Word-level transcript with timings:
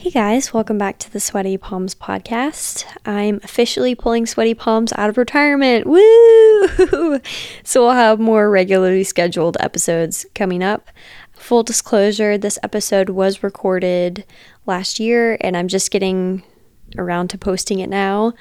Hey 0.00 0.10
guys, 0.10 0.54
welcome 0.54 0.78
back 0.78 0.98
to 0.98 1.12
the 1.12 1.18
Sweaty 1.18 1.58
Palms 1.58 1.92
podcast. 1.92 2.84
I'm 3.04 3.40
officially 3.42 3.96
pulling 3.96 4.26
Sweaty 4.26 4.54
Palms 4.54 4.92
out 4.92 5.10
of 5.10 5.18
retirement. 5.18 5.88
Woo! 5.88 7.18
So 7.64 7.82
we'll 7.82 7.94
have 7.94 8.20
more 8.20 8.48
regularly 8.48 9.02
scheduled 9.02 9.56
episodes 9.58 10.24
coming 10.36 10.62
up. 10.62 10.88
Full 11.32 11.64
disclosure, 11.64 12.38
this 12.38 12.60
episode 12.62 13.10
was 13.10 13.42
recorded 13.42 14.24
last 14.66 15.00
year 15.00 15.36
and 15.40 15.56
I'm 15.56 15.66
just 15.66 15.90
getting 15.90 16.44
around 16.96 17.30
to 17.30 17.38
posting 17.38 17.80
it 17.80 17.90
now. 17.90 18.34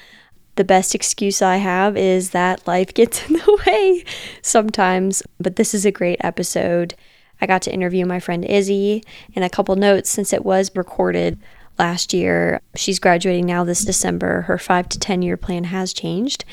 The 0.58 0.64
best 0.64 0.94
excuse 0.94 1.42
I 1.42 1.56
have 1.56 1.98
is 1.98 2.30
that 2.30 2.68
life 2.68 2.94
gets 2.94 3.26
in 3.28 3.34
the 3.34 3.62
way 3.66 4.06
sometimes, 4.44 5.24
but 5.40 5.56
this 5.56 5.74
is 5.74 5.88
a 5.88 5.92
great 5.92 6.20
episode. 6.24 6.94
I 7.42 7.46
got 7.46 7.62
to 7.64 7.74
interview 7.74 8.06
my 8.06 8.20
friend 8.20 8.44
Izzy 8.46 9.04
and 9.36 9.44
a 9.44 9.50
couple 9.50 9.76
notes 9.76 10.10
since 10.10 10.34
it 10.34 10.46
was 10.46 10.72
recorded 10.76 11.40
last 11.78 12.14
year. 12.14 12.62
She's 12.76 13.00
graduating 13.00 13.46
now 13.46 13.64
this 13.64 13.86
December. 13.86 14.44
Her 14.44 14.58
five 14.58 14.90
to 14.90 15.00
10 15.00 15.22
year 15.22 15.38
plan 15.38 15.66
has 15.66 15.94
changed. 15.94 16.46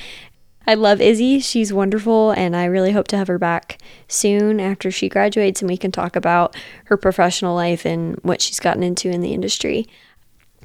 I 0.67 0.75
love 0.75 1.01
Izzy. 1.01 1.41
She's 1.41 1.75
wonderful, 1.75 2.31
and 2.31 2.57
I 2.57 2.65
really 2.65 2.93
hope 2.93 3.07
to 3.09 3.19
have 3.19 3.29
her 3.29 3.39
back 3.39 3.79
soon 4.09 4.61
after 4.61 4.91
she 4.91 5.11
graduates 5.11 5.61
and 5.61 5.69
we 5.69 5.77
can 5.77 5.93
talk 5.93 6.17
about 6.17 6.57
her 6.87 6.97
professional 6.97 7.55
life 7.55 7.85
and 7.85 8.19
what 8.23 8.41
she's 8.41 8.61
gotten 8.61 8.83
into 8.83 9.11
in 9.11 9.21
the 9.21 9.35
industry. 9.35 9.87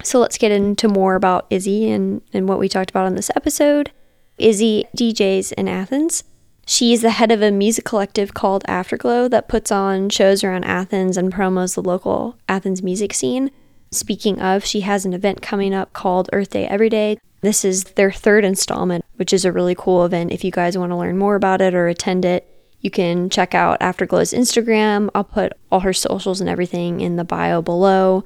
So 0.01 0.19
let's 0.19 0.37
get 0.37 0.53
into 0.53 0.87
more 0.87 1.15
about 1.15 1.47
Izzy 1.49 1.89
and, 1.91 2.21
and 2.31 2.47
what 2.47 2.59
we 2.59 2.69
talked 2.69 2.89
about 2.89 3.05
on 3.05 3.15
this 3.15 3.29
episode. 3.35 3.91
Izzy 4.37 4.85
DJs 4.95 5.51
in 5.53 5.67
Athens. 5.67 6.23
She's 6.69 7.01
the 7.01 7.09
head 7.09 7.31
of 7.31 7.41
a 7.41 7.49
music 7.49 7.83
collective 7.83 8.35
called 8.35 8.63
Afterglo 8.65 9.27
that 9.31 9.47
puts 9.47 9.71
on 9.71 10.09
shows 10.09 10.43
around 10.43 10.65
Athens 10.65 11.17
and 11.17 11.33
promos 11.33 11.73
the 11.73 11.81
local 11.81 12.37
Athens 12.47 12.83
music 12.83 13.11
scene. 13.11 13.49
Speaking 13.89 14.39
of, 14.39 14.63
she 14.63 14.81
has 14.81 15.03
an 15.03 15.15
event 15.15 15.41
coming 15.41 15.73
up 15.73 15.93
called 15.93 16.29
Earth 16.31 16.51
Day 16.51 16.67
Every 16.67 16.87
Day. 16.87 17.17
This 17.41 17.65
is 17.65 17.85
their 17.95 18.11
third 18.11 18.45
installment, 18.45 19.03
which 19.15 19.33
is 19.33 19.45
a 19.45 19.51
really 19.51 19.73
cool 19.73 20.05
event. 20.05 20.31
If 20.31 20.43
you 20.43 20.51
guys 20.51 20.77
want 20.77 20.91
to 20.91 20.95
learn 20.95 21.17
more 21.17 21.33
about 21.33 21.59
it 21.59 21.73
or 21.73 21.87
attend 21.87 22.23
it, 22.23 22.47
you 22.81 22.91
can 22.91 23.31
check 23.31 23.55
out 23.55 23.79
Afterglo's 23.79 24.31
Instagram. 24.31 25.09
I'll 25.15 25.23
put 25.23 25.53
all 25.71 25.79
her 25.79 25.91
socials 25.91 26.39
and 26.39 26.47
everything 26.47 27.01
in 27.01 27.15
the 27.15 27.23
bio 27.23 27.63
below. 27.63 28.25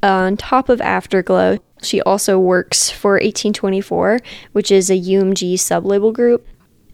On 0.00 0.36
top 0.36 0.68
of 0.68 0.78
Afterglo, 0.78 1.58
she 1.82 2.00
also 2.02 2.38
works 2.38 2.88
for 2.88 3.14
1824, 3.14 4.20
which 4.52 4.70
is 4.70 4.90
a 4.90 4.94
UMG 4.94 5.54
sublabel 5.54 6.12
group. 6.12 6.46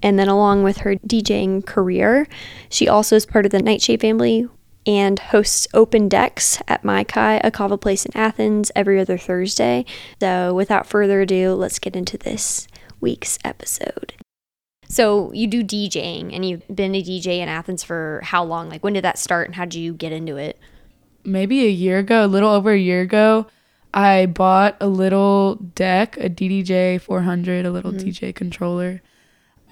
And 0.07 0.21
then, 0.21 0.29
along 0.29 0.63
with 0.63 0.79
her 0.79 0.95
DJing 0.95 1.67
career, 1.67 2.29
she 2.69 2.87
also 2.87 3.17
is 3.17 3.27
part 3.27 3.45
of 3.45 3.51
the 3.51 3.61
Nightshade 3.61 4.01
family 4.01 4.49
and 4.87 5.19
hosts 5.19 5.67
open 5.75 6.09
decks 6.09 6.63
at 6.69 6.85
Mai 6.85 7.03
Kai, 7.03 7.41
a 7.43 7.51
kava 7.51 7.77
place 7.77 8.07
in 8.07 8.17
Athens, 8.17 8.71
every 8.77 9.01
other 9.01 9.19
Thursday. 9.19 9.85
So, 10.21 10.55
without 10.55 10.87
further 10.87 11.23
ado, 11.23 11.55
let's 11.55 11.81
get 11.81 11.97
into 11.97 12.17
this 12.17 12.69
week's 13.01 13.37
episode. 13.43 14.13
So, 14.89 15.33
you 15.33 15.49
do 15.49 15.65
DJing, 15.65 16.33
and 16.33 16.45
you've 16.45 16.69
been 16.69 16.95
a 16.95 17.03
DJ 17.03 17.39
in 17.41 17.49
Athens 17.49 17.83
for 17.83 18.21
how 18.23 18.45
long? 18.45 18.69
Like, 18.69 18.85
when 18.85 18.93
did 18.93 19.03
that 19.03 19.19
start, 19.19 19.49
and 19.49 19.57
how 19.57 19.65
did 19.65 19.75
you 19.75 19.93
get 19.93 20.13
into 20.13 20.37
it? 20.37 20.57
Maybe 21.25 21.65
a 21.67 21.69
year 21.69 21.99
ago, 21.99 22.25
a 22.25 22.29
little 22.29 22.51
over 22.51 22.71
a 22.71 22.79
year 22.79 23.01
ago. 23.01 23.49
I 23.93 24.27
bought 24.27 24.77
a 24.81 24.87
little 24.87 25.57
deck, 25.57 26.17
a 26.19 26.31
DDJ 26.31 27.01
400, 27.01 27.67
a 27.67 27.73
little 27.73 27.91
Mm-hmm. 27.91 28.09
DJ 28.09 28.33
controller. 28.33 29.03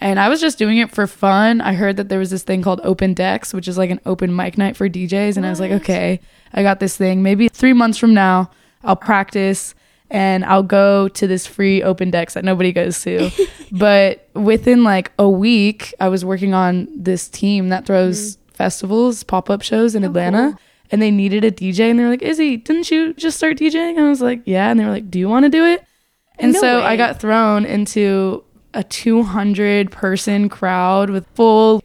And 0.05 0.21
I 0.21 0.29
was 0.29 0.39
just 0.39 0.59
doing 0.59 0.77
it 0.77 0.91
for 0.91 1.07
fun. 1.07 1.63
I 1.63 1.73
heard 1.73 1.97
that 1.97 2.11
there 2.11 2.19
was 2.19 2.29
this 2.29 2.43
thing 2.43 2.61
called 2.61 2.79
Open 2.85 3.15
Decks, 3.15 3.55
which 3.55 3.67
is 3.67 3.79
like 3.79 3.89
an 3.89 4.01
open 4.05 4.37
mic 4.37 4.59
night 4.59 4.77
for 4.77 4.87
DJs. 4.87 5.39
And 5.39 5.47
I 5.47 5.51
was 5.51 5.61
like, 5.61 5.71
okay, 5.71 6.21
I 6.53 6.63
got 6.63 6.79
this 6.79 6.95
thing. 6.95 7.23
Maybe 7.23 7.49
three 7.49 7.73
months 7.73 7.97
from 7.97 8.13
now, 8.13 8.51
I'll 8.83 8.97
practice 8.97 9.75
and 10.11 10.45
I'll 10.45 10.63
go 10.63 11.09
to 11.09 11.27
this 11.27 11.47
free 11.47 11.83
Open 11.83 12.11
Decks 12.11 12.35
that 12.35 12.45
nobody 12.45 12.71
goes 12.71 13.01
to. 13.05 13.31
but 13.73 14.29
within 14.35 14.85
like 14.85 15.11
a 15.19 15.27
week, 15.27 15.95
I 15.99 16.09
was 16.09 16.23
working 16.23 16.53
on 16.53 16.87
this 16.95 17.27
team 17.27 17.71
that 17.71 17.87
throws 17.87 18.37
mm-hmm. 18.37 18.53
festivals, 18.53 19.23
pop 19.25 19.49
up 19.49 19.63
shows 19.63 19.95
in 19.95 20.05
oh, 20.05 20.09
Atlanta. 20.09 20.59
And 20.91 21.01
they 21.01 21.11
needed 21.11 21.47
a 21.47 21.51
DJ. 21.51 21.89
And 21.89 21.99
they 21.99 22.05
were 22.05 22.11
like, 22.11 22.21
Izzy, 22.21 22.59
didn't 22.59 22.91
you 22.91 23.15
just 23.15 23.39
start 23.39 23.57
DJing? 23.57 23.97
And 23.97 24.01
I 24.01 24.11
was 24.11 24.21
like, 24.21 24.43
yeah. 24.45 24.71
And 24.71 24.79
they 24.79 24.85
were 24.85 24.91
like, 24.91 25.11
do 25.11 25.19
you 25.19 25.31
want 25.31 25.45
to 25.45 25.49
do 25.49 25.65
it? 25.65 25.83
And 26.39 26.53
No 26.53 26.61
so 26.61 26.81
way. 26.81 26.85
I 26.85 26.97
got 26.97 27.21
thrown 27.21 27.65
into 27.65 28.45
a 28.75 28.83
200 28.85 29.91
person 29.91 30.49
crowd 30.49 31.11
with 31.11 31.27
full 31.35 31.83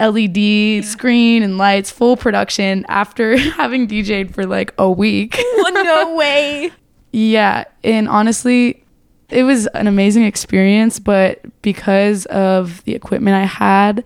LED 0.00 0.84
screen 0.84 1.42
and 1.42 1.56
lights, 1.56 1.90
full 1.90 2.16
production 2.16 2.84
after 2.88 3.36
having 3.52 3.86
DJ'd 3.88 4.34
for 4.34 4.44
like 4.46 4.74
a 4.78 4.90
week. 4.90 5.38
no 5.58 6.14
way. 6.16 6.70
yeah. 7.12 7.64
And 7.82 8.08
honestly, 8.08 8.82
it 9.30 9.44
was 9.44 9.66
an 9.68 9.86
amazing 9.86 10.24
experience, 10.24 10.98
but 10.98 11.40
because 11.62 12.26
of 12.26 12.82
the 12.84 12.94
equipment 12.94 13.36
I 13.36 13.44
had, 13.44 14.04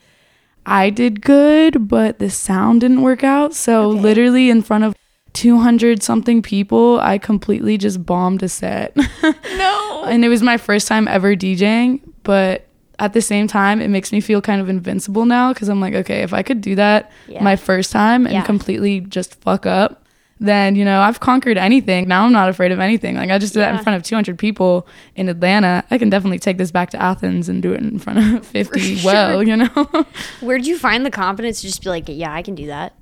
I 0.66 0.90
did 0.90 1.22
good, 1.22 1.88
but 1.88 2.18
the 2.18 2.28
sound 2.30 2.82
didn't 2.82 3.00
work 3.02 3.24
out. 3.24 3.54
So, 3.54 3.90
Okay. 3.90 4.00
literally, 4.00 4.50
in 4.50 4.62
front 4.62 4.84
of 4.84 4.94
200 5.38 6.02
something 6.02 6.42
people, 6.42 6.98
I 7.00 7.18
completely 7.18 7.78
just 7.78 8.04
bombed 8.04 8.42
a 8.42 8.48
set. 8.48 8.96
No. 9.56 10.04
and 10.06 10.24
it 10.24 10.28
was 10.28 10.42
my 10.42 10.56
first 10.56 10.88
time 10.88 11.06
ever 11.08 11.34
DJing, 11.36 12.00
but 12.22 12.66
at 12.98 13.12
the 13.12 13.20
same 13.22 13.46
time, 13.46 13.80
it 13.80 13.88
makes 13.88 14.10
me 14.10 14.20
feel 14.20 14.40
kind 14.42 14.60
of 14.60 14.68
invincible 14.68 15.24
now 15.26 15.52
because 15.52 15.68
I'm 15.68 15.80
like, 15.80 15.94
okay, 15.94 16.22
if 16.22 16.32
I 16.32 16.42
could 16.42 16.60
do 16.60 16.74
that 16.74 17.10
Yeah. 17.28 17.42
my 17.44 17.54
first 17.56 17.92
time 17.92 18.26
and 18.26 18.34
Yeah. 18.34 18.42
completely 18.42 19.00
just 19.00 19.36
fuck 19.40 19.64
up, 19.66 20.04
then 20.40 20.74
you 20.76 20.84
know 20.84 21.00
I've 21.00 21.18
conquered 21.20 21.56
anything. 21.58 22.06
Now 22.08 22.24
I'm 22.24 22.32
not 22.32 22.48
afraid 22.48 22.70
of 22.72 22.78
anything. 22.80 23.16
Like 23.16 23.30
I 23.30 23.38
just 23.38 23.54
did 23.54 23.60
that 23.60 23.74
in 23.76 23.82
front 23.82 23.96
of 23.96 24.02
200 24.04 24.38
people 24.38 24.86
in 25.16 25.28
Atlanta. 25.28 25.84
I 25.90 25.98
can 25.98 26.10
definitely 26.10 26.38
take 26.40 26.58
this 26.58 26.70
back 26.72 26.90
to 26.90 27.00
Athens 27.02 27.48
and 27.48 27.60
do 27.62 27.72
it 27.72 27.80
in 27.80 27.98
front 27.98 28.18
of 28.36 28.46
50. 28.58 29.00
Well, 29.04 29.42
you 29.42 29.56
know. 29.56 29.66
Where'd 30.40 30.66
you 30.66 30.78
find 30.78 31.04
the 31.06 31.10
confidence 31.10 31.60
to 31.60 31.66
just 31.68 31.82
be 31.82 31.90
like, 31.90 32.04
yeah, 32.08 32.32
I 32.32 32.42
can 32.42 32.54
do 32.56 32.66
that? 32.66 32.94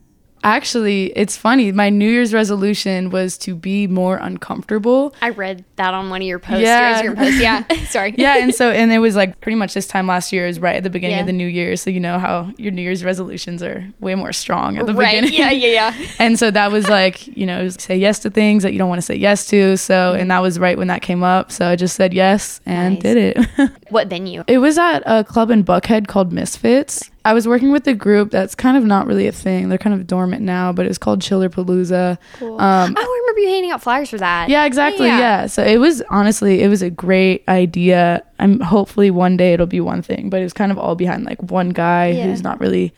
Actually, 0.46 1.06
it's 1.16 1.36
funny. 1.36 1.72
My 1.72 1.90
New 1.90 2.08
Year's 2.08 2.32
resolution 2.32 3.10
was 3.10 3.36
to 3.38 3.56
be 3.56 3.88
more 3.88 4.16
uncomfortable. 4.18 5.12
I 5.20 5.30
read 5.30 5.64
that 5.74 5.92
on 5.92 6.08
one 6.08 6.22
of 6.22 6.28
your 6.28 6.38
posts. 6.38 6.62
Yeah. 6.62 7.02
Your 7.02 7.16
posts. 7.16 7.40
Yeah. 7.40 7.64
Sorry. 7.86 8.14
yeah, 8.16 8.38
and 8.38 8.54
so 8.54 8.70
and 8.70 8.92
it 8.92 9.00
was 9.00 9.16
like 9.16 9.40
pretty 9.40 9.56
much 9.56 9.74
this 9.74 9.88
time 9.88 10.06
last 10.06 10.32
year 10.32 10.46
is 10.46 10.60
right 10.60 10.76
at 10.76 10.84
the 10.84 10.90
beginning 10.90 11.16
Yeah. 11.16 11.22
of 11.22 11.26
the 11.26 11.32
new 11.32 11.48
year. 11.48 11.74
So 11.74 11.90
you 11.90 11.98
know 11.98 12.20
how 12.20 12.52
your 12.58 12.70
New 12.70 12.82
Year's 12.82 13.02
resolutions 13.02 13.60
are 13.60 13.84
way 13.98 14.14
more 14.14 14.32
strong 14.32 14.78
at 14.78 14.86
the 14.86 14.94
right. 14.94 15.20
beginning. 15.20 15.32
Yeah, 15.36 15.50
yeah, 15.50 15.90
yeah. 15.90 16.06
and 16.20 16.38
so 16.38 16.52
that 16.52 16.70
was 16.70 16.88
like 16.88 17.26
you 17.26 17.44
know 17.44 17.68
say 17.68 17.96
yes 17.96 18.20
to 18.20 18.30
things 18.30 18.62
that 18.62 18.72
you 18.72 18.78
don't 18.78 18.88
want 18.88 19.00
to 19.00 19.06
say 19.06 19.16
yes 19.16 19.46
to. 19.46 19.76
So 19.76 19.94
mm-hmm. 19.94 20.20
and 20.20 20.30
that 20.30 20.42
was 20.42 20.60
right 20.60 20.78
when 20.78 20.86
that 20.86 21.02
came 21.02 21.24
up. 21.24 21.50
So 21.50 21.66
I 21.66 21.74
just 21.74 21.96
said 21.96 22.14
yes 22.14 22.60
and 22.64 22.94
Nice. 22.94 23.02
did 23.02 23.16
it. 23.16 23.70
What 23.90 24.08
venue? 24.08 24.44
it 24.46 24.58
was 24.58 24.78
at 24.78 25.00
a 25.06 25.24
club 25.24 25.50
in 25.50 25.64
Buckhead 25.64 26.06
called 26.06 26.32
Misfits. 26.32 27.10
I 27.26 27.32
was 27.34 27.48
working 27.48 27.72
with 27.72 27.86
a 27.88 27.94
group 27.94 28.30
that's 28.30 28.54
kind 28.54 28.76
of 28.76 28.84
not 28.84 29.06
really 29.06 29.26
a 29.26 29.32
thing. 29.32 29.68
They're 29.68 29.78
kind 29.78 29.94
of 29.98 30.06
dormant 30.06 30.42
now, 30.42 30.72
but 30.72 30.86
it's 30.86 30.96
called 30.98 31.20
Chiller 31.20 31.48
Palooza. 31.48 32.18
Cool. 32.38 32.60
Um, 32.60 32.94
oh, 32.96 33.02
I 33.02 33.20
remember 33.22 33.40
you 33.40 33.48
handing 33.48 33.70
out 33.72 33.82
flyers 33.82 34.08
for 34.10 34.18
that. 34.18 34.48
yeah, 34.48 34.64
exactly. 34.64 35.06
Yeah. 35.06 35.18
Yeah. 35.18 35.46
So 35.46 35.64
it 35.64 35.78
was 35.78 36.02
honestly, 36.08 36.62
it 36.62 36.68
was 36.68 36.82
a 36.82 36.90
great 36.90 37.42
idea. 37.48 38.22
I'm 38.38 38.60
hopefully 38.60 39.10
one 39.10 39.36
day 39.36 39.52
it'll 39.54 39.66
be 39.66 39.80
one 39.80 40.02
thing, 40.02 40.30
but 40.30 40.40
it 40.40 40.44
was 40.44 40.52
kind 40.52 40.70
of 40.70 40.78
all 40.78 40.94
behind 40.94 41.24
like 41.24 41.42
one 41.42 41.70
guy 41.70 42.08
Yeah. 42.12 42.24
who's 42.26 42.42
not 42.42 42.60
really 42.60 42.94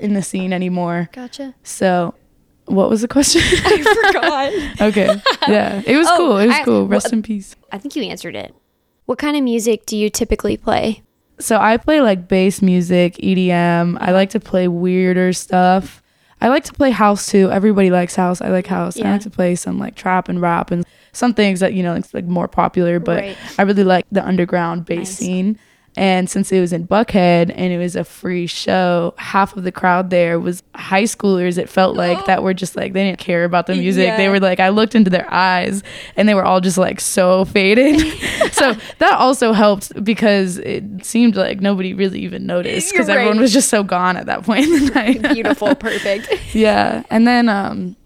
in 0.00 0.14
the 0.14 0.22
scene 0.22 0.52
anymore. 0.52 1.08
Gotcha. 1.12 1.54
So, 1.62 2.14
what 2.66 2.90
was 2.90 3.00
the 3.02 3.08
question? 3.08 3.42
I 3.46 4.10
forgot. 4.12 4.80
okay. 4.88 5.22
Yeah. 5.48 5.82
It 5.86 5.96
was 5.96 6.06
Oh, 6.10 6.16
cool. 6.16 6.38
It 6.38 6.46
was 6.48 6.56
I- 6.56 6.64
cool. 6.64 6.86
Rest 6.88 7.06
well, 7.06 7.12
in 7.14 7.22
peace. 7.22 7.54
I 7.72 7.78
think 7.78 7.94
you 7.96 8.02
answered 8.02 8.34
it. 8.36 8.54
What 9.06 9.18
kind 9.18 9.36
of 9.36 9.42
music 9.42 9.86
do 9.86 9.96
you 9.96 10.10
typically 10.10 10.56
play? 10.56 11.02
So 11.40 11.58
I 11.58 11.76
play 11.76 12.00
like 12.00 12.28
bass 12.28 12.60
music, 12.62 13.14
EDM. 13.16 13.96
I 14.00 14.12
like 14.12 14.30
to 14.30 14.40
play 14.40 14.68
weirder 14.68 15.32
stuff. 15.32 16.02
I 16.40 16.48
like 16.48 16.64
to 16.64 16.72
play 16.72 16.90
house 16.90 17.26
too. 17.26 17.50
Everybody 17.50 17.90
likes 17.90 18.14
house. 18.14 18.40
I 18.40 18.48
like 18.50 18.66
house. 18.66 18.98
I 19.00 19.10
like 19.12 19.22
to 19.22 19.30
play 19.30 19.54
some 19.56 19.78
like 19.78 19.94
trap 19.96 20.28
and 20.28 20.40
rap 20.40 20.70
and 20.70 20.84
some 21.12 21.34
things 21.34 21.60
that 21.60 21.74
you 21.74 21.82
know 21.82 21.94
it's 21.94 22.14
like 22.14 22.24
more 22.26 22.46
popular. 22.48 23.00
But 23.00 23.20
Right. 23.22 23.36
I 23.58 23.62
really 23.62 23.84
like 23.84 24.06
the 24.12 24.24
underground 24.24 24.84
bass 24.84 24.98
Nice. 24.98 25.18
scene. 25.18 25.58
And 25.96 26.30
since 26.30 26.52
it 26.52 26.60
was 26.60 26.72
in 26.72 26.86
Buckhead 26.86 27.52
and 27.54 27.72
it 27.72 27.78
was 27.78 27.96
a 27.96 28.04
free 28.04 28.46
show, 28.46 29.14
half 29.18 29.56
of 29.56 29.64
the 29.64 29.72
crowd 29.72 30.10
there 30.10 30.38
was 30.38 30.62
high 30.74 31.02
schoolers. 31.02 31.58
It 31.58 31.68
felt 31.68 31.96
like 31.96 32.26
that 32.26 32.42
were 32.42 32.54
just 32.54 32.76
like 32.76 32.92
they 32.92 33.04
didn't 33.04 33.18
care 33.18 33.44
about 33.44 33.66
the 33.66 33.74
music. 33.74 34.16
They 34.16 34.28
were 34.28 34.38
like 34.38 34.60
I 34.60 34.68
looked 34.68 34.94
into 34.94 35.10
their 35.10 35.26
eyes 35.32 35.82
and 36.16 36.28
they 36.28 36.34
were 36.34 36.44
all 36.44 36.60
just 36.60 36.78
like 36.78 37.00
so 37.00 37.44
faded. 37.46 38.00
so 38.52 38.76
that 38.98 39.14
also 39.14 39.52
helped 39.52 40.04
because 40.04 40.58
it 40.58 41.04
seemed 41.04 41.34
like 41.34 41.60
nobody 41.60 41.94
really 41.94 42.20
even 42.20 42.46
noticed 42.46 42.92
because 42.92 43.08
You're 43.08 43.18
everyone 43.18 43.40
was 43.40 43.52
just 43.52 43.68
so 43.68 43.82
gone 43.82 44.16
at 44.16 44.26
that 44.26 44.44
point 44.44 44.66
in 44.66 44.86
the 44.86 44.90
night. 44.94 45.22
Beautiful, 45.34 45.74
perfect. 45.74 46.28
yeah. 46.54 47.02
And 47.10 47.26
then 47.26 47.48
um 47.48 47.96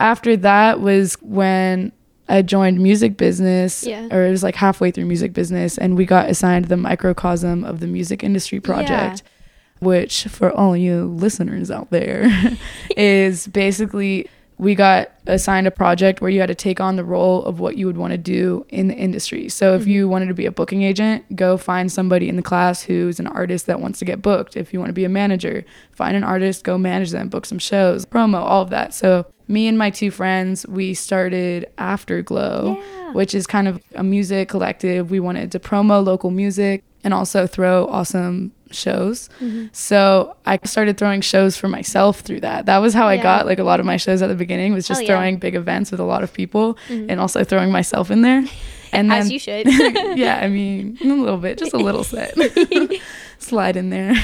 after 0.00 0.36
that 0.38 0.80
was 0.80 1.14
when 1.22 1.92
I 2.28 2.42
joined 2.42 2.80
music 2.80 3.16
business, 3.16 3.84
Yeah. 3.86 4.08
or 4.10 4.26
it 4.26 4.30
was 4.30 4.42
like 4.42 4.56
halfway 4.56 4.90
through 4.90 5.06
music 5.06 5.32
business, 5.32 5.78
and 5.78 5.96
we 5.96 6.04
got 6.04 6.28
assigned 6.28 6.66
the 6.66 6.76
microcosm 6.76 7.64
of 7.64 7.80
the 7.80 7.86
music 7.86 8.24
industry 8.24 8.60
project, 8.60 9.22
which 9.78 10.24
for 10.24 10.50
all 10.50 10.76
you 10.76 11.04
listeners 11.04 11.70
out 11.70 11.90
there 11.90 12.30
is 12.96 13.46
basically 13.48 14.28
we 14.58 14.74
got 14.74 15.10
assigned 15.26 15.66
a 15.66 15.70
project 15.70 16.20
where 16.20 16.30
you 16.30 16.40
had 16.40 16.46
to 16.46 16.54
take 16.54 16.80
on 16.80 16.96
the 16.96 17.04
role 17.04 17.44
of 17.44 17.60
what 17.60 17.76
you 17.76 17.86
would 17.86 17.98
want 17.98 18.12
to 18.12 18.18
do 18.18 18.64
in 18.70 18.88
the 18.88 18.94
industry. 18.94 19.48
So 19.50 19.74
if 19.74 19.82
mm-hmm. 19.82 19.90
you 19.90 20.08
wanted 20.08 20.26
to 20.26 20.34
be 20.34 20.46
a 20.46 20.50
booking 20.50 20.82
agent, 20.82 21.36
go 21.36 21.58
find 21.58 21.92
somebody 21.92 22.28
in 22.28 22.36
the 22.36 22.42
class 22.42 22.82
who's 22.82 23.20
an 23.20 23.26
artist 23.26 23.66
that 23.66 23.80
wants 23.80 23.98
to 23.98 24.06
get 24.06 24.22
booked. 24.22 24.56
If 24.56 24.72
you 24.72 24.78
want 24.78 24.88
to 24.88 24.94
be 24.94 25.04
a 25.04 25.10
manager, 25.10 25.64
find 25.92 26.16
an 26.16 26.24
artist, 26.24 26.64
go 26.64 26.78
manage 26.78 27.10
them, 27.10 27.28
book 27.28 27.44
some 27.44 27.58
shows, 27.58 28.06
promo, 28.06 28.38
all 28.38 28.62
of 28.62 28.70
that. 28.70 28.94
So 28.94 29.26
me 29.48 29.68
and 29.68 29.78
my 29.78 29.90
two 29.90 30.10
friends, 30.10 30.66
we 30.66 30.94
started 30.94 31.66
Afterglo, 31.78 32.76
Yeah. 32.76 33.12
which 33.12 33.34
is 33.34 33.46
kind 33.46 33.68
of 33.68 33.80
a 33.94 34.02
music 34.02 34.48
collective. 34.48 35.10
We 35.10 35.20
wanted 35.20 35.52
to 35.52 35.58
promo 35.60 36.04
local 36.04 36.30
music 36.30 36.82
and 37.04 37.14
also 37.14 37.46
throw 37.46 37.86
awesome 37.86 38.52
shows. 38.72 39.28
Mm-hmm. 39.40 39.66
So 39.70 40.36
I 40.44 40.58
started 40.64 40.98
throwing 40.98 41.20
shows 41.20 41.56
for 41.56 41.68
myself 41.68 42.20
through 42.20 42.40
that. 42.40 42.66
That 42.66 42.78
was 42.78 42.94
how 42.94 43.06
I 43.06 43.16
got 43.16 43.46
like 43.46 43.60
a 43.60 43.64
lot 43.64 43.78
of 43.78 43.86
my 43.86 43.96
shows 43.96 44.22
at 44.22 44.26
the 44.26 44.34
beginning 44.34 44.72
was 44.74 44.88
just 44.88 45.00
Hell 45.00 45.06
yeah. 45.08 45.12
Mm-hmm. 45.14 45.20
throwing 45.20 45.36
big 45.38 45.54
events 45.54 45.92
with 45.92 46.00
a 46.00 46.04
lot 46.04 46.24
of 46.24 46.32
people 46.32 46.76
and 46.88 47.20
also 47.20 47.44
throwing 47.44 47.70
myself 47.70 48.10
in 48.10 48.22
there. 48.22 48.44
And 48.92 49.10
then 49.10 49.18
As 49.22 49.32
you 49.32 49.38
should. 49.40 49.66
yeah, 50.16 50.38
I 50.40 50.48
mean, 50.48 50.96
a 51.02 51.06
little 51.06 51.36
bit, 51.38 51.58
just 51.58 51.74
a 51.74 51.76
little 51.76 52.04
set. 52.04 52.34
Slide 53.38 53.76
in 53.76 53.90
there. 53.90 54.14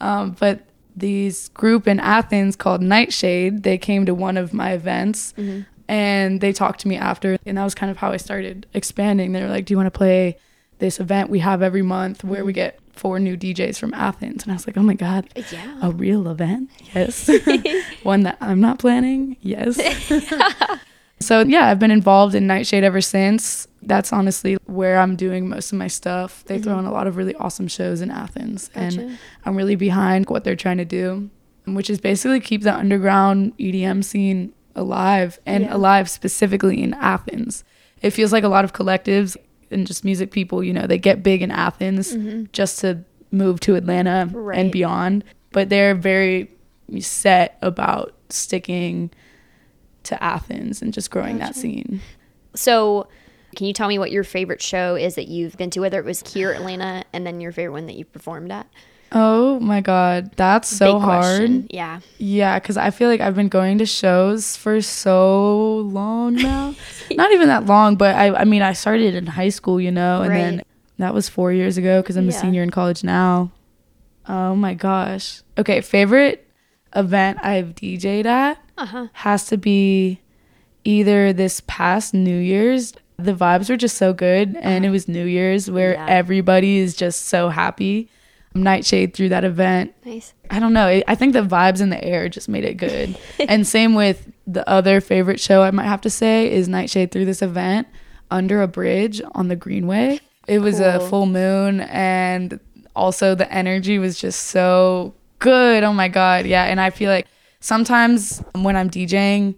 Um, 0.00 0.36
but 0.38 0.60
these 0.98 1.48
group 1.50 1.86
in 1.88 2.00
Athens 2.00 2.56
called 2.56 2.82
Nightshade, 2.82 3.62
they 3.62 3.78
came 3.78 4.06
to 4.06 4.14
one 4.14 4.36
of 4.36 4.52
my 4.52 4.72
events 4.72 5.34
Mm-hmm. 5.36 5.62
and 5.88 6.40
they 6.40 6.52
talked 6.52 6.80
to 6.80 6.88
me 6.88 6.96
after. 6.96 7.38
And 7.46 7.56
that 7.58 7.64
was 7.64 7.74
kind 7.74 7.90
of 7.90 7.96
how 7.98 8.10
I 8.12 8.16
started 8.18 8.66
expanding. 8.74 9.32
They 9.32 9.42
were 9.42 9.48
like, 9.48 9.64
Do 9.64 9.72
you 9.72 9.78
want 9.78 9.86
to 9.92 9.96
play 9.98 10.38
this 10.78 11.00
event 11.00 11.30
we 11.30 11.40
have 11.40 11.62
every 11.62 11.82
month 11.82 12.22
where 12.24 12.38
Mm-hmm. 12.40 12.46
we 12.46 12.52
get 12.52 12.78
four 12.92 13.18
new 13.20 13.36
DJs 13.36 13.78
from 13.78 13.94
Athens? 13.94 14.42
And 14.42 14.52
I 14.52 14.54
was 14.56 14.66
like, 14.66 14.76
Oh 14.76 14.82
my 14.82 14.94
God, 14.94 15.28
yeah. 15.52 15.78
a 15.82 15.90
real 15.90 16.28
event? 16.28 16.70
Yes. 16.94 17.30
One 18.02 18.22
that 18.24 18.36
I'm 18.40 18.60
not 18.60 18.78
planning? 18.78 19.36
Yes. 19.40 19.78
so, 21.20 21.40
yeah, 21.40 21.66
I've 21.68 21.78
been 21.78 21.90
involved 21.90 22.34
in 22.34 22.46
Nightshade 22.46 22.84
ever 22.84 23.00
since. 23.00 23.66
That's 23.82 24.12
honestly 24.12 24.56
where 24.66 24.98
I'm 24.98 25.16
doing 25.16 25.48
most 25.48 25.72
of 25.72 25.78
my 25.78 25.86
stuff. 25.88 26.44
They 26.46 26.58
throw 26.58 26.78
in 26.78 26.84
a 26.84 26.92
lot 26.92 27.06
of 27.06 27.16
really 27.16 27.34
awesome 27.36 27.68
shows 27.68 28.00
in 28.00 28.10
Athens, 28.10 28.70
and 28.74 29.18
I'm 29.44 29.56
really 29.56 29.76
behind 29.76 30.28
what 30.28 30.44
they're 30.44 30.56
trying 30.56 30.78
to 30.78 30.84
do, 30.84 31.30
which 31.66 31.88
is 31.90 32.00
basically 32.00 32.40
keep 32.40 32.62
the 32.62 32.74
underground 32.74 33.56
EDM 33.58 34.02
scene 34.04 34.52
alive 34.74 35.38
and 35.46 35.64
Yeah. 35.64 35.74
alive 35.76 36.08
specifically 36.10 36.82
in 36.82 36.94
Athens. 36.94 37.64
It 38.02 38.10
feels 38.10 38.32
like 38.32 38.44
a 38.44 38.48
lot 38.48 38.64
of 38.64 38.72
collectives 38.72 39.36
and 39.70 39.86
just 39.86 40.04
music 40.04 40.30
people, 40.30 40.62
you 40.62 40.72
know, 40.72 40.86
they 40.86 40.98
get 40.98 41.22
big 41.22 41.42
in 41.42 41.50
Athens 41.50 42.16
just 42.52 42.78
to 42.80 42.98
move 43.32 43.60
to 43.60 43.74
Atlanta 43.74 44.26
Mm-hmm. 44.28 44.36
Right. 44.36 44.58
and 44.58 44.72
beyond, 44.72 45.24
but 45.52 45.68
they're 45.68 45.94
very 45.94 46.50
set 47.00 47.58
about 47.60 48.14
sticking 48.30 49.10
to 50.08 50.22
Athens 50.22 50.82
and 50.82 50.92
just 50.92 51.10
growing 51.10 51.38
that 51.38 51.54
scene. 51.54 52.00
So, 52.54 53.08
can 53.56 53.66
you 53.66 53.72
tell 53.72 53.88
me 53.88 53.98
what 53.98 54.10
your 54.10 54.24
favorite 54.24 54.60
show 54.60 54.94
is 54.94 55.14
that 55.14 55.28
you've 55.28 55.56
been 55.56 55.70
to, 55.70 55.80
whether 55.80 55.98
it 55.98 56.04
was 56.04 56.22
here 56.32 56.52
Atlanta 56.52 57.04
and 57.12 57.26
then 57.26 57.40
your 57.40 57.52
favorite 57.52 57.72
one 57.72 57.86
that 57.86 57.94
you 57.96 58.04
performed 58.04 58.50
at? 58.52 58.66
Oh 59.10 59.58
my 59.60 59.80
god, 59.80 60.32
that's 60.36 60.68
so 60.68 60.94
Big 60.94 61.02
hard. 61.02 61.20
question. 61.38 61.66
Yeah. 61.70 62.00
Yeah, 62.18 62.58
because 62.58 62.76
I 62.76 62.90
feel 62.90 63.08
like 63.08 63.20
I've 63.22 63.34
been 63.34 63.48
going 63.48 63.78
to 63.78 63.86
shows 63.86 64.56
for 64.56 64.82
so 64.82 65.76
long 65.78 66.34
now. 66.34 66.74
Not 67.12 67.32
even 67.32 67.48
that 67.48 67.64
long, 67.66 67.96
but 67.96 68.14
I, 68.14 68.34
I 68.34 68.44
mean, 68.44 68.60
I 68.60 68.74
started 68.74 69.14
in 69.14 69.24
high 69.26 69.48
school, 69.48 69.80
you 69.80 69.90
know, 69.90 70.20
and 70.22 70.34
then 70.34 70.62
that 70.98 71.14
was 71.14 71.28
four 71.28 71.52
years 71.52 71.78
ago 71.78 72.02
because 72.02 72.16
I'm 72.16 72.28
Yeah. 72.28 72.36
a 72.36 72.40
senior 72.40 72.62
in 72.62 72.70
college 72.70 73.02
now. 73.02 73.50
Oh 74.28 74.54
my 74.54 74.74
gosh. 74.74 75.40
Okay, 75.56 75.80
favorite 75.80 76.46
event 76.96 77.38
I've 77.42 77.74
DJ'd 77.74 78.26
at 78.26 78.58
Uh 78.76 78.86
huh. 78.86 79.06
has 79.14 79.46
to 79.46 79.56
be 79.56 80.20
either 80.84 81.32
this 81.32 81.62
past 81.66 82.14
New 82.14 82.38
Year's. 82.38 82.92
The 83.18 83.34
vibes 83.34 83.68
were 83.68 83.76
just 83.76 83.96
so 83.96 84.12
good, 84.12 84.56
and 84.60 84.86
it 84.86 84.90
was 84.90 85.08
New 85.08 85.24
Year's 85.26 85.70
where 85.70 85.94
Uh-huh. 85.96 86.04
Yeah. 86.06 86.14
everybody 86.14 86.78
is 86.78 86.94
just 86.96 87.26
so 87.26 87.48
happy. 87.48 88.08
Nightshade 88.54 89.12
threw 89.14 89.28
that 89.28 89.44
event 89.44 89.92
Nice. 90.04 90.32
I 90.50 90.58
don't 90.58 90.72
know. 90.72 90.86
I- 90.86 91.04
I 91.06 91.14
think 91.14 91.32
the 91.32 91.42
vibes 91.42 91.80
in 91.80 91.90
the 91.90 92.02
air 92.02 92.28
just 92.28 92.48
made 92.48 92.64
it 92.64 92.74
good. 92.78 93.16
and 93.48 93.66
same 93.66 93.94
with 93.94 94.30
the 94.46 94.66
other 94.68 95.00
favorite 95.00 95.38
show 95.38 95.62
I 95.62 95.70
might 95.70 95.86
have 95.86 96.00
to 96.02 96.10
say 96.10 96.50
is 96.50 96.68
Nightshade 96.68 97.10
threw 97.10 97.24
this 97.24 97.42
event 97.42 97.86
under 98.30 98.62
a 98.62 98.66
bridge 98.68 99.20
on 99.34 99.48
the 99.48 99.56
Greenway. 99.56 100.20
It 100.46 100.60
was 100.60 100.80
a 100.80 100.98
full 101.08 101.26
moon 101.26 101.82
and 101.82 102.58
also 102.96 103.34
the 103.34 103.52
energy 103.52 103.98
was 103.98 104.18
just 104.18 104.44
so 104.46 105.14
good. 105.38 105.84
Oh 105.84 105.92
my 105.92 106.08
god. 106.08 106.46
Yeah, 106.46 106.64
and 106.64 106.80
I 106.80 106.90
feel 106.90 107.10
like 107.10 107.26
sometimes 107.60 108.42
when 108.54 108.76
I'm 108.76 108.90
DJing 108.90 109.56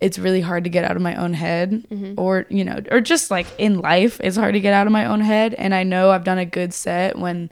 it's 0.00 0.16
really 0.18 0.40
hard 0.40 0.62
to 0.62 0.70
get 0.70 0.84
out 0.84 0.94
of 0.94 1.02
my 1.02 1.16
own 1.16 1.34
head 1.34 1.72
mm-hmm. 1.90 2.14
or 2.16 2.46
you 2.50 2.64
know 2.64 2.78
or 2.92 3.00
just 3.00 3.32
like 3.32 3.46
in 3.58 3.80
life 3.80 4.20
it's 4.22 4.36
hard 4.36 4.54
to 4.54 4.60
get 4.60 4.72
out 4.72 4.86
of 4.86 4.92
my 4.92 5.04
own 5.06 5.20
head. 5.20 5.54
And 5.54 5.74
I 5.74 5.82
know 5.82 6.10
I've 6.10 6.24
done 6.24 6.38
a 6.38 6.44
good 6.44 6.72
set 6.72 7.18
when 7.18 7.50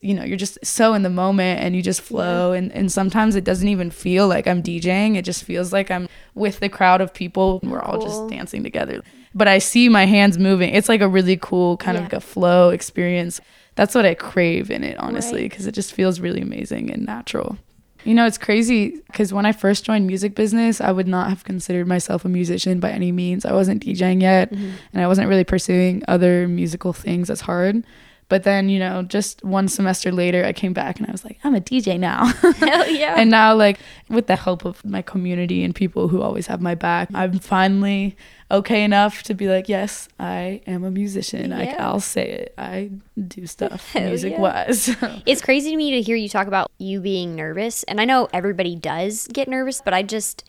you 0.00 0.12
know 0.12 0.24
you're 0.24 0.36
just 0.36 0.58
so 0.64 0.92
in 0.94 1.02
the 1.02 1.10
moment 1.10 1.60
and 1.60 1.76
you 1.76 1.82
just 1.82 2.00
flow. 2.00 2.52
And, 2.52 2.72
and 2.72 2.90
sometimes 2.90 3.36
it 3.36 3.44
doesn't 3.44 3.68
even 3.68 3.90
feel 3.90 4.26
like 4.26 4.48
i'm 4.48 4.62
djing. 4.62 5.16
It 5.16 5.22
just 5.22 5.44
feels 5.44 5.72
like 5.72 5.90
i'm 5.90 6.08
with 6.34 6.58
the 6.60 6.68
crowd 6.68 7.00
of 7.00 7.14
people. 7.14 7.60
And 7.62 7.70
we're 7.70 7.80
all 7.80 7.98
Cool. 7.98 8.08
just 8.08 8.28
dancing 8.28 8.62
together. 8.64 9.00
But 9.32 9.46
i 9.46 9.58
see 9.58 9.88
my 9.88 10.04
hands 10.06 10.36
moving. 10.36 10.74
It's 10.74 10.88
like 10.88 11.00
a 11.00 11.08
really 11.08 11.36
cool 11.36 11.76
kind 11.76 11.94
Yeah. 11.96 12.00
of 12.00 12.12
like 12.12 12.12
a 12.14 12.20
flow 12.20 12.70
experience 12.70 13.40
that's 13.76 13.94
what 13.94 14.04
i 14.06 14.14
crave 14.14 14.70
in 14.70 14.82
it 14.84 14.96
honestly 14.98 15.42
Right. 15.42 15.50
because 15.50 15.66
it 15.66 15.72
just 15.72 15.92
feels 15.92 16.20
really 16.20 16.40
amazing 16.40 16.90
and 16.90 17.04
natural 17.04 17.58
you 18.04 18.14
know 18.14 18.26
it's 18.26 18.38
crazy 18.38 19.00
because 19.06 19.32
when 19.32 19.46
i 19.46 19.52
first 19.52 19.84
joined 19.84 20.06
music 20.06 20.34
business 20.34 20.80
i 20.80 20.92
would 20.92 21.08
not 21.08 21.28
have 21.30 21.44
considered 21.44 21.86
myself 21.86 22.24
a 22.24 22.28
musician 22.28 22.78
by 22.80 22.90
any 22.90 23.12
means 23.12 23.44
i 23.44 23.52
wasn't 23.52 23.84
djing 23.84 24.20
yet 24.22 24.50
Mm-hmm. 24.52 24.70
and 24.92 25.02
i 25.02 25.06
wasn't 25.06 25.28
really 25.28 25.44
pursuing 25.44 26.02
other 26.08 26.46
musical 26.48 26.92
things 26.92 27.30
as 27.30 27.40
hard 27.42 27.82
but 28.34 28.42
then, 28.42 28.68
you 28.68 28.80
know, 28.80 29.04
just 29.04 29.44
one 29.44 29.68
semester 29.68 30.10
later, 30.10 30.44
I 30.44 30.52
came 30.52 30.72
back 30.72 30.98
and 30.98 31.08
I 31.08 31.12
was 31.12 31.24
like, 31.24 31.38
I'm 31.44 31.54
a 31.54 31.60
DJ 31.60 32.00
now. 32.00 32.24
Hell 32.56 32.90
yeah. 32.90 33.14
and 33.16 33.30
now, 33.30 33.54
like, 33.54 33.78
with 34.08 34.26
the 34.26 34.34
help 34.34 34.64
of 34.64 34.84
my 34.84 35.02
community 35.02 35.62
and 35.62 35.72
people 35.72 36.08
who 36.08 36.20
always 36.20 36.48
have 36.48 36.60
my 36.60 36.74
back, 36.74 37.08
I'm 37.14 37.38
finally 37.38 38.16
okay 38.50 38.82
enough 38.82 39.22
to 39.22 39.34
be 39.34 39.46
like, 39.46 39.68
yes, 39.68 40.08
I 40.18 40.62
am 40.66 40.82
a 40.82 40.90
musician. 40.90 41.52
I, 41.52 41.66
Yeah. 41.66 41.86
I'll 41.86 42.00
say 42.00 42.28
it. 42.28 42.54
I 42.58 42.90
do 43.16 43.46
stuff 43.46 43.88
Hell 43.92 44.08
music 44.08 44.36
wise. 44.36 44.90
It's 45.26 45.40
crazy 45.40 45.70
to 45.70 45.76
me 45.76 45.92
to 45.92 46.02
hear 46.02 46.16
you 46.16 46.28
talk 46.28 46.48
about 46.48 46.72
you 46.78 46.98
being 46.98 47.36
nervous. 47.36 47.84
And 47.84 48.00
I 48.00 48.04
know 48.04 48.28
everybody 48.32 48.74
does 48.74 49.28
get 49.28 49.46
nervous, 49.46 49.80
but 49.80 49.94
I 49.94 50.02
just, 50.02 50.42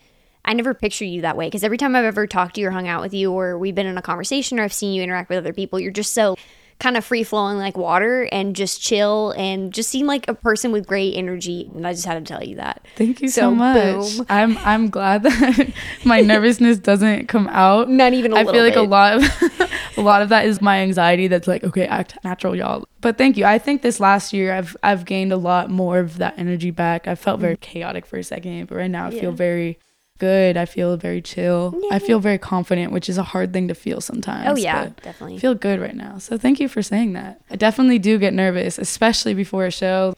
I 0.44 0.54
never 0.54 0.74
picture 0.74 1.04
you 1.04 1.20
that 1.20 1.36
way. 1.36 1.46
Because 1.46 1.62
every 1.62 1.78
time 1.78 1.94
I've 1.94 2.04
ever 2.04 2.26
talked 2.26 2.56
to 2.56 2.62
you 2.62 2.66
or 2.66 2.72
hung 2.72 2.88
out 2.88 3.00
with 3.00 3.14
you, 3.14 3.30
or 3.30 3.56
we've 3.56 3.76
been 3.76 3.86
in 3.86 3.96
a 3.96 4.02
conversation, 4.02 4.58
or 4.58 4.64
I've 4.64 4.72
seen 4.72 4.92
you 4.92 5.04
interact 5.04 5.28
with 5.28 5.38
other 5.38 5.52
people, 5.52 5.78
you're 5.78 5.92
just 5.92 6.14
so 6.14 6.36
kind 6.78 6.96
of 6.96 7.04
free 7.04 7.24
flowing 7.24 7.56
like 7.56 7.76
water 7.76 8.28
and 8.32 8.54
just 8.54 8.82
chill 8.82 9.30
and 9.32 9.72
just 9.72 9.88
seem 9.88 10.06
like 10.06 10.28
a 10.28 10.34
person 10.34 10.72
with 10.72 10.86
great 10.86 11.14
energy. 11.14 11.70
And 11.74 11.86
I 11.86 11.92
just 11.92 12.04
had 12.04 12.24
to 12.24 12.32
tell 12.32 12.44
you 12.44 12.56
that. 12.56 12.86
Thank 12.96 13.22
you 13.22 13.28
so, 13.28 13.42
So, 13.42 13.54
much. 13.54 14.16
boom. 14.16 14.26
I'm 14.28 14.58
I'm 14.58 14.90
glad 14.90 15.22
that 15.22 15.72
my 16.04 16.20
nervousness 16.20 16.78
doesn't 16.78 17.28
come 17.28 17.48
out. 17.48 17.88
Not 17.88 18.12
even 18.12 18.32
a 18.32 18.36
I 18.36 18.44
feel 18.44 18.62
like 18.62 18.76
a 18.76 18.82
lot 18.82 19.14
of 19.16 19.70
a 19.96 20.02
lot 20.02 20.20
of 20.22 20.28
that 20.28 20.44
is 20.46 20.60
my 20.60 20.80
anxiety 20.80 21.28
that's 21.28 21.48
like, 21.48 21.64
okay, 21.64 21.86
act 21.86 22.18
natural, 22.24 22.54
y'all. 22.54 22.84
But 23.00 23.16
thank 23.18 23.36
you. 23.36 23.44
I 23.44 23.58
think 23.58 23.82
this 23.82 24.00
last 24.00 24.32
year 24.32 24.52
I've 24.52 24.76
I've 24.82 25.04
gained 25.04 25.32
a 25.32 25.36
lot 25.36 25.70
more 25.70 25.98
of 25.98 26.18
that 26.18 26.34
energy 26.38 26.70
back. 26.70 27.08
I 27.08 27.14
felt 27.14 27.40
very 27.40 27.56
chaotic 27.56 28.04
for 28.04 28.18
a 28.18 28.24
second, 28.24 28.68
but 28.68 28.76
right 28.76 28.90
now 28.90 29.06
I 29.06 29.10
feel 29.10 29.30
Mm-hmm. 29.30 29.36
Very 29.36 29.78
good. 30.18 30.56
I 30.56 30.64
feel 30.64 30.96
very 30.96 31.20
chill. 31.22 31.74
I 31.90 31.98
feel 31.98 32.18
very 32.20 32.38
confident, 32.38 32.92
which 32.92 33.08
is 33.08 33.18
a 33.18 33.22
hard 33.22 33.52
thing 33.52 33.68
to 33.68 33.74
feel 33.74 34.00
sometimes. 34.00 34.48
Oh, 34.48 34.56
yeah, 34.56 34.90
definitely. 35.02 35.36
I 35.36 35.38
feel 35.38 35.54
good 35.54 35.80
right 35.80 35.94
now. 35.94 36.18
So 36.18 36.36
thank 36.38 36.60
you 36.60 36.68
for 36.68 36.82
saying 36.82 37.12
that. 37.14 37.40
I 37.50 37.56
definitely 37.56 37.98
do 37.98 38.18
get 38.18 38.34
nervous, 38.34 38.78
especially 38.78 39.34
before 39.34 39.66
a 39.66 39.70
show. 39.70 40.14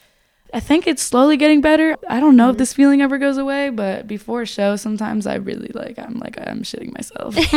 I 0.54 0.60
think 0.60 0.86
it's 0.86 1.02
slowly 1.02 1.36
getting 1.36 1.60
better. 1.60 1.94
I 2.08 2.20
don't 2.20 2.34
know 2.34 2.44
Mm-hmm. 2.44 2.52
if 2.52 2.58
this 2.58 2.72
feeling 2.72 3.02
ever 3.02 3.18
goes 3.18 3.36
away, 3.36 3.68
but 3.68 4.06
before 4.06 4.42
a 4.42 4.46
show, 4.46 4.76
sometimes 4.76 5.26
I 5.26 5.34
really 5.34 5.70
like 5.74 5.98
I'm 5.98 6.14
like 6.14 6.38
I'm 6.40 6.62
shitting 6.62 6.94
myself. 6.94 7.34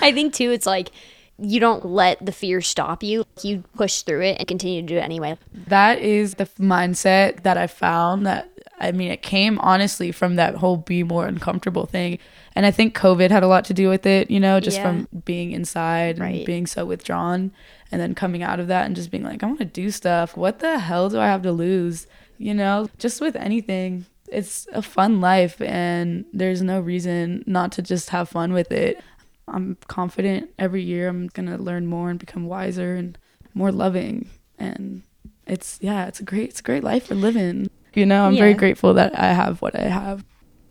I 0.00 0.10
think 0.14 0.32
too, 0.34 0.50
it's 0.50 0.66
like 0.66 0.90
you 1.38 1.60
don't 1.60 1.84
let 1.84 2.24
the 2.24 2.32
fear 2.32 2.60
stop 2.60 3.02
you. 3.02 3.24
You 3.42 3.64
push 3.74 4.02
through 4.02 4.22
it 4.22 4.36
and 4.38 4.46
continue 4.48 4.80
to 4.82 4.86
do 4.86 4.96
it 4.96 5.00
anyway. 5.00 5.36
that 5.66 5.98
is 5.98 6.34
the 6.34 6.46
mindset 6.58 7.42
that 7.42 7.56
I 7.58 7.66
found 7.66 8.26
that 8.26 8.48
I 8.82 8.92
mean 8.92 9.10
it 9.10 9.22
came 9.22 9.58
honestly 9.60 10.12
from 10.12 10.36
that 10.36 10.56
whole 10.56 10.76
be 10.76 11.02
more 11.04 11.26
uncomfortable 11.26 11.86
thing. 11.86 12.18
And 12.54 12.66
I 12.66 12.70
think 12.70 12.94
COVID 12.98 13.30
had 13.30 13.42
a 13.42 13.46
lot 13.46 13.64
to 13.66 13.74
do 13.74 13.88
with 13.88 14.04
it, 14.04 14.30
you 14.30 14.40
know, 14.40 14.60
just 14.60 14.76
Yeah. 14.78 14.82
from 14.82 15.08
being 15.24 15.52
inside 15.52 16.18
Right. 16.18 16.36
and 16.36 16.44
being 16.46 16.66
so 16.66 16.84
withdrawn 16.84 17.52
and 17.90 18.00
then 18.00 18.14
coming 18.14 18.42
out 18.42 18.60
of 18.60 18.66
that 18.66 18.84
and 18.86 18.94
just 18.96 19.10
being 19.10 19.22
like 19.24 19.42
I 19.42 19.46
want 19.46 19.60
to 19.60 19.64
do 19.64 19.90
stuff. 19.90 20.36
What 20.36 20.58
the 20.58 20.78
hell 20.78 21.08
do 21.08 21.18
I 21.20 21.26
have 21.26 21.42
to 21.42 21.52
lose? 21.52 22.06
You 22.38 22.54
know, 22.54 22.88
just 22.98 23.20
with 23.20 23.36
anything. 23.36 24.04
It's 24.28 24.66
a 24.72 24.82
fun 24.82 25.20
life 25.20 25.60
and 25.60 26.24
there's 26.32 26.62
no 26.62 26.80
reason 26.80 27.44
not 27.46 27.70
to 27.72 27.82
just 27.82 28.10
have 28.10 28.28
fun 28.30 28.52
with 28.52 28.72
it. 28.72 28.98
I'm 29.46 29.76
confident 29.88 30.50
every 30.58 30.82
year 30.82 31.08
I'm 31.08 31.26
going 31.28 31.48
to 31.48 31.58
learn 31.62 31.86
more 31.86 32.08
and 32.10 32.18
become 32.18 32.46
wiser 32.46 32.94
and 32.94 33.18
more 33.54 33.70
loving 33.70 34.28
and 34.58 35.02
it's 35.46 35.78
yeah, 35.82 36.06
it's 36.06 36.20
a 36.20 36.22
great 36.24 36.48
it's 36.50 36.60
a 36.60 36.62
great 36.62 36.82
life 36.84 37.06
for 37.06 37.14
living. 37.14 37.68
You 37.94 38.06
know, 38.06 38.24
I'm 38.26 38.36
very 38.36 38.54
grateful 38.54 38.94
that 38.94 39.18
I 39.18 39.32
have 39.32 39.60
what 39.62 39.78
I 39.78 39.82
have. 39.88 40.24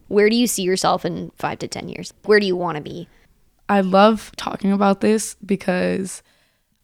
Where 0.07 0.29
do 0.29 0.35
you 0.35 0.47
see 0.47 0.63
yourself 0.63 1.05
in 1.05 1.31
five 1.37 1.59
to 1.59 1.67
10 1.67 1.87
years? 1.89 2.13
Where 2.25 2.39
do 2.39 2.45
you 2.45 2.55
want 2.55 2.75
to 2.77 2.81
be? 2.81 3.07
I 3.69 3.81
love 3.81 4.31
talking 4.35 4.71
about 4.73 4.99
this 5.01 5.35
because 5.45 6.21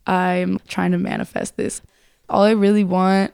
I'm 0.06 0.60
trying 0.68 0.92
to 0.94 0.98
manifest 0.98 1.58
this. 1.58 1.82
All 2.30 2.44
I 2.44 2.52
really 2.52 2.84
want 2.86 3.34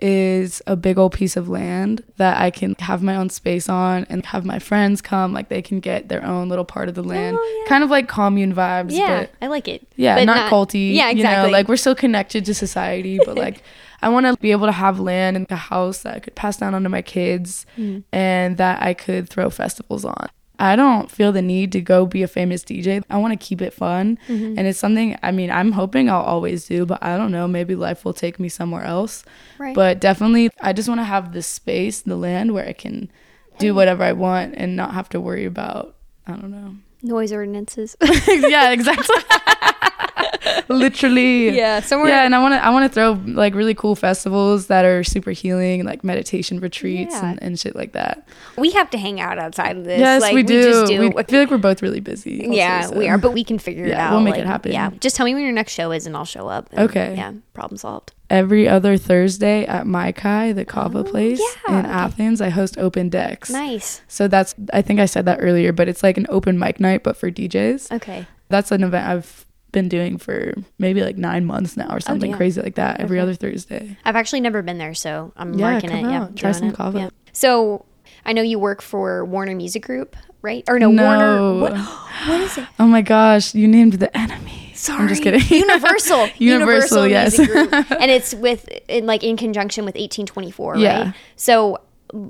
is 0.00 0.60
a 0.66 0.74
big 0.74 0.98
old 0.98 1.12
piece 1.12 1.36
of 1.36 1.48
land 1.48 2.02
that 2.16 2.36
I 2.36 2.50
can 2.50 2.74
have 2.80 3.02
my 3.02 3.14
own 3.14 3.30
space 3.30 3.68
on 3.68 4.04
and 4.10 4.26
have 4.26 4.44
my 4.44 4.58
friends 4.58 5.00
come. 5.00 5.32
Like 5.32 5.48
they 5.48 5.62
can 5.62 5.78
get 5.78 6.08
their 6.08 6.24
own 6.26 6.48
little 6.48 6.64
part 6.64 6.88
of 6.88 6.96
the 6.96 7.04
land. 7.04 7.36
Oh, 7.40 7.58
yeah. 7.62 7.68
Kind 7.68 7.84
of 7.84 7.90
like 7.90 8.08
commune 8.08 8.52
vibes. 8.52 8.90
Yeah, 8.90 9.20
But 9.20 9.30
I 9.40 9.46
like 9.46 9.68
it. 9.68 9.86
yeah, 9.96 10.16
But 10.16 10.24
not, 10.24 10.50
culty. 10.52 10.92
Yeah, 10.94 11.10
exactly. 11.10 11.20
You 11.20 11.46
know, 11.46 11.52
like 11.52 11.68
we're 11.68 11.76
still 11.76 11.94
connected 11.94 12.44
to 12.46 12.54
society, 12.54 13.20
but 13.24 13.36
like 13.36 13.62
I 14.02 14.08
want 14.08 14.26
to 14.26 14.36
be 14.40 14.50
able 14.52 14.66
to 14.66 14.72
have 14.72 14.98
land 15.00 15.36
and 15.36 15.46
a 15.50 15.56
house 15.56 16.02
that 16.02 16.16
I 16.16 16.18
could 16.18 16.34
pass 16.34 16.56
down 16.56 16.74
onto 16.74 16.88
my 16.88 17.02
kids 17.02 17.64
Mm. 17.78 18.02
and 18.12 18.56
that 18.56 18.82
I 18.82 18.94
could 18.94 19.28
throw 19.28 19.48
festivals 19.50 20.04
on. 20.04 20.28
I 20.58 20.76
don't 20.76 21.10
feel 21.10 21.32
the 21.32 21.42
need 21.42 21.72
to 21.72 21.80
go 21.80 22.06
be 22.06 22.22
a 22.22 22.28
famous 22.28 22.62
DJ. 22.62 23.02
I 23.10 23.16
want 23.16 23.32
to 23.38 23.46
keep 23.46 23.60
it 23.60 23.72
fun. 23.72 24.18
Mm-hmm. 24.28 24.56
And 24.58 24.68
it's 24.68 24.78
something, 24.78 25.18
I 25.22 25.32
mean, 25.32 25.50
I'm 25.50 25.72
hoping 25.72 26.08
I'll 26.08 26.20
always 26.22 26.66
do, 26.66 26.86
but 26.86 27.02
I 27.02 27.16
don't 27.16 27.32
know. 27.32 27.48
Maybe 27.48 27.74
life 27.74 28.04
will 28.04 28.12
take 28.12 28.38
me 28.38 28.48
somewhere 28.48 28.84
else. 28.84 29.24
Right. 29.58 29.74
But 29.74 30.00
definitely, 30.00 30.50
I 30.60 30.72
just 30.72 30.88
want 30.88 31.00
to 31.00 31.04
have 31.04 31.32
the 31.32 31.42
space, 31.42 32.02
the 32.02 32.16
land 32.16 32.54
where 32.54 32.66
I 32.68 32.74
can 32.74 33.10
do 33.58 33.74
whatever 33.74 34.04
I 34.04 34.12
want 34.12 34.54
and 34.56 34.76
not 34.76 34.94
have 34.94 35.08
to 35.10 35.20
worry 35.20 35.46
about, 35.46 35.96
I 36.28 36.32
don't 36.32 36.50
know. 36.50 36.76
Noise 37.02 37.32
ordinances. 37.32 37.96
yeah, 38.28 38.70
exactly. 38.70 39.16
Literally. 40.68 41.50
yeah, 41.56 41.80
somewhere. 41.80 42.08
Yeah, 42.10 42.24
and 42.24 42.34
I 42.34 42.40
want 42.40 42.54
to 42.54 42.64
I 42.64 42.70
want 42.70 42.84
to 42.84 42.88
throw 42.94 43.12
like 43.26 43.54
really 43.54 43.74
cool 43.74 43.94
festivals 43.94 44.66
that 44.68 44.84
are 44.84 45.04
super 45.04 45.30
healing, 45.30 45.84
like 45.84 46.04
meditation 46.04 46.60
retreats 46.60 47.14
Yeah. 47.14 47.30
and, 47.30 47.42
and 47.42 47.58
shit 47.58 47.74
like 47.76 47.92
that. 47.92 48.26
we 48.56 48.70
have 48.72 48.90
to 48.90 48.98
hang 48.98 49.20
out 49.20 49.38
outside 49.38 49.76
of 49.76 49.84
this. 49.84 49.98
yes, 49.98 50.22
like, 50.22 50.34
we 50.34 50.42
do. 50.42 50.62
just 50.62 50.86
do. 50.90 51.00
We 51.00 51.10
feel 51.24 51.40
like 51.40 51.50
we're 51.50 51.58
both 51.58 51.82
really 51.82 52.00
busy. 52.00 52.40
also, 52.46 52.52
yeah, 52.56 52.82
so. 52.86 52.98
we 52.98 53.08
are, 53.08 53.18
but 53.18 53.32
we 53.32 53.44
can 53.44 53.58
figure 53.58 53.84
it 53.86 53.92
out. 53.94 54.12
we'll 54.12 54.20
make 54.20 54.36
it 54.36 54.46
happen. 54.46 54.72
Yeah, 54.72 54.90
just 55.00 55.16
tell 55.16 55.26
me 55.26 55.34
when 55.34 55.42
your 55.42 55.52
next 55.52 55.72
show 55.72 55.92
is, 55.92 56.06
and 56.06 56.16
I'll 56.16 56.24
show 56.24 56.48
up. 56.48 56.68
and, 56.72 56.80
Okay. 56.90 57.14
Yeah, 57.16 57.32
problem 57.54 57.76
solved. 57.78 58.12
Every 58.30 58.66
other 58.66 58.96
Thursday 58.96 59.66
at 59.66 59.86
Mai 59.86 60.10
Kai, 60.12 60.52
the 60.52 60.64
kava 60.64 61.00
Oh, 61.00 61.04
place 61.04 61.38
yeah, 61.68 61.78
in 61.80 61.84
okay. 61.84 61.94
Athens, 61.94 62.40
I 62.40 62.48
host 62.48 62.78
open 62.78 63.10
decks. 63.10 63.50
Nice. 63.50 64.00
So 64.08 64.26
that's 64.26 64.54
I 64.72 64.80
think 64.80 65.00
I 65.00 65.06
said 65.06 65.26
that 65.26 65.38
earlier, 65.42 65.70
but 65.72 65.86
it's 65.88 66.02
like 66.02 66.16
an 66.16 66.26
open 66.30 66.58
mic 66.58 66.80
night, 66.80 67.02
but 67.02 67.16
for 67.16 67.30
DJs. 67.30 67.92
Okay. 67.92 68.26
That's 68.48 68.70
an 68.72 68.84
event 68.84 69.06
I've 69.06 69.46
been 69.72 69.88
doing 69.88 70.18
for 70.18 70.54
maybe 70.78 71.02
like 71.02 71.16
nine 71.16 71.44
months 71.44 71.76
now 71.76 71.88
or 71.90 71.96
oh, 71.96 71.98
something 71.98 72.30
damn. 72.30 72.36
crazy 72.38 72.60
like 72.62 72.74
that. 72.76 73.00
Every 73.00 73.18
Okay. 73.18 73.22
other 73.22 73.34
Thursday. 73.34 73.96
I've 74.04 74.16
actually 74.16 74.40
never 74.40 74.62
been 74.62 74.78
there, 74.78 74.94
so 74.94 75.32
I'm 75.36 75.54
Yeah, 75.58 75.70
marking 75.72 75.90
it. 75.90 76.04
out. 76.04 76.10
Yeah, 76.10 76.28
Try 76.36 76.52
some 76.52 76.68
it. 76.68 76.74
kava. 76.74 76.98
Yeah. 76.98 77.10
So 77.32 77.84
I 78.24 78.32
know 78.32 78.42
you 78.42 78.58
work 78.58 78.82
for 78.82 79.24
Warner 79.24 79.54
Music 79.56 79.82
Group, 79.84 80.16
right? 80.42 80.62
Or 80.68 80.78
no, 80.78 80.90
No. 80.90 81.02
Warner. 81.02 81.60
What? 81.60 81.98
What 82.28 82.40
is 82.40 82.56
it? 82.58 82.66
Oh 82.78 82.86
my 82.86 83.02
gosh, 83.02 83.52
you 83.54 83.66
named 83.66 83.94
the 83.94 84.16
enemy. 84.16 84.70
Sorry, 84.76 85.00
I'm 85.00 85.08
just 85.08 85.22
kidding. 85.24 85.40
Universal. 85.48 86.28
Universal, 86.38 87.08
yes. 87.08 87.36
Music 87.38 87.52
Group. 87.54 87.72
and 88.00 88.10
it's 88.12 88.32
with 88.34 88.68
in 88.88 89.06
like 89.06 89.24
in 89.24 89.36
conjunction 89.36 89.84
with 89.84 89.94
1824, 89.96 90.76
Yeah. 90.76 91.04
right? 91.06 91.14
So 91.36 91.78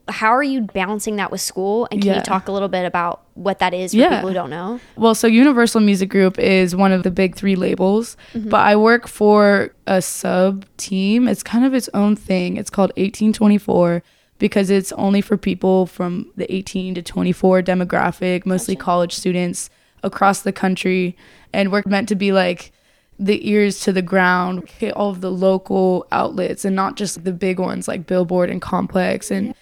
how 0.08 0.28
are 0.30 0.42
you 0.42 0.60
balancing 0.62 1.16
that 1.16 1.30
with 1.30 1.40
school? 1.40 1.88
And 1.90 2.00
can 2.00 2.10
Yeah. 2.10 2.16
you 2.18 2.22
talk 2.22 2.48
a 2.48 2.52
little 2.52 2.68
bit 2.68 2.84
about 2.86 3.22
what 3.34 3.58
that 3.58 3.74
is 3.74 3.92
for 3.92 3.98
Yeah. 3.98 4.16
people 4.16 4.28
who 4.28 4.34
don't 4.34 4.50
know? 4.50 4.78
Well, 4.96 5.14
so 5.14 5.26
Universal 5.26 5.80
Music 5.80 6.08
Group 6.08 6.38
is 6.38 6.76
one 6.76 6.92
of 6.92 7.02
the 7.02 7.10
big 7.10 7.34
three 7.34 7.56
labels, 7.56 8.16
Mm-hmm. 8.34 8.48
but 8.50 8.60
I 8.60 8.76
work 8.76 9.08
for 9.08 9.74
a 9.86 10.00
sub 10.02 10.64
team. 10.76 11.26
It's 11.28 11.42
kind 11.42 11.64
of 11.64 11.74
its 11.74 11.88
own 11.94 12.14
thing. 12.16 12.56
It's 12.56 12.70
called 12.70 12.92
1824 12.96 14.02
because 14.38 14.70
it's 14.70 14.92
only 14.92 15.20
for 15.20 15.36
people 15.36 15.86
from 15.86 16.26
the 16.36 16.52
18 16.54 16.94
to 16.94 17.02
24 17.02 17.62
demographic, 17.62 18.44
mostly 18.46 18.76
college 18.76 19.12
students 19.14 19.70
across 20.02 20.40
the 20.42 20.52
country. 20.52 21.16
And 21.52 21.70
we're 21.72 21.82
meant 21.86 22.08
to 22.08 22.14
be 22.14 22.32
like 22.32 22.72
the 23.18 23.48
ears 23.48 23.80
to 23.80 23.92
the 23.92 24.02
ground, 24.02 24.68
hit 24.78 24.92
all 24.94 25.10
of 25.10 25.20
the 25.20 25.30
local 25.30 26.06
outlets 26.10 26.64
and 26.64 26.74
not 26.74 26.96
just 26.96 27.24
the 27.24 27.32
big 27.32 27.58
ones 27.60 27.86
like 27.86 28.06
Billboard 28.06 28.50
and 28.50 28.60
Complex 28.60 29.30
and 29.30 29.54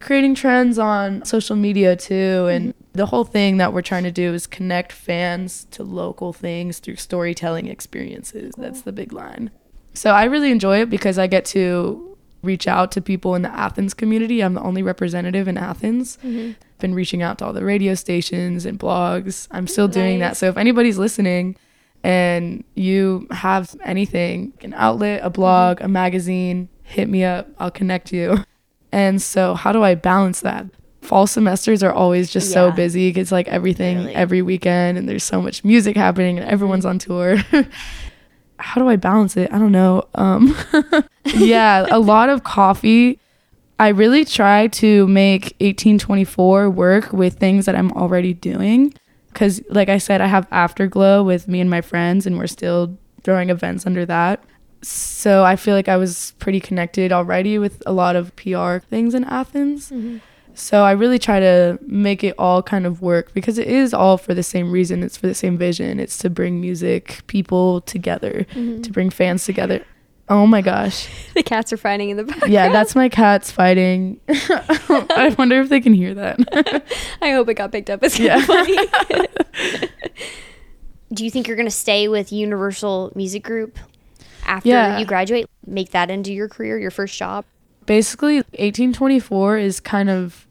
creating 0.00 0.34
trends 0.34 0.78
on 0.78 1.24
social 1.24 1.56
media 1.56 1.96
too 1.96 2.48
and 2.50 2.74
mm-hmm. 2.74 2.92
the 2.92 3.06
whole 3.06 3.24
thing 3.24 3.56
that 3.56 3.72
we're 3.72 3.82
trying 3.82 4.04
to 4.04 4.12
do 4.12 4.34
is 4.34 4.46
connect 4.46 4.92
fans 4.92 5.66
to 5.70 5.82
local 5.82 6.32
things 6.32 6.78
through 6.78 6.96
storytelling 6.96 7.66
experiences. 7.66 8.54
That's 8.58 8.82
the 8.82 8.92
big 8.92 9.12
line. 9.12 9.50
So 9.94 10.10
i 10.10 10.24
really 10.24 10.50
enjoy 10.50 10.82
it 10.82 10.90
because 10.90 11.18
i 11.18 11.26
get 11.26 11.44
to 11.46 12.16
reach 12.42 12.68
out 12.68 12.92
to 12.92 13.02
people 13.02 13.34
in 13.34 13.42
the 13.42 13.52
athens 13.52 13.92
community. 13.92 14.42
I'm 14.42 14.54
the 14.54 14.62
only 14.62 14.82
representative 14.82 15.48
in 15.48 15.58
athens. 15.58 16.16
Mm-hmm. 16.18 16.52
Been 16.78 16.94
reaching 16.94 17.22
out 17.22 17.38
to 17.38 17.46
all 17.46 17.52
the 17.52 17.64
radio 17.64 17.94
stations 17.94 18.64
and 18.64 18.78
blogs. 18.78 19.48
I'm 19.50 19.66
still 19.66 19.88
doing 19.88 20.20
that. 20.20 20.36
so 20.36 20.46
if 20.46 20.56
anybody's 20.56 20.96
listening 20.96 21.56
and 22.04 22.62
you 22.74 23.26
have 23.30 23.74
anything 23.84 24.52
an 24.62 24.74
outlet 24.74 25.20
a 25.22 25.30
blog 25.30 25.78
mm-hmm. 25.78 25.86
a 25.86 25.88
magazine 25.88 26.68
hit 26.82 27.08
me 27.08 27.24
up. 27.24 27.48
I'll 27.58 27.70
connect 27.70 28.12
you 28.12 28.44
and 28.92 29.20
so, 29.20 29.54
how 29.54 29.72
do 29.72 29.82
I 29.82 29.94
balance 29.94 30.40
that? 30.40 30.66
Fall 31.02 31.26
semesters 31.26 31.82
are 31.82 31.92
always 31.92 32.30
just 32.30 32.50
so 32.52 32.72
busy. 32.72 33.10
because, 33.10 33.30
like 33.30 33.46
everything 33.48 33.98
Really. 33.98 34.14
every 34.14 34.42
weekend, 34.42 34.98
and 34.98 35.08
there's 35.08 35.24
so 35.24 35.40
much 35.40 35.64
music 35.64 35.96
happening, 35.96 36.38
and 36.38 36.48
everyone's 36.48 36.84
on 36.84 36.98
tour. 36.98 37.36
how 38.58 38.80
do 38.80 38.88
I 38.88 38.96
balance 38.96 39.36
it? 39.36 39.52
I 39.52 39.58
don't 39.58 39.72
know. 39.72 40.04
Um, 40.14 40.56
yeah, 41.34 41.86
a 41.90 41.98
lot 41.98 42.28
of 42.28 42.42
coffee. 42.44 43.18
I 43.78 43.88
really 43.88 44.24
try 44.24 44.68
to 44.68 45.06
make 45.06 45.54
1824 45.60 46.70
work 46.70 47.12
with 47.12 47.38
things 47.38 47.66
that 47.66 47.76
I'm 47.76 47.92
already 47.92 48.32
doing. 48.32 48.94
Because, 49.28 49.60
like 49.68 49.90
I 49.90 49.98
said, 49.98 50.22
I 50.22 50.26
have 50.28 50.48
Afterglo 50.48 51.24
with 51.24 51.46
me 51.46 51.60
and 51.60 51.68
my 51.68 51.82
friends, 51.82 52.26
and 52.26 52.38
we're 52.38 52.46
still 52.46 52.96
throwing 53.22 53.50
events 53.50 53.84
under 53.84 54.06
that 54.06 54.42
so 54.82 55.44
I 55.44 55.56
feel 55.56 55.74
like 55.74 55.88
I 55.88 55.96
was 55.96 56.34
pretty 56.38 56.60
connected 56.60 57.12
already 57.12 57.58
with 57.58 57.82
a 57.86 57.92
lot 57.92 58.16
of 58.16 58.34
PR 58.36 58.78
things 58.78 59.14
in 59.14 59.24
Athens. 59.24 59.90
Mm-hmm. 59.90 60.18
So 60.54 60.84
I 60.84 60.92
really 60.92 61.18
try 61.18 61.38
to 61.38 61.78
make 61.82 62.24
it 62.24 62.34
all 62.38 62.62
kind 62.62 62.86
of 62.86 63.02
work 63.02 63.34
because 63.34 63.58
it 63.58 63.68
is 63.68 63.92
all 63.92 64.16
for 64.16 64.32
the 64.32 64.42
same 64.42 64.70
reason. 64.70 65.02
It's 65.02 65.16
for 65.18 65.26
the 65.26 65.34
same 65.34 65.58
vision. 65.58 66.00
It's 66.00 66.16
to 66.18 66.30
bring 66.30 66.60
music 66.62 67.22
people 67.26 67.82
together, 67.82 68.46
mm-hmm. 68.50 68.80
to 68.80 68.90
bring 68.90 69.10
fans 69.10 69.44
together. 69.44 69.84
Oh 70.28 70.46
my 70.46 70.62
gosh. 70.62 71.08
The 71.34 71.42
cats 71.42 71.70
are 71.74 71.76
fighting 71.76 72.08
in 72.08 72.16
the 72.16 72.24
back. 72.24 72.46
Yeah, 72.48 72.70
that's 72.70 72.94
my 72.94 73.10
cats 73.10 73.50
fighting. 73.50 74.18
I 74.28 75.34
wonder 75.38 75.60
if 75.60 75.68
they 75.68 75.82
can 75.82 75.92
hear 75.92 76.14
that. 76.14 76.84
I 77.20 77.32
hope 77.32 77.50
it 77.50 77.54
got 77.54 77.70
picked 77.72 77.90
up. 77.90 78.02
It's 78.02 78.18
Yeah. 78.18 78.40
funny. 78.42 78.78
Do 81.12 81.24
you 81.24 81.30
think 81.30 81.46
you're 81.46 81.56
going 81.56 81.68
to 81.68 81.70
stay 81.70 82.08
with 82.08 82.32
Universal 82.32 83.12
Music 83.14 83.44
Group 83.44 83.78
after 84.46 84.68
Yeah. 84.68 84.98
you 84.98 85.04
graduate? 85.06 85.46
Make 85.66 85.90
that 85.90 86.10
into 86.10 86.32
your 86.32 86.48
career, 86.48 86.78
your 86.78 86.90
first 86.90 87.16
job? 87.18 87.44
basically 87.86 88.38
1824 88.58 89.58
is 89.58 89.78
kind 89.78 90.10
of 90.10 90.44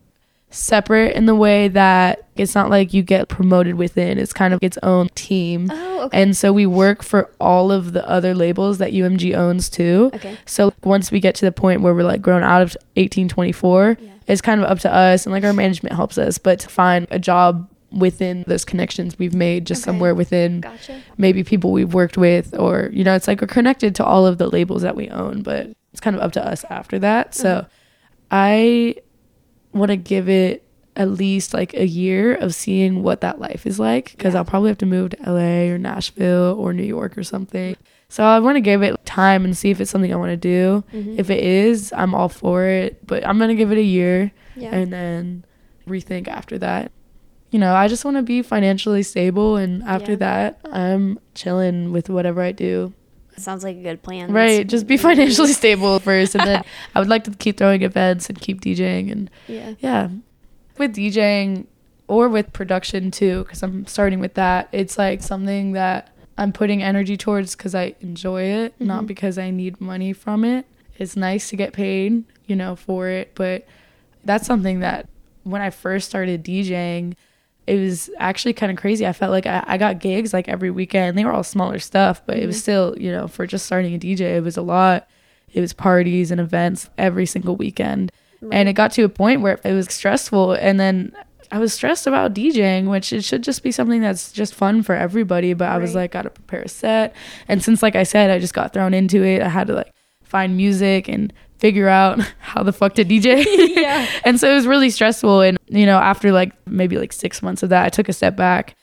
separate 0.50 1.14
in 1.18 1.25
the 1.25 1.36
way 1.36 1.68
that 1.68 2.25
it's 2.38 2.56
not 2.56 2.70
like 2.70 2.94
you 2.94 3.04
get 3.04 3.28
promoted 3.28 3.75
within 3.75 4.18
it's 4.18 4.32
kind 4.32 4.54
of 4.54 4.60
its 4.64 4.78
own 4.84 5.10
team 5.16 5.68
Oh, 5.70 6.04
okay. 6.04 6.22
and 6.22 6.38
so 6.38 6.54
we 6.54 6.66
work 6.66 7.04
for 7.04 7.30
all 7.42 7.74
of 7.74 7.92
the 7.92 8.08
other 8.08 8.34
labels 8.34 8.78
that 8.78 8.94
umg 8.94 9.36
owns 9.36 9.70
too 9.70 10.12
Okay. 10.14 10.38
so 10.46 10.72
once 10.86 11.12
we 11.12 11.20
get 11.20 11.36
to 11.36 11.46
the 11.46 11.52
point 11.52 11.82
where 11.82 11.94
we're 11.94 12.04
like 12.04 12.22
grown 12.22 12.42
out 12.42 12.62
of 12.62 12.78
1824 12.96 13.98
Yeah. 14.00 14.10
it's 14.28 14.40
kind 14.42 14.62
of 14.62 14.70
up 14.70 14.80
to 14.80 14.94
us 14.94 15.25
and 15.25 15.34
like 15.34 15.44
our 15.44 15.52
management 15.52 15.94
helps 15.94 16.18
us 16.18 16.38
but 16.38 16.60
to 16.62 16.70
find 16.70 17.06
a 17.12 17.20
job 17.20 17.68
within 17.96 18.44
those 18.48 18.66
connections 18.66 19.18
we've 19.18 19.34
made 19.34 19.66
just 19.66 19.82
Okay. 19.82 19.86
somewhere 19.92 20.14
within 20.14 20.60
Gotcha. 20.62 21.02
maybe 21.18 21.44
people 21.44 21.72
we've 21.72 21.94
worked 21.94 22.18
with 22.18 22.54
or 22.60 22.90
you 22.94 23.04
know 23.04 23.16
it's 23.16 23.28
like 23.28 23.40
we're 23.42 23.48
connected 23.48 23.96
to 23.96 24.04
all 24.06 24.28
of 24.28 24.38
the 24.38 24.48
labels 24.48 24.82
that 24.82 24.96
we 24.96 25.10
own 25.10 25.42
but 25.44 25.68
it's 25.94 26.02
kind 26.02 26.16
of 26.16 26.22
up 26.22 26.34
to 26.34 26.46
us 26.46 26.66
after 26.70 27.00
that 27.00 27.34
so 27.34 27.66
i 28.32 28.96
want 29.74 29.90
to 29.92 29.98
give 29.98 30.30
it 30.30 30.64
at 30.98 31.10
least 31.10 31.54
like 31.54 31.74
a 31.74 31.86
year 31.86 32.36
of 32.36 32.56
seeing 32.56 33.04
what 33.04 33.22
that 33.22 33.40
life 33.40 33.66
is 33.66 33.80
like 33.80 34.12
because 34.12 34.34
Yeah. 34.34 34.40
i'll 34.40 34.46
probably 34.46 34.70
have 34.70 34.78
to 34.80 34.86
move 34.86 35.12
to 35.12 35.32
la 35.32 35.74
or 35.74 35.78
nashville 35.78 36.56
or 36.60 36.74
new 36.74 36.84
york 36.84 37.18
or 37.18 37.24
something 37.24 37.75
so 38.10 38.24
i 38.24 38.40
want 38.40 38.56
to 38.56 38.62
give 38.62 38.82
it 38.82 38.94
time 39.06 39.44
and 39.46 39.56
see 39.58 39.72
if 39.72 39.80
it's 39.82 39.92
something 39.92 40.12
i 40.14 40.16
want 40.16 40.32
to 40.32 40.38
do 40.38 40.84
Mhm. 40.94 41.20
if 41.20 41.30
it 41.30 41.44
is 41.44 41.94
i'm 41.96 42.14
all 42.14 42.30
for 42.30 42.66
it 42.66 43.06
but 43.06 43.25
i'm 43.28 43.38
going 43.38 43.50
to 43.50 43.56
give 43.56 43.72
it 43.72 43.78
a 43.78 43.84
year 43.84 44.32
Yeah. 44.56 44.74
and 44.74 44.92
then 44.92 45.44
rethink 45.88 46.28
after 46.28 46.58
that. 46.60 46.92
You 47.56 47.60
know, 47.60 47.74
I 47.74 47.88
just 47.88 48.04
want 48.04 48.18
to 48.18 48.22
be 48.22 48.42
financially 48.42 49.02
stable, 49.02 49.56
and 49.56 49.82
after 49.84 50.12
Yeah. 50.12 50.18
that, 50.28 50.60
I'm 50.74 51.18
chilling 51.36 51.94
with 51.94 52.10
whatever 52.10 52.42
I 52.42 52.52
do. 52.52 52.92
Sounds 53.38 53.64
like 53.64 53.78
a 53.78 53.82
good 53.82 54.04
plan. 54.04 54.34
Right, 54.34 54.68
just 54.68 54.88
be 54.88 54.98
financially 55.10 55.54
stable 55.54 56.02
first, 56.02 56.36
and 56.36 56.46
then 56.46 56.64
I 56.96 57.00
would 57.00 57.08
like 57.08 57.24
to 57.24 57.32
keep 57.32 57.56
throwing 57.56 57.82
events 57.82 58.28
and 58.28 58.38
keep 58.42 58.60
DJing, 58.60 59.10
and 59.10 59.32
Yeah. 59.48 59.76
yeah, 59.80 60.10
with 60.78 60.98
DJing 60.98 61.68
or 62.10 62.28
with 62.28 62.52
production 62.52 63.10
too, 63.10 63.44
because 63.46 63.64
I'm 63.64 63.88
starting 63.88 64.20
with 64.20 64.34
that. 64.34 64.68
It's 64.74 64.98
like 64.98 65.24
something 65.24 65.72
that 65.72 66.10
I'm 66.38 66.52
putting 66.52 66.84
energy 66.84 67.16
towards 67.16 67.56
because 67.56 67.74
I 67.74 67.96
enjoy 68.02 68.42
it, 68.42 68.74
not 68.82 69.04
Mhm. 69.06 69.08
because 69.08 69.38
I 69.38 69.50
need 69.50 69.80
money 69.80 70.12
from 70.12 70.44
it. 70.44 70.66
It's 70.98 71.16
nice 71.16 71.48
to 71.52 71.56
get 71.56 71.72
paid, 71.72 72.26
you 72.48 72.58
know, 72.58 72.76
for 72.76 73.08
it, 73.08 73.32
but 73.34 73.66
that's 74.26 74.46
something 74.46 74.82
that 74.82 75.08
when 75.44 75.62
I 75.62 75.70
first 75.70 76.10
started 76.10 76.44
DJing, 76.44 77.14
it 77.67 77.79
was 77.79 78.10
actually 78.19 78.53
kind 78.53 78.72
of 78.72 78.77
crazy. 78.77 79.07
I 79.07 79.13
felt 79.13 79.31
like 79.31 79.45
I, 79.45 79.63
I 79.65 79.77
got 79.77 80.00
gigs 80.00 80.34
like 80.34 80.48
every 80.48 80.69
weekend. 80.69 81.17
They 81.17 81.25
were 81.25 81.34
all 81.34 81.43
smaller 81.43 81.79
stuff, 81.79 82.22
but 82.25 82.38
it 82.38 82.45
was 82.45 82.57
mm-hmm. 82.57 82.62
still, 82.62 82.95
you 82.98 83.12
know, 83.12 83.27
for 83.27 83.48
just 83.48 83.65
starting 83.65 83.95
a 83.95 84.00
DJ, 84.00 84.36
it 84.38 84.43
was 84.43 84.57
a 84.57 84.62
lot. 84.62 85.07
It 85.51 85.62
was 85.62 85.74
parties 85.74 86.31
and 86.31 86.39
events 86.39 86.89
every 86.98 87.25
single 87.25 87.55
weekend. 87.55 88.12
And 88.51 88.69
it 88.69 88.74
got 88.74 88.91
to 88.91 89.03
a 89.03 89.10
point 89.10 89.41
where 89.41 89.60
it 89.63 89.74
was 89.74 89.91
stressful. 89.91 90.53
And 90.53 90.79
then 90.79 91.15
I 91.51 91.57
was 91.57 91.74
stressed 91.74 92.05
about 92.05 92.34
DJing, 92.34 92.89
which 92.89 93.12
it 93.13 93.24
should 93.24 93.43
just 93.43 93.63
be 93.63 93.72
something 93.72 94.01
that's 94.01 94.31
just 94.31 94.53
fun 94.53 94.84
for 94.84 94.93
everybody. 94.93 95.53
But 95.53 95.69
I 95.69 95.77
was 95.77 95.95
like, 95.95 96.12
got 96.12 96.24
to 96.24 96.29
prepare 96.29 96.62
a 96.62 96.69
set. 96.69 97.15
And 97.48 97.63
since, 97.63 97.81
like 97.81 97.95
I 97.95 98.03
said, 98.03 98.29
I 98.29 98.39
just 98.39 98.53
got 98.53 98.74
thrown 98.74 98.93
into 98.93 99.24
it, 99.24 99.41
I 99.41 99.50
had 99.50 99.67
to 99.67 99.74
like 99.74 99.91
find 100.24 100.57
music 100.57 101.07
and 101.07 101.34
figure 101.58 101.88
out 101.88 102.20
how 102.40 102.64
the 102.64 102.74
fuck 102.74 102.96
to 102.96 103.06
DJ. 103.06 103.46
Yeah. 103.76 104.08
and 104.24 104.40
so 104.40 104.50
it 104.50 104.56
was 104.56 104.68
really 104.68 104.90
stressful. 104.90 105.42
And, 105.42 105.58
you 105.68 105.86
know, 105.86 105.98
after 105.98 106.32
like 106.32 106.54
maybe 106.66 106.98
like 106.98 107.14
six 107.14 107.42
months 107.42 107.62
of 107.62 107.70
that, 107.70 107.86
I 107.86 107.90
took 107.90 108.10
a 108.10 108.14
step 108.14 108.36
back 108.36 108.76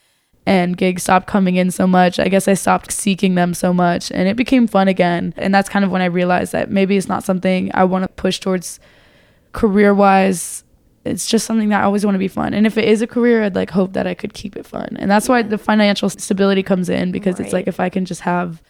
and 0.45 0.77
gigs 0.77 1.03
stopped 1.03 1.27
coming 1.27 1.57
in 1.57 1.71
so 1.71 1.87
much. 1.87 2.19
I 2.19 2.29
guess 2.29 2.47
I 2.47 2.55
stopped 2.55 2.93
seeking 2.93 3.35
them 3.35 3.55
so 3.55 3.73
much 3.73 4.11
and 4.13 4.29
it 4.29 4.37
became 4.37 4.67
fun 4.67 4.89
again. 4.89 5.35
And 5.37 5.55
that's 5.55 5.69
kind 5.69 5.85
of 5.85 5.91
when 5.91 6.03
I 6.03 6.07
realized 6.07 6.53
that 6.53 6.71
maybe 6.71 6.97
it's 6.97 7.09
not 7.09 7.25
something 7.25 7.71
I 7.75 7.85
want 7.85 8.05
to 8.05 8.09
push 8.09 8.39
towards 8.39 8.81
career 9.53 9.95
wise. 9.95 10.65
It's 11.05 11.27
just 11.27 11.47
something 11.47 11.71
that 11.71 11.81
I 11.81 11.85
always 11.85 12.05
want 12.05 12.15
to 12.15 12.21
be 12.21 12.29
fun. 12.29 12.55
And 12.55 12.67
if 12.67 12.77
it 12.77 12.85
is 12.85 13.03
a 13.03 13.07
career, 13.07 13.43
I'd 13.43 13.55
like 13.57 13.71
hope 13.71 13.95
that 13.95 14.07
I 14.07 14.15
could 14.15 14.35
keep 14.35 14.57
it 14.57 14.67
fun. 14.67 14.97
And 15.01 15.11
that's 15.11 15.29
why 15.29 15.43
the 15.43 15.59
financial 15.59 16.09
stability 16.11 16.63
comes 16.63 16.89
in 16.89 17.13
because 17.13 17.41
it's 17.41 17.53
like 17.53 17.67
if 17.67 17.81
I 17.81 17.89
can 17.89 18.05
just 18.05 18.21
have 18.21 18.63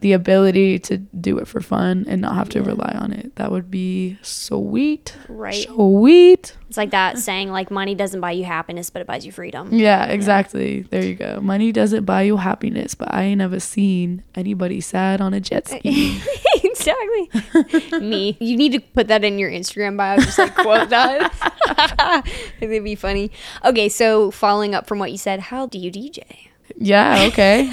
the 0.00 0.12
ability 0.12 0.78
to 0.78 0.98
do 0.98 1.38
it 1.38 1.48
for 1.48 1.60
fun 1.62 2.04
and 2.08 2.20
not 2.20 2.34
have 2.34 2.48
to 2.50 2.58
Yeah. 2.60 2.66
rely 2.66 2.94
on 3.00 3.12
it, 3.12 3.34
that 3.36 3.50
would 3.50 3.70
be 3.70 4.18
sweet. 4.22 5.14
Right. 5.28 5.66
Sweet. 5.66 6.56
It's 6.68 6.76
like 6.76 6.90
that 6.90 7.18
saying, 7.18 7.50
like, 7.50 7.70
money 7.70 7.94
doesn't 7.94 8.20
buy 8.20 8.32
you 8.32 8.44
happiness, 8.44 8.90
but 8.90 9.00
it 9.00 9.06
buys 9.06 9.24
you 9.24 9.32
freedom. 9.32 9.72
Yeah, 9.72 10.04
exactly. 10.06 10.82
There 10.90 11.02
you 11.04 11.14
go. 11.14 11.40
Money 11.40 11.72
doesn't 11.72 12.04
buy 12.04 12.22
you 12.22 12.36
happiness, 12.36 12.94
but 12.94 13.12
I 13.14 13.22
ain't 13.24 13.38
never 13.38 13.60
seen 13.60 14.24
anybody 14.34 14.80
sad 14.80 15.20
on 15.20 15.32
a 15.32 15.40
jet 15.40 15.68
ski. 15.68 16.20
exactly. 16.64 17.30
Me. 18.00 18.36
You 18.40 18.56
need 18.56 18.72
to 18.72 18.80
put 18.80 19.08
that 19.08 19.24
in 19.24 19.38
your 19.38 19.50
Instagram 19.50 19.96
bio. 19.96 20.18
Just 20.18 20.38
like 20.38 20.54
quote 20.54 20.90
that. 20.90 22.24
It'd 22.60 22.84
be 22.84 22.94
funny. 22.94 23.30
Okay, 23.64 23.88
so 23.88 24.30
following 24.30 24.74
up 24.74 24.86
from 24.86 24.98
what 24.98 25.12
you 25.12 25.18
said, 25.18 25.40
how 25.40 25.66
do 25.66 25.78
you 25.78 25.90
DJ? 25.90 26.48
yeah, 26.76 27.26
okay. 27.28 27.70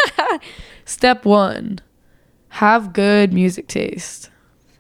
Step 0.86 1.26
one 1.26 1.80
have 2.52 2.94
good 2.94 3.34
music 3.34 3.68
taste. 3.68 4.30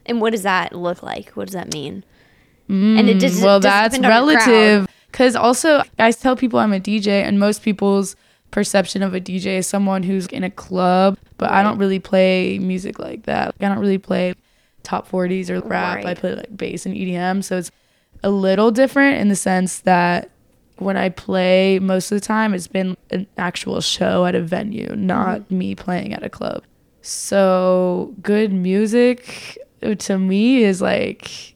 And 0.06 0.20
what 0.20 0.32
does 0.32 0.44
that 0.44 0.74
look 0.74 1.01
like? 1.04 1.30
What 1.32 1.46
does 1.46 1.54
that 1.54 1.74
mean? 1.74 2.04
and 2.70 3.10
it. 3.10 3.18
Mm, 3.18 3.44
well, 3.44 3.60
that's 3.60 4.00
relative. 4.00 4.88
Because 5.12 5.36
also, 5.36 5.84
I 6.00 6.12
tell 6.12 6.38
people 6.38 6.60
I'm 6.60 6.72
a 6.72 6.80
DJ, 6.80 7.08
and 7.24 7.38
most 7.38 7.63
people's 7.63 8.16
perception 8.51 9.04
of 9.04 9.13
a 9.13 9.20
DJ 9.20 9.58
is 9.58 9.68
someone 9.68 10.04
who's 10.04 10.28
in 10.28 10.44
a 10.44 10.50
club, 10.50 11.18
but 11.38 11.51
I 11.51 11.63
don't 11.63 11.78
really 11.78 12.00
play 12.00 12.60
music 12.60 12.98
like 13.00 13.24
that. 13.24 13.56
I 13.60 13.68
don't 13.68 13.80
really 13.80 13.98
play 13.98 14.36
top 14.84 15.10
40s 15.10 15.50
or 15.50 15.60
rap. 15.68 16.06
I 16.06 16.13
play 16.13 16.36
like 16.36 16.56
bass 16.56 16.86
and 16.86 16.96
EDM. 16.96 17.44
So 17.44 17.58
it's 17.58 17.72
a 18.24 18.30
little 18.30 18.72
different 18.72 19.20
in 19.20 19.28
the 19.30 19.36
sense 19.36 19.80
that 19.80 20.30
when 20.78 20.98
I 20.98 21.10
play, 21.10 21.80
most 21.80 22.12
of 22.12 22.20
the 22.20 22.25
time, 22.25 22.54
it's 22.54 22.68
been 22.68 22.96
an 23.12 23.28
actual 23.38 23.82
show 23.82 24.25
at 24.25 24.36
a 24.36 24.42
venue, 24.42 24.96
not 24.96 25.42
Mm-hmm. 25.42 25.58
me 25.58 25.75
playing 25.75 26.13
at 26.13 26.24
a 26.24 26.30
club. 26.30 26.63
So 27.01 28.15
good 28.22 28.53
music 28.53 29.58
to 29.81 30.17
me 30.17 30.63
is 30.63 30.81
like 30.81 31.55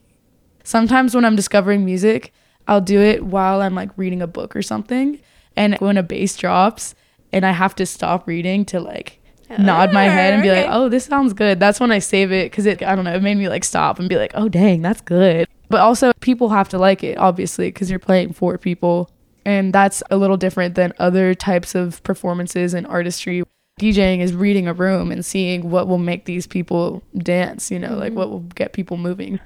sometimes 0.64 1.16
when 1.16 1.26
I'm 1.26 1.36
discovering 1.36 1.86
music, 1.86 2.34
I'll 2.68 2.82
do 2.82 3.00
it 3.00 3.24
while 3.24 3.62
I'm 3.62 3.76
like 3.76 3.92
reading 3.98 4.22
a 4.22 4.28
book 4.28 4.56
or 4.56 4.62
something. 4.62 5.20
And 5.56 5.76
when 5.76 5.98
a 5.98 6.04
bass 6.04 6.36
drops 6.36 6.96
and 7.32 7.46
I 7.46 7.52
have 7.52 7.76
to 7.76 7.86
stop 7.86 8.28
reading 8.28 8.66
to 8.66 8.80
like 8.80 9.22
nod 9.60 9.94
my 9.94 10.06
head 10.06 10.34
and 10.34 10.44
be 10.44 10.52
like, 10.52 10.66
oh, 10.66 10.86
oh 10.86 10.90
this 10.90 11.06
sounds 11.06 11.34
good. 11.34 11.60
That's 11.60 11.80
when 11.80 11.92
I 11.92 12.00
save 12.00 12.32
it 12.32 12.52
because 12.52 12.66
it, 12.66 12.82
I 12.84 12.96
don't 12.96 13.06
know, 13.06 13.14
it 13.14 13.22
made 13.22 13.38
me 13.38 13.48
like 13.48 13.64
stop 13.64 14.00
and 14.00 14.10
be 14.10 14.18
like, 14.18 14.32
oh, 14.34 14.50
dang, 14.50 14.82
that's 14.82 15.02
good. 15.02 15.48
But 15.70 15.82
also, 15.82 16.14
people 16.20 16.50
have 16.50 16.70
to 16.70 16.78
like 16.78 17.04
it, 17.04 17.18
obviously, 17.18 17.68
because 17.68 17.90
you're 17.90 18.00
playing 18.00 18.34
for 18.34 18.58
people. 18.58 19.10
And 19.46 19.74
that's 19.74 20.02
a 20.10 20.18
little 20.18 20.38
different 20.38 20.76
than 20.76 20.94
other 21.00 21.34
types 21.34 21.76
of 21.76 22.04
performances 22.04 22.74
and 22.74 22.86
artistry. 22.88 23.44
DJing 23.80 24.20
is 24.20 24.34
reading 24.34 24.68
a 24.68 24.74
room 24.74 25.12
and 25.12 25.26
seeing 25.26 25.70
what 25.70 25.90
will 25.90 25.98
make 25.98 26.24
these 26.24 26.48
people 26.48 27.04
dance, 27.18 27.70
you 27.70 27.78
know, 27.78 27.96
like 27.96 28.12
mm-hmm. 28.12 28.20
what 28.20 28.30
will 28.30 28.40
get 28.40 28.72
people 28.72 28.96
moving. 28.96 29.40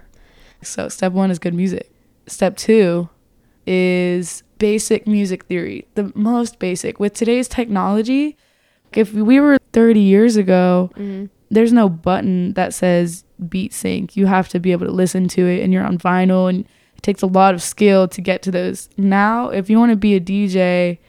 So, 0.61 0.87
step 0.87 1.13
one 1.13 1.31
is 1.31 1.39
good 1.39 1.55
music. 1.55 1.91
Step 2.27 2.55
two 2.55 3.09
is 3.65 4.43
basic 4.59 5.07
music 5.07 5.45
theory, 5.45 5.87
the 5.95 6.11
most 6.13 6.59
basic. 6.59 6.99
With 6.99 7.13
today's 7.13 7.47
technology, 7.47 8.37
if 8.93 9.13
we 9.13 9.39
were 9.39 9.57
30 9.73 9.99
years 9.99 10.35
ago, 10.35 10.91
mm-hmm. 10.93 11.25
there's 11.49 11.73
no 11.73 11.89
button 11.89 12.53
that 12.53 12.73
says 12.73 13.23
beat 13.47 13.73
sync. 13.73 14.15
You 14.15 14.27
have 14.27 14.47
to 14.49 14.59
be 14.59 14.71
able 14.71 14.85
to 14.85 14.91
listen 14.91 15.27
to 15.29 15.47
it 15.47 15.63
and 15.63 15.73
you're 15.73 15.85
on 15.85 15.97
vinyl 15.97 16.47
and 16.47 16.65
it 16.95 17.01
takes 17.01 17.23
a 17.23 17.27
lot 17.27 17.55
of 17.55 17.63
skill 17.63 18.07
to 18.09 18.21
get 18.21 18.43
to 18.43 18.51
those. 18.51 18.89
Now, 18.95 19.49
if 19.49 19.71
you 19.71 19.79
want 19.79 19.91
to 19.91 19.95
be 19.95 20.13
a 20.13 20.21
DJ, 20.21 20.99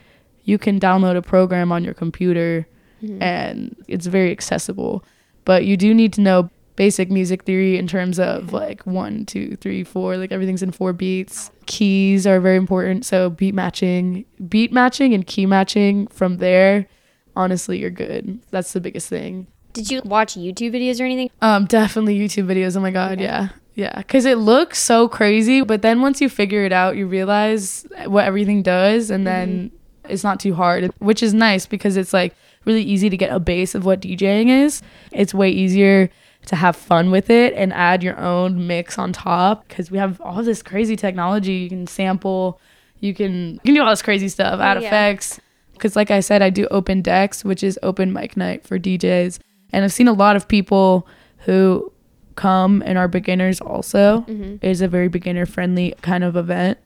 you 0.43 0.57
can 0.57 0.79
download 0.79 1.17
a 1.17 1.21
program 1.21 1.71
on 1.71 1.83
your 1.83 1.93
computer 1.93 2.65
and 3.01 3.75
it's 3.87 4.05
very 4.05 4.31
accessible. 4.31 5.03
But 5.45 5.65
you 5.65 5.77
do 5.77 5.93
need 5.93 6.13
to 6.13 6.21
know 6.21 6.49
basic 6.75 7.11
music 7.11 7.43
theory 7.43 7.77
in 7.77 7.87
terms 7.87 8.19
of 8.19 8.53
like 8.53 8.81
one, 8.85 9.25
two, 9.25 9.55
three, 9.57 9.83
four, 9.83 10.17
like 10.17 10.31
everything's 10.31 10.63
in 10.63 10.71
four 10.71 10.93
beats. 10.93 11.51
Keys 11.65 12.25
are 12.25 12.39
very 12.39 12.57
important. 12.57 13.05
So 13.05 13.29
beat 13.29 13.53
matching, 13.53 14.25
beat 14.47 14.71
matching 14.71 15.13
and 15.13 15.25
key 15.25 15.45
matching 15.45 16.07
from 16.07 16.37
there, 16.37 16.87
honestly, 17.35 17.79
you're 17.79 17.89
good. 17.89 18.39
That's 18.51 18.73
the 18.73 18.81
biggest 18.81 19.09
thing. 19.09 19.47
Did 19.73 19.89
you 19.89 20.01
watch 20.03 20.35
YouTube 20.35 20.73
videos 20.73 20.99
or 20.99 21.05
anything? 21.05 21.29
Um, 21.41 21.65
definitely 21.65 22.17
YouTube 22.19 22.45
videos. 22.45 22.75
Oh 22.75 22.81
my 22.81 22.91
god, 22.91 23.19
yeah, 23.21 23.49
yeah. 23.75 23.97
Because 23.97 24.25
it 24.25 24.37
looks 24.37 24.79
so 24.79 25.07
crazy, 25.07 25.61
but 25.61 25.81
then 25.81 26.01
once 26.01 26.19
you 26.19 26.29
figure 26.29 26.65
it 26.65 26.73
out, 26.73 26.97
you 26.97 27.07
realize 27.07 27.85
what 28.05 28.25
everything 28.25 28.63
does, 28.63 29.09
and 29.09 29.25
then 29.25 29.71
it's 30.09 30.23
not 30.23 30.39
too 30.39 30.55
hard, 30.55 30.91
which 30.99 31.23
is 31.23 31.33
nice 31.33 31.65
because 31.65 31.95
it's 31.95 32.11
like 32.11 32.35
really 32.65 32.83
easy 32.83 33.09
to 33.09 33.17
get 33.17 33.31
a 33.31 33.39
base 33.39 33.75
of 33.75 33.85
what 33.85 34.01
DJing 34.01 34.47
is. 34.49 34.81
It's 35.11 35.33
way 35.33 35.49
easier 35.49 36.09
to 36.47 36.55
have 36.55 36.75
fun 36.75 37.11
with 37.11 37.29
it 37.29 37.53
and 37.53 37.71
add 37.73 38.01
your 38.03 38.19
own 38.19 38.65
mix 38.67 38.97
on 38.97 39.13
top 39.13 39.67
because 39.67 39.91
we 39.91 39.97
have 39.97 40.19
all 40.21 40.41
this 40.43 40.63
crazy 40.63 40.95
technology. 40.95 41.53
You 41.53 41.69
can 41.69 41.87
sample, 41.87 42.59
you 42.99 43.13
can 43.13 43.53
you 43.53 43.59
can 43.63 43.73
do 43.75 43.83
all 43.83 43.89
this 43.89 44.01
crazy 44.01 44.27
stuff, 44.29 44.59
add 44.59 44.81
Yeah. 44.81 44.87
effects. 44.87 45.39
Because 45.73 45.95
like 45.95 46.11
I 46.11 46.19
said, 46.19 46.41
I 46.43 46.49
do 46.51 46.67
open 46.69 47.01
decks, 47.01 47.43
which 47.43 47.63
is 47.63 47.79
open 47.81 48.13
mic 48.13 48.37
night 48.37 48.63
for 48.65 48.77
DJs, 48.77 49.39
and 49.73 49.83
I've 49.83 49.93
seen 49.93 50.07
a 50.07 50.13
lot 50.13 50.35
of 50.35 50.47
people 50.47 51.07
who 51.39 51.91
come 52.35 52.83
and 52.85 52.97
are 52.99 53.07
beginners 53.07 53.59
also. 53.59 54.21
Mm-hmm. 54.27 54.55
It 54.61 54.69
is 54.69 54.81
a 54.81 54.87
very 54.87 55.07
beginner 55.07 55.45
friendly 55.47 55.95
kind 56.01 56.23
of 56.23 56.35
event. 56.35 56.77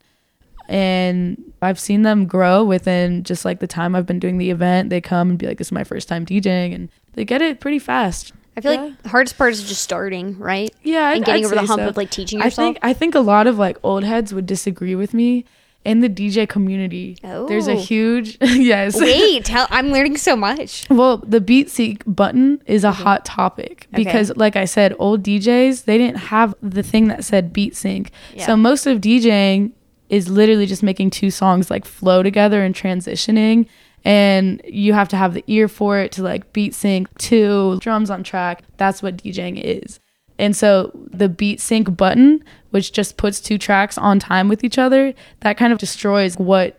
And 0.68 1.42
I've 1.62 1.78
seen 1.80 2.02
them 2.02 2.26
grow 2.26 2.64
within 2.64 3.22
just 3.24 3.44
like 3.44 3.60
the 3.60 3.66
time 3.66 3.94
I've 3.94 4.06
been 4.06 4.18
doing 4.18 4.38
the 4.38 4.50
event. 4.50 4.90
They 4.90 5.00
come 5.00 5.30
and 5.30 5.38
be 5.38 5.46
like, 5.46 5.58
This 5.58 5.68
is 5.68 5.72
my 5.72 5.84
first 5.84 6.08
time 6.08 6.26
DJing 6.26 6.74
and 6.74 6.88
they 7.14 7.24
get 7.24 7.42
it 7.42 7.60
pretty 7.60 7.78
fast. 7.78 8.32
I 8.56 8.60
feel 8.62 8.72
Yeah. 8.72 8.80
like 8.84 9.02
the 9.02 9.08
hardest 9.10 9.36
part 9.38 9.52
is 9.52 9.62
just 9.68 9.82
starting, 9.82 10.38
right? 10.38 10.72
Yeah, 10.82 11.08
and 11.10 11.16
I'd- 11.16 11.24
getting 11.24 11.44
I'd 11.44 11.46
over 11.46 11.54
the 11.56 11.66
hump 11.66 11.80
so. 11.82 11.88
of 11.88 11.96
like 11.96 12.10
teaching 12.10 12.38
yourself. 12.40 12.52
I 12.58 12.64
think 12.72 12.78
I 12.82 12.92
think 12.92 13.14
a 13.14 13.20
lot 13.20 13.46
of 13.46 13.58
like 13.58 13.78
old 13.82 14.02
heads 14.04 14.32
would 14.32 14.46
disagree 14.46 14.94
with 14.94 15.12
me 15.14 15.44
in 15.84 16.00
the 16.00 16.08
DJ 16.08 16.48
community. 16.48 17.16
There's 17.22 17.68
a 17.68 17.72
Oh. 17.74 17.76
huge 17.76 18.38
yes. 18.42 19.00
Wait, 19.00 19.44
tell, 19.44 19.68
I'm 19.70 19.92
learning 19.92 20.16
so 20.16 20.34
much. 20.34 20.84
Well, 20.90 21.18
the 21.18 21.40
beat 21.40 21.70
sync 21.70 22.02
button 22.06 22.60
is 22.66 22.82
a 22.82 22.90
hot 22.90 23.24
topic 23.24 23.86
because, 23.92 24.32
like 24.36 24.56
I 24.56 24.64
said, 24.64 24.96
old 24.98 25.22
DJs 25.22 25.84
they 25.84 25.96
didn't 25.98 26.16
have 26.18 26.54
the 26.62 26.82
thing 26.82 27.06
that 27.08 27.24
said 27.24 27.52
beat 27.52 27.76
sync. 27.76 28.10
Yeah. 28.34 28.46
So 28.46 28.56
most 28.56 28.86
of 28.86 29.00
DJing 29.00 29.72
is 30.08 30.28
literally 30.28 30.66
just 30.66 30.82
making 30.82 31.10
two 31.10 31.30
songs 31.30 31.70
like 31.70 31.84
flow 31.84 32.22
together 32.22 32.62
and 32.62 32.74
transitioning, 32.74 33.66
and 34.04 34.60
you 34.64 34.92
have 34.92 35.08
to 35.08 35.16
have 35.16 35.34
the 35.34 35.44
ear 35.46 35.68
for 35.68 35.98
it 35.98 36.12
to 36.12 36.22
like 36.22 36.52
beat 36.52 36.74
sync 36.74 37.16
two 37.18 37.78
drums 37.80 38.10
on 38.10 38.22
track. 38.22 38.62
That's 38.76 39.02
what 39.02 39.16
DJing 39.16 39.60
is. 39.62 40.00
And 40.38 40.54
so 40.54 40.90
the 40.94 41.28
beat 41.28 41.60
sync 41.60 41.96
button, 41.96 42.44
which 42.70 42.92
just 42.92 43.16
puts 43.16 43.40
two 43.40 43.58
tracks 43.58 43.96
on 43.96 44.18
time 44.18 44.48
with 44.48 44.64
each 44.64 44.78
other, 44.78 45.14
that 45.40 45.56
kind 45.56 45.72
of 45.72 45.78
destroys 45.78 46.36
what 46.36 46.78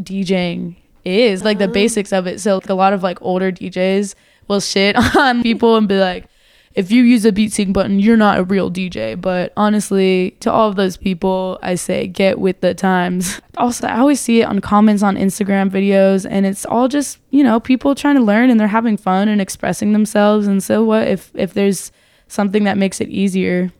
DJing 0.00 0.76
is, 1.04 1.44
like 1.44 1.58
the 1.58 1.64
uh-huh. 1.64 1.72
basics 1.72 2.12
of 2.12 2.26
it. 2.26 2.40
So 2.40 2.56
like, 2.56 2.68
a 2.68 2.74
lot 2.74 2.92
of 2.92 3.02
like 3.02 3.20
older 3.22 3.50
DJs 3.50 4.14
will 4.48 4.60
shit 4.60 4.94
on 5.16 5.42
people 5.42 5.76
and 5.76 5.88
be 5.88 5.98
like, 5.98 6.26
if 6.74 6.90
you 6.90 7.02
use 7.02 7.24
a 7.24 7.32
beat 7.32 7.52
sync 7.52 7.72
button, 7.72 8.00
you're 8.00 8.16
not 8.16 8.38
a 8.38 8.44
real 8.44 8.70
DJ. 8.70 9.20
But 9.20 9.52
honestly, 9.56 10.36
to 10.40 10.50
all 10.50 10.68
of 10.68 10.76
those 10.76 10.96
people, 10.96 11.58
I 11.62 11.74
say 11.74 12.06
get 12.06 12.38
with 12.38 12.60
the 12.60 12.74
times. 12.74 13.40
Also, 13.58 13.86
I 13.86 13.98
always 13.98 14.18
see 14.18 14.40
it 14.40 14.44
on 14.44 14.60
comments 14.60 15.02
on 15.02 15.16
Instagram 15.16 15.68
videos, 15.68 16.26
and 16.28 16.46
it's 16.46 16.64
all 16.64 16.88
just 16.88 17.18
you 17.30 17.44
know 17.44 17.60
people 17.60 17.94
trying 17.94 18.16
to 18.16 18.22
learn 18.22 18.48
and 18.48 18.58
they're 18.58 18.66
having 18.66 18.96
fun 18.96 19.28
and 19.28 19.42
expressing 19.42 19.92
themselves. 19.92 20.46
And 20.46 20.62
so 20.62 20.82
what 20.82 21.06
if 21.06 21.30
if 21.34 21.52
there's 21.52 21.92
something 22.28 22.64
that 22.64 22.78
makes 22.78 23.00
it 23.00 23.10
easier? 23.10 23.70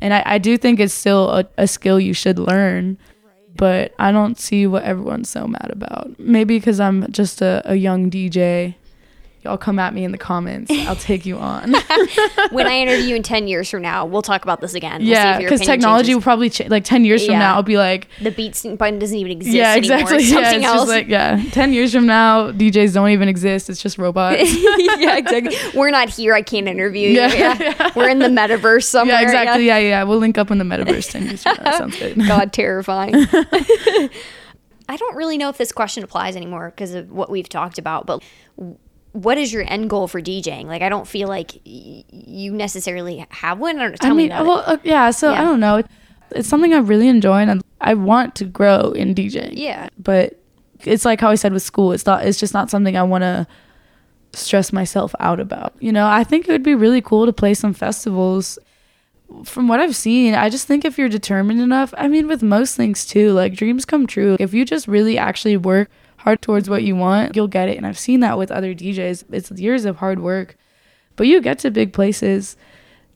And 0.00 0.14
I, 0.14 0.22
I 0.24 0.38
do 0.38 0.56
think 0.56 0.78
it's 0.78 0.94
still 0.94 1.30
a, 1.30 1.46
a 1.58 1.66
skill 1.66 1.98
you 1.98 2.14
should 2.14 2.38
learn 2.38 2.98
but 3.56 3.94
I 3.98 4.12
don't 4.12 4.38
see 4.38 4.66
what 4.66 4.84
everyone's 4.84 5.30
so 5.30 5.46
mad 5.46 5.70
about. 5.72 6.18
Maybe 6.18 6.58
because 6.58 6.80
I'm 6.80 7.10
just 7.10 7.40
a, 7.40 7.62
a 7.64 7.74
young 7.74 8.10
DJ. 8.10 8.74
Y'all 9.46 9.56
come 9.56 9.78
at 9.78 9.94
me 9.94 10.02
in 10.02 10.10
the 10.10 10.18
comments. 10.18 10.72
I'll 10.72 10.96
take 10.96 11.24
you 11.24 11.38
on. 11.38 11.72
when 12.50 12.66
I 12.66 12.78
interview 12.80 13.04
you 13.10 13.14
in 13.14 13.22
10 13.22 13.46
years 13.46 13.70
from 13.70 13.80
now, 13.82 14.04
we'll 14.04 14.22
talk 14.22 14.42
about 14.42 14.60
this 14.60 14.74
again. 14.74 15.02
We'll 15.02 15.10
yeah, 15.10 15.38
because 15.38 15.60
technology 15.60 16.06
changes. 16.08 16.14
will 16.16 16.22
probably 16.22 16.50
change. 16.50 16.68
Like 16.68 16.82
10 16.82 17.04
years 17.04 17.24
from 17.24 17.38
now, 17.38 17.54
I'll 17.54 17.62
be 17.62 17.76
like, 17.78 18.08
the 18.20 18.32
beat 18.32 18.60
button 18.76 18.98
doesn't 18.98 19.16
even 19.16 19.30
exist 19.30 19.54
yeah, 19.54 19.74
anymore. 19.76 19.98
exactly. 19.98 20.16
It's 20.16 20.30
Yeah, 20.32 20.50
it's 20.52 20.64
else. 20.64 20.76
just 20.78 20.88
like, 20.88 21.06
yeah. 21.06 21.40
10 21.52 21.72
years 21.72 21.92
from 21.92 22.06
now, 22.06 22.50
DJs 22.50 22.94
don't 22.94 23.10
even 23.10 23.28
exist. 23.28 23.70
It's 23.70 23.80
just 23.80 23.98
robots. 24.06 24.42
yeah, 24.98 25.16
exactly. 25.16 25.54
We're 25.78 25.90
not 25.90 26.08
here. 26.08 26.34
I 26.34 26.42
can't 26.42 26.66
interview 26.66 27.08
you. 27.10 27.16
Yeah, 27.20 27.32
Yeah. 27.32 27.56
yeah. 27.78 27.90
We're 27.94 28.08
in 28.08 28.18
the 28.18 28.26
metaverse 28.26 28.82
somewhere. 28.82 29.20
yeah, 29.20 29.22
exactly. 29.22 29.66
Yeah. 29.66 29.78
yeah, 29.78 30.02
We'll 30.02 30.18
link 30.18 30.38
up 30.38 30.50
in 30.50 30.58
the 30.58 30.64
metaverse 30.64 31.12
10 31.12 31.22
years 31.26 31.44
from 31.44 31.56
now. 31.62 31.78
Sounds 31.78 31.96
good. 31.96 32.16
God, 32.26 32.52
terrifying. 32.52 33.14
I 34.88 34.96
don't 34.96 35.16
really 35.16 35.36
know 35.36 35.48
if 35.48 35.58
this 35.58 35.72
question 35.72 36.04
applies 36.04 36.36
anymore 36.36 36.70
because 36.70 36.94
of 36.94 37.10
what 37.10 37.28
we've 37.30 37.48
talked 37.48 37.78
about, 37.78 38.06
but 38.06 38.22
what 39.16 39.38
is 39.38 39.52
your 39.52 39.64
end 39.66 39.88
goal 39.88 40.08
for 40.08 40.20
DJing? 40.20 40.66
Like, 40.66 40.82
I 40.82 40.88
don't 40.88 41.08
feel 41.08 41.28
like 41.28 41.52
y- 41.64 42.04
you 42.10 42.52
necessarily 42.52 43.24
have 43.30 43.58
one. 43.58 43.78
I 43.80 44.10
me 44.10 44.14
mean, 44.14 44.32
about 44.32 44.46
well, 44.46 44.62
uh, 44.66 44.76
yeah. 44.84 45.10
So 45.10 45.32
Yeah. 45.32 45.40
I 45.40 45.44
don't 45.44 45.60
know. 45.60 45.82
It's 46.32 46.48
something 46.48 46.74
I 46.74 46.78
really 46.78 47.08
enjoy, 47.08 47.38
and 47.38 47.62
I 47.80 47.94
want 47.94 48.34
to 48.36 48.44
grow 48.44 48.90
in 48.90 49.14
DJing. 49.14 49.52
Yeah. 49.54 49.88
But 49.98 50.38
it's 50.84 51.04
like 51.04 51.20
how 51.20 51.30
I 51.30 51.36
said 51.36 51.52
with 51.52 51.62
school. 51.62 51.92
It's 51.92 52.04
not. 52.04 52.26
It's 52.26 52.38
just 52.38 52.52
not 52.52 52.68
something 52.70 52.96
I 52.96 53.02
want 53.04 53.22
to 53.22 53.46
stress 54.32 54.72
myself 54.72 55.14
out 55.18 55.40
about. 55.40 55.72
You 55.80 55.92
know, 55.92 56.06
I 56.06 56.22
think 56.24 56.48
it 56.48 56.52
would 56.52 56.62
be 56.62 56.74
really 56.74 57.00
cool 57.00 57.26
to 57.26 57.32
play 57.32 57.54
some 57.54 57.72
festivals. 57.72 58.58
From 59.44 59.66
what 59.66 59.80
I've 59.80 59.96
seen, 59.96 60.34
I 60.34 60.48
just 60.50 60.68
think 60.68 60.84
if 60.84 60.98
you're 60.98 61.08
determined 61.08 61.60
enough, 61.60 61.92
I 61.96 62.06
mean, 62.06 62.28
with 62.28 62.42
most 62.42 62.76
things 62.76 63.04
too, 63.04 63.32
like 63.32 63.54
dreams 63.54 63.84
come 63.84 64.06
true. 64.06 64.36
If 64.38 64.54
you 64.54 64.64
just 64.64 64.86
really 64.86 65.18
actually 65.18 65.56
work 65.56 65.90
hard 66.18 66.42
towards 66.42 66.68
what 66.68 66.82
you 66.82 66.96
want, 66.96 67.36
you'll 67.36 67.48
get 67.48 67.68
it. 67.68 67.76
And 67.76 67.86
I've 67.86 67.98
seen 67.98 68.20
that 68.20 68.38
with 68.38 68.50
other 68.50 68.74
DJs. 68.74 69.24
It's 69.30 69.50
years 69.52 69.84
of 69.84 69.96
hard 69.96 70.20
work, 70.20 70.56
but 71.16 71.26
you 71.26 71.40
get 71.40 71.58
to 71.60 71.70
big 71.70 71.92
places. 71.92 72.56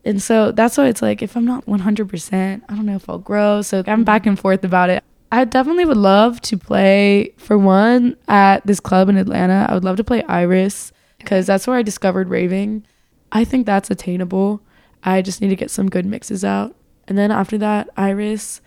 And 0.03 0.21
so 0.21 0.51
that's 0.51 0.77
why 0.77 0.87
it's 0.87 1.01
like, 1.01 1.21
if 1.21 1.35
I'm 1.35 1.45
not 1.45 1.65
100%, 1.65 2.61
I 2.67 2.75
don't 2.75 2.85
know 2.85 2.95
if 2.95 3.09
I'll 3.09 3.19
grow. 3.19 3.61
So 3.61 3.83
I'm 3.85 4.03
back 4.03 4.25
and 4.25 4.39
forth 4.39 4.63
about 4.63 4.89
it. 4.89 5.03
I 5.31 5.45
definitely 5.45 5.85
would 5.85 5.97
love 5.97 6.41
to 6.41 6.57
play, 6.57 7.33
for 7.37 7.57
one, 7.57 8.17
at 8.27 8.65
this 8.65 8.79
club 8.79 9.07
in 9.09 9.17
Atlanta. 9.17 9.65
I 9.69 9.73
would 9.73 9.85
love 9.85 9.97
to 9.97 10.03
play 10.03 10.23
Iris 10.23 10.91
because 11.19 11.47
that's 11.47 11.67
where 11.67 11.77
I 11.77 11.83
discovered 11.83 12.29
raving. 12.29 12.85
I 13.31 13.45
think 13.45 13.65
that's 13.65 13.89
attainable. 13.89 14.61
I 15.03 15.21
just 15.21 15.39
need 15.41 15.49
to 15.49 15.55
get 15.55 15.71
some 15.71 15.89
good 15.89 16.05
mixes 16.05 16.43
out. 16.43 16.75
And 17.07 17.17
then 17.17 17.31
after 17.31 17.57
that, 17.59 17.89
Iris 17.95 18.61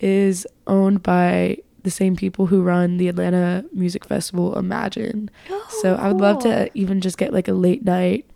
is 0.00 0.46
owned 0.66 1.02
by 1.02 1.58
the 1.86 1.90
same 2.02 2.16
people 2.16 2.46
who 2.46 2.62
run 2.62 2.96
the 2.98 3.08
Atlanta 3.08 3.64
Music 3.72 4.04
Festival 4.04 4.58
Imagine. 4.58 5.30
Oh, 5.48 5.66
so 5.80 5.94
I 5.94 6.08
would 6.08 6.20
love 6.20 6.40
to 6.42 6.68
even 6.74 7.00
just 7.00 7.16
get 7.16 7.32
like 7.32 7.48
a 7.48 7.52
late 7.54 7.84
night 7.84 8.26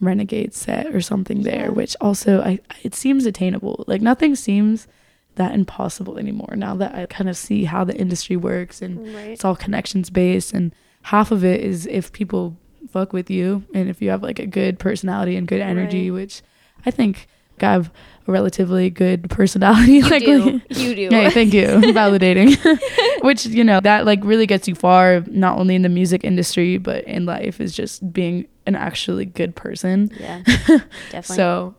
renegade 0.00 0.54
set 0.54 0.86
or 0.94 1.00
something 1.00 1.42
there, 1.42 1.70
which 1.72 1.94
also 2.00 2.40
I 2.40 2.60
it 2.82 2.94
seems 2.94 3.26
attainable. 3.26 3.84
Like 3.86 4.00
nothing 4.00 4.34
seems 4.36 4.86
that 5.34 5.54
impossible 5.54 6.18
anymore 6.18 6.54
now 6.56 6.74
that 6.76 6.94
I 6.94 7.06
kind 7.06 7.28
of 7.28 7.36
see 7.36 7.64
how 7.64 7.82
the 7.84 7.96
industry 7.96 8.36
works 8.36 8.80
and 8.82 8.98
Right. 9.14 9.30
it's 9.30 9.44
all 9.44 9.56
connections 9.56 10.08
based 10.10 10.52
and 10.52 10.74
half 11.02 11.30
of 11.30 11.44
it 11.44 11.60
is 11.60 11.86
if 11.86 12.12
people 12.12 12.56
fuck 12.90 13.12
with 13.12 13.30
you 13.30 13.64
and 13.74 13.88
if 13.88 14.00
you 14.02 14.10
have 14.10 14.22
like 14.22 14.38
a 14.38 14.46
good 14.46 14.78
personality 14.78 15.36
and 15.36 15.46
good 15.46 15.60
energy, 15.60 16.10
Right. 16.10 16.20
which 16.22 16.42
I 16.86 16.90
think 16.90 17.26
I 17.62 17.72
have 17.72 17.90
a 18.26 18.32
relatively 18.32 18.90
good 18.90 19.28
personality. 19.30 19.94
You 19.94 20.02
like 20.02 20.24
do. 20.24 20.60
You 20.70 20.94
do. 20.94 21.08
Hey, 21.10 21.30
thank 21.30 21.52
you. 21.54 21.66
Validating. 21.66 22.56
Which, 23.22 23.46
you 23.46 23.64
know, 23.64 23.80
that 23.80 24.06
like 24.06 24.22
really 24.24 24.46
gets 24.46 24.68
you 24.68 24.74
far, 24.74 25.24
not 25.28 25.58
only 25.58 25.74
in 25.74 25.82
the 25.82 25.88
music 25.88 26.24
industry, 26.24 26.78
but 26.78 27.04
in 27.04 27.26
life 27.26 27.60
is 27.60 27.74
just 27.74 28.12
being 28.12 28.46
an 28.66 28.76
actually 28.76 29.24
good 29.24 29.54
person. 29.56 30.10
Yeah. 30.18 30.42
Definitely. 30.46 31.36
So, 31.36 31.74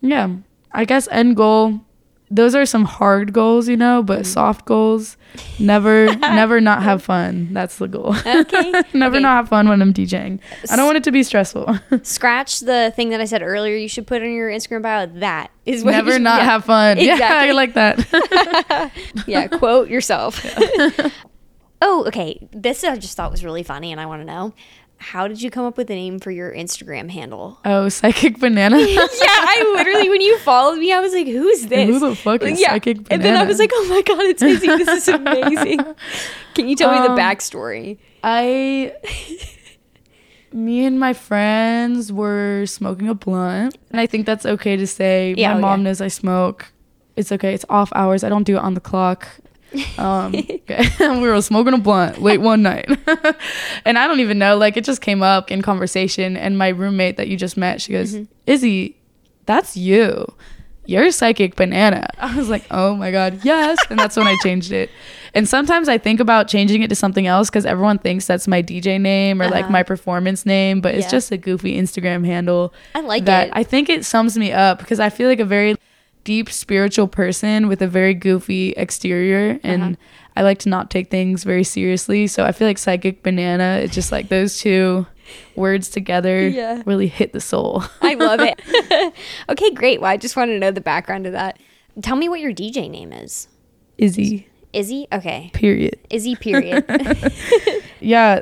yeah, 0.00 0.28
I 0.72 0.84
guess 0.84 1.08
end 1.10 1.36
goal. 1.36 1.80
Those 2.30 2.54
are 2.54 2.64
some 2.66 2.84
hard 2.84 3.32
goals, 3.32 3.68
you 3.68 3.76
know, 3.76 4.02
Mm. 4.02 4.06
but 4.06 4.26
soft 4.26 4.64
goals. 4.64 5.16
Never, 5.58 6.06
never 6.16 6.60
not 6.60 6.82
have 6.82 7.02
fun. 7.02 7.52
That's 7.52 7.78
the 7.78 7.86
goal. 7.86 8.14
Okay. 8.26 8.70
never 8.94 9.16
Okay. 9.16 9.22
not 9.22 9.36
have 9.36 9.48
fun 9.48 9.68
when 9.68 9.80
I'm 9.82 9.92
DJing. 9.92 10.40
I 10.70 10.76
don't 10.76 10.86
want 10.86 10.96
it 10.96 11.04
to 11.04 11.12
be 11.12 11.22
stressful. 11.22 11.78
Scratch 12.02 12.60
the 12.60 12.92
thing 12.96 13.10
that 13.10 13.20
I 13.20 13.24
said 13.26 13.42
earlier. 13.42 13.76
You 13.76 13.88
should 13.88 14.06
put 14.06 14.22
in 14.22 14.32
your 14.34 14.48
Instagram 14.50 14.82
bio. 14.82 15.06
That 15.20 15.50
is 15.66 15.84
what 15.84 15.92
never 15.92 16.12
should- 16.12 16.22
not 16.22 16.40
yeah. 16.40 16.44
have 16.44 16.64
fun. 16.64 16.98
Yeah, 16.98 17.18
I 17.20 17.52
like 17.52 17.74
that. 17.74 18.90
yeah, 19.26 19.46
quote 19.48 19.88
yourself. 19.90 20.44
oh, 21.82 22.04
okay. 22.06 22.48
This 22.52 22.82
I 22.84 22.96
just 22.96 23.16
thought 23.16 23.30
was 23.30 23.44
really 23.44 23.62
funny, 23.62 23.92
and 23.92 24.00
I 24.00 24.06
want 24.06 24.22
to 24.22 24.26
know 24.26 24.54
how 25.04 25.28
did 25.28 25.42
you 25.42 25.50
come 25.50 25.66
up 25.66 25.76
with 25.76 25.88
the 25.88 25.94
name 25.94 26.18
for 26.18 26.30
your 26.30 26.50
Instagram 26.50 27.10
handle? 27.10 27.60
oh, 27.66 27.90
psychic 27.90 28.38
banana. 28.38 28.78
yeah, 28.80 29.06
I 29.06 29.74
literally 29.76 30.08
when 30.08 30.22
you 30.22 30.38
followed 30.38 30.78
me, 30.78 30.92
I 30.92 31.00
was 31.00 31.12
like, 31.12 31.26
"Who's 31.26 31.66
this? 31.66 31.90
Who 31.90 31.98
the 31.98 32.16
fuck 32.16 32.42
is 32.42 32.58
yeah. 32.58 32.70
Psychic 32.70 32.96
Banana? 32.96 33.08
And 33.10 33.22
then 33.22 33.36
I 33.36 33.44
was 33.44 33.58
like, 33.58 33.70
"Oh 33.72 33.86
my 33.90 34.00
god, 34.00 34.24
it's 34.24 34.42
Izzy! 34.42 34.66
This 34.66 34.88
is 34.88 35.08
amazing." 35.20 35.80
Can 36.54 36.68
you 36.68 36.74
tell 36.74 36.90
me 36.90 37.06
the 37.06 37.12
Um, 37.12 37.18
backstory? 37.18 37.98
I, 38.22 38.94
me 40.52 40.86
and 40.86 40.98
my 40.98 41.12
friends 41.12 42.10
were 42.10 42.64
smoking 42.64 43.08
a 43.08 43.14
blunt, 43.14 43.76
and 43.90 44.00
I 44.00 44.06
think 44.06 44.24
that's 44.24 44.46
okay 44.46 44.76
to 44.76 44.86
say. 44.86 45.34
Yeah, 45.36 45.52
my 45.52 45.58
oh, 45.58 45.60
mom 45.60 45.80
yeah. 45.80 45.84
knows 45.84 46.00
I 46.00 46.08
smoke. 46.08 46.72
It's 47.16 47.30
okay. 47.30 47.52
It's 47.52 47.66
off 47.68 47.92
hours. 47.94 48.24
I 48.24 48.30
don't 48.30 48.44
do 48.44 48.56
it 48.56 48.62
on 48.62 48.72
the 48.72 48.80
clock. 48.80 49.28
Um, 49.98 50.34
okay. 50.34 50.88
we 51.00 51.28
were 51.28 51.40
smoking 51.42 51.74
a 51.74 51.78
blunt 51.78 52.20
late 52.22 52.40
one 52.40 52.62
night, 52.62 52.86
and 53.84 53.98
I 53.98 54.06
don't 54.06 54.20
even 54.20 54.38
know. 54.38 54.56
Like 54.56 54.76
it 54.76 54.84
just 54.84 55.00
came 55.00 55.22
up 55.22 55.50
in 55.50 55.62
conversation, 55.62 56.36
and 56.36 56.56
my 56.58 56.68
roommate 56.68 57.16
that 57.16 57.28
you 57.28 57.36
just 57.36 57.56
met, 57.56 57.80
she 57.80 57.92
goes, 57.92 58.14
Mm-hmm. 58.14 58.24
"Izzy, 58.46 58.96
that's 59.46 59.76
you." 59.76 60.26
You're 60.86 61.10
psychic 61.12 61.56
banana. 61.56 62.06
I 62.18 62.36
was 62.36 62.50
like, 62.50 62.66
oh 62.70 62.94
my 62.94 63.10
God, 63.10 63.40
yes. 63.42 63.78
And 63.88 63.98
that's 63.98 64.18
when 64.18 64.26
I 64.26 64.36
changed 64.42 64.70
it. 64.70 64.90
And 65.32 65.48
sometimes 65.48 65.88
I 65.88 65.96
think 65.96 66.20
about 66.20 66.46
changing 66.46 66.82
it 66.82 66.88
to 66.88 66.94
something 66.94 67.26
else 67.26 67.48
because 67.48 67.64
everyone 67.64 67.96
thinks 67.96 68.26
that's 68.26 68.46
my 68.46 68.62
DJ 68.62 69.00
name 69.00 69.40
or 69.40 69.46
like 69.48 69.62
Uh-huh. 69.64 69.72
my 69.72 69.82
performance 69.82 70.44
name, 70.44 70.82
but 70.82 70.94
it's 70.94 71.10
just 71.10 71.30
a 71.32 71.38
goofy 71.38 71.78
Instagram 71.80 72.26
handle. 72.26 72.74
I 72.94 73.00
like 73.00 73.24
that 73.24 73.46
it. 73.48 73.52
I 73.56 73.62
think 73.62 73.88
it 73.88 74.04
sums 74.04 74.36
me 74.36 74.52
up 74.52 74.78
because 74.78 75.00
I 75.00 75.08
feel 75.08 75.26
like 75.26 75.40
a 75.40 75.46
very 75.46 75.74
deep 76.24 76.50
spiritual 76.50 77.06
person 77.08 77.68
with 77.68 77.80
a 77.82 77.86
very 77.86 78.14
goofy 78.14 78.70
exterior 78.76 79.58
and 79.62 79.82
Uh-huh. 79.82 79.94
I 80.36 80.42
like 80.42 80.58
to 80.60 80.68
not 80.68 80.90
take 80.90 81.10
things 81.10 81.44
very 81.44 81.62
seriously. 81.62 82.26
So 82.26 82.44
I 82.44 82.50
feel 82.50 82.66
like 82.66 82.78
psychic 82.78 83.22
banana, 83.22 83.78
it's 83.82 83.94
just 83.94 84.10
like 84.10 84.28
those 84.30 84.58
two 84.58 85.06
words 85.54 85.88
together 85.88 86.48
Yeah. 86.48 86.82
really 86.86 87.06
hit 87.06 87.32
the 87.32 87.40
soul. 87.40 87.84
I 88.02 88.14
love 88.14 88.40
it. 88.40 88.60
okay, 89.48 89.70
great. 89.70 90.00
Well, 90.00 90.10
I 90.10 90.16
just 90.16 90.34
want 90.36 90.50
to 90.50 90.58
know 90.58 90.70
the 90.72 90.80
background 90.80 91.26
of 91.26 91.32
that. 91.32 91.58
Tell 92.02 92.16
me 92.16 92.28
what 92.28 92.40
your 92.40 92.52
DJ 92.52 92.90
name 92.90 93.12
is. 93.12 93.46
Izzy, 93.96 94.48
Izzy? 94.72 95.06
Okay. 95.12 95.50
period. 95.54 96.00
Izzy, 96.10 96.34
period. 96.34 96.84
Yeah, 98.00 98.40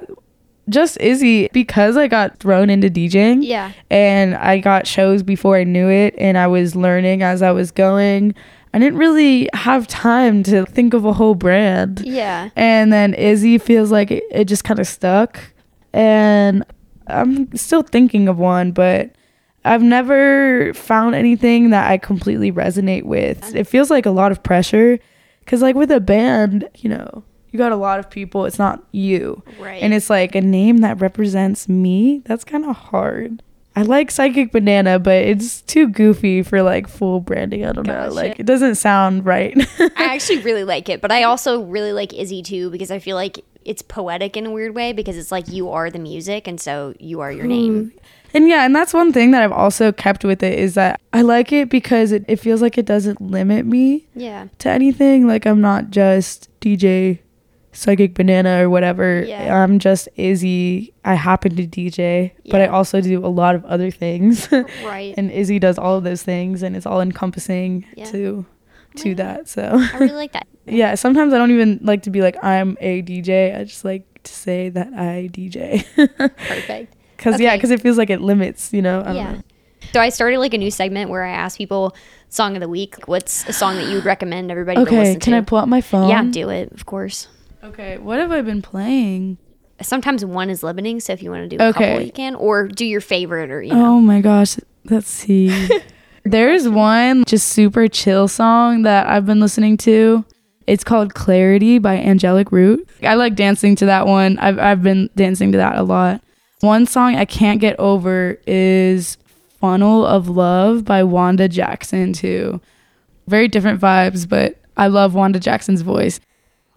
just 0.72 0.98
Izzy 1.00 1.48
because 1.52 1.96
I 1.96 2.08
got 2.08 2.38
thrown 2.38 2.70
into 2.70 2.88
DJing. 2.88 3.40
yeah. 3.42 3.72
and 3.90 4.34
I 4.34 4.58
got 4.58 4.86
shows 4.86 5.22
before 5.22 5.56
I 5.56 5.64
knew 5.64 5.88
it, 5.88 6.14
and 6.18 6.36
I 6.36 6.46
was 6.46 6.74
learning 6.74 7.22
as 7.22 7.42
I 7.42 7.52
was 7.52 7.70
going. 7.70 8.34
I 8.74 8.78
didn't 8.78 8.98
really 8.98 9.50
have 9.52 9.86
time 9.86 10.42
to 10.44 10.64
think 10.64 10.94
of 10.94 11.04
a 11.04 11.12
whole 11.12 11.34
brand. 11.34 12.00
Yeah. 12.04 12.48
And 12.56 12.90
then 12.90 13.12
Izzy 13.14 13.58
feels 13.58 13.92
like 13.92 14.10
it, 14.10 14.24
it 14.30 14.44
just 14.46 14.64
kind 14.64 14.80
of 14.80 14.86
stuck. 14.86 15.38
And 15.92 16.64
I'm 17.06 17.54
still 17.54 17.82
thinking 17.82 18.28
of 18.28 18.38
one, 18.38 18.72
but 18.72 19.14
I've 19.64 19.82
never 19.82 20.72
found 20.74 21.14
anything 21.14 21.70
that 21.70 21.90
I 21.90 21.98
completely 21.98 22.50
resonate 22.50 23.04
with. 23.04 23.54
It 23.54 23.64
feels 23.64 23.90
like 23.90 24.06
a 24.06 24.10
lot 24.10 24.32
of 24.32 24.42
pressure 24.42 24.98
because, 25.40 25.60
like, 25.60 25.76
with 25.76 25.90
a 25.90 26.00
band, 26.00 26.66
you 26.78 26.88
know, 26.88 27.24
you 27.52 27.58
got 27.58 27.70
a 27.70 27.76
lot 27.76 27.98
of 27.98 28.10
people, 28.10 28.46
it's 28.46 28.58
not 28.58 28.82
you. 28.90 29.42
Right. 29.60 29.82
And 29.82 29.94
it's 29.94 30.10
like 30.10 30.34
a 30.34 30.40
name 30.40 30.78
that 30.78 31.00
represents 31.00 31.68
me. 31.68 32.22
That's 32.24 32.44
kind 32.44 32.64
of 32.64 32.74
hard. 32.74 33.42
I 33.74 33.82
like 33.82 34.10
Psychic 34.10 34.52
Banana, 34.52 34.98
but 34.98 35.16
it's 35.16 35.62
too 35.62 35.88
goofy 35.88 36.42
for 36.42 36.62
like 36.62 36.88
full 36.88 37.20
branding. 37.20 37.64
I 37.64 37.72
don't 37.72 37.86
know. 37.86 38.08
Like, 38.10 38.38
it 38.38 38.44
doesn't 38.44 38.74
sound 38.74 39.24
right. 39.24 39.56
I 39.96 40.14
actually 40.14 40.42
really 40.42 40.64
like 40.64 40.88
it, 40.88 41.00
but 41.00 41.10
I 41.10 41.22
also 41.22 41.62
really 41.62 41.92
like 41.92 42.12
Izzy 42.12 42.42
too 42.42 42.70
because 42.70 42.90
I 42.90 42.98
feel 42.98 43.16
like 43.16 43.40
it's 43.64 43.80
poetic 43.80 44.36
in 44.36 44.46
a 44.46 44.50
weird 44.50 44.74
way 44.74 44.92
because 44.92 45.16
it's 45.16 45.32
like 45.32 45.48
you 45.48 45.70
are 45.70 45.90
the 45.90 45.98
music 45.98 46.46
and 46.48 46.60
so 46.60 46.94
you 46.98 47.20
are 47.20 47.32
your 47.32 47.44
hmm. 47.44 47.50
name. 47.50 47.92
And 48.34 48.48
yeah, 48.48 48.64
and 48.64 48.74
that's 48.74 48.94
one 48.94 49.12
thing 49.12 49.30
that 49.32 49.42
I've 49.42 49.52
also 49.52 49.92
kept 49.92 50.24
with 50.24 50.42
it 50.42 50.58
is 50.58 50.74
that 50.74 51.00
I 51.12 51.22
like 51.22 51.52
it 51.52 51.68
because 51.68 52.12
it, 52.12 52.24
it 52.28 52.36
feels 52.36 52.62
like 52.62 52.78
it 52.78 52.86
doesn't 52.86 53.20
limit 53.20 53.66
me 53.66 54.06
Yeah. 54.14 54.48
to 54.58 54.70
anything. 54.70 55.26
Like 55.26 55.46
I'm 55.46 55.60
not 55.60 55.90
just 55.90 56.48
DJ 56.60 57.20
Psychic 57.72 58.14
Banana 58.14 58.62
or 58.62 58.68
whatever. 58.70 59.22
Yeah. 59.22 59.62
I'm 59.62 59.78
just 59.78 60.08
Izzy. 60.16 60.92
I 61.04 61.14
happen 61.14 61.56
to 61.56 61.66
DJ, 61.66 62.32
but 62.50 62.60
I 62.60 62.66
also 62.66 63.00
do 63.00 63.24
a 63.24 63.28
lot 63.28 63.54
of 63.54 63.64
other 63.64 63.90
things. 63.90 64.48
Right. 64.84 65.14
and 65.16 65.30
Izzy 65.30 65.58
does 65.58 65.78
all 65.78 65.96
of 65.96 66.04
those 66.04 66.22
things 66.22 66.62
and 66.62 66.76
it's 66.76 66.86
all 66.86 67.00
encompassing 67.00 67.84
Yeah. 67.96 68.04
to 68.06 68.46
to 68.96 69.14
that. 69.14 69.48
So 69.48 69.62
I 69.94 69.96
really 69.98 70.12
like 70.12 70.32
that. 70.32 70.46
yeah, 70.66 70.94
sometimes 70.96 71.32
I 71.32 71.38
don't 71.38 71.50
even 71.50 71.80
like 71.82 72.02
to 72.02 72.10
be 72.10 72.20
like 72.20 72.36
I'm 72.44 72.76
a 72.80 73.02
DJ. 73.02 73.58
I 73.58 73.64
just 73.64 73.84
like 73.84 74.04
to 74.24 74.32
say 74.32 74.68
that 74.68 74.88
I 74.92 75.28
DJ. 75.32 75.84
Perfect. 75.96 76.94
Cause 77.18 77.40
yeah, 77.40 77.56
because 77.56 77.70
it 77.70 77.80
feels 77.80 77.96
like 77.96 78.10
it 78.10 78.20
limits. 78.20 78.72
You 78.72 78.82
know. 78.82 79.00
I 79.00 79.12
Yeah. 79.14 79.32
know. 79.32 79.40
So 79.92 80.00
I 80.00 80.10
started 80.10 80.38
like 80.38 80.54
a 80.54 80.58
new 80.58 80.70
segment 80.70 81.10
where 81.10 81.24
I 81.24 81.30
ask 81.30 81.56
people 81.58 81.94
song 82.28 82.54
of 82.56 82.60
the 82.60 82.68
week. 82.68 82.96
What's 83.06 83.48
a 83.48 83.52
song 83.52 83.76
that 83.76 83.88
you 83.88 83.94
would 83.96 84.04
recommend 84.04 84.50
everybody 84.50 84.76
to 84.76 84.82
Okay. 84.82 85.12
Can 85.16 85.32
to? 85.32 85.36
I 85.38 85.40
pull 85.40 85.58
out 85.58 85.68
my 85.68 85.80
phone? 85.80 86.08
yeah, 86.08 86.22
do 86.24 86.48
it, 86.50 86.70
of 86.72 86.86
course. 86.86 87.28
Okay. 87.62 87.98
What 87.98 88.18
have 88.18 88.32
I 88.32 88.42
been 88.42 88.62
playing? 88.62 89.38
Sometimes 89.80 90.24
one 90.24 90.50
is 90.50 90.62
limiting, 90.62 91.00
so 91.00 91.12
if 91.12 91.22
you 91.22 91.30
want 91.30 91.48
to 91.48 91.56
do 91.56 91.62
a 91.62 91.72
couple, 91.72 91.86
Okay. 91.86 92.04
you 92.04 92.12
can, 92.12 92.34
or 92.34 92.68
do 92.68 92.84
your 92.84 93.00
favorite, 93.00 93.50
or 93.50 93.62
you 93.62 93.72
oh 93.72 93.76
know. 93.76 93.86
Oh 93.94 94.00
my 94.00 94.20
gosh. 94.20 94.56
Let's 94.84 95.08
see. 95.08 95.68
There's 96.24 96.68
one 96.68 97.24
just 97.26 97.48
super 97.48 97.88
chill 97.88 98.28
song 98.28 98.82
that 98.82 99.08
I've 99.08 99.26
been 99.26 99.40
listening 99.40 99.76
to. 99.78 100.24
It's 100.68 100.84
called 100.84 101.14
Clarity 101.14 101.78
by 101.78 101.96
Angelic 101.96 102.52
Root. 102.52 102.88
I 103.02 103.14
like 103.14 103.34
dancing 103.34 103.74
to 103.76 103.86
that 103.86 104.06
one. 104.06 104.38
I've, 104.38 104.58
I've 104.58 104.82
been 104.82 105.10
dancing 105.16 105.50
to 105.52 105.58
that 105.58 105.76
a 105.76 105.82
lot. 105.82 106.22
One 106.60 106.86
song 106.86 107.16
I 107.16 107.24
can't 107.24 107.60
get 107.60 107.76
over 107.80 108.38
is 108.46 109.16
Funnel 109.60 110.06
of 110.06 110.28
Love 110.28 110.84
by 110.84 111.02
Wanda 111.02 111.48
Jackson, 111.48 112.12
too. 112.12 112.60
Very 113.26 113.48
different 113.48 113.80
vibes, 113.80 114.28
but 114.28 114.60
I 114.76 114.86
love 114.86 115.14
Wanda 115.14 115.40
Jackson's 115.40 115.82
voice. 115.82 116.20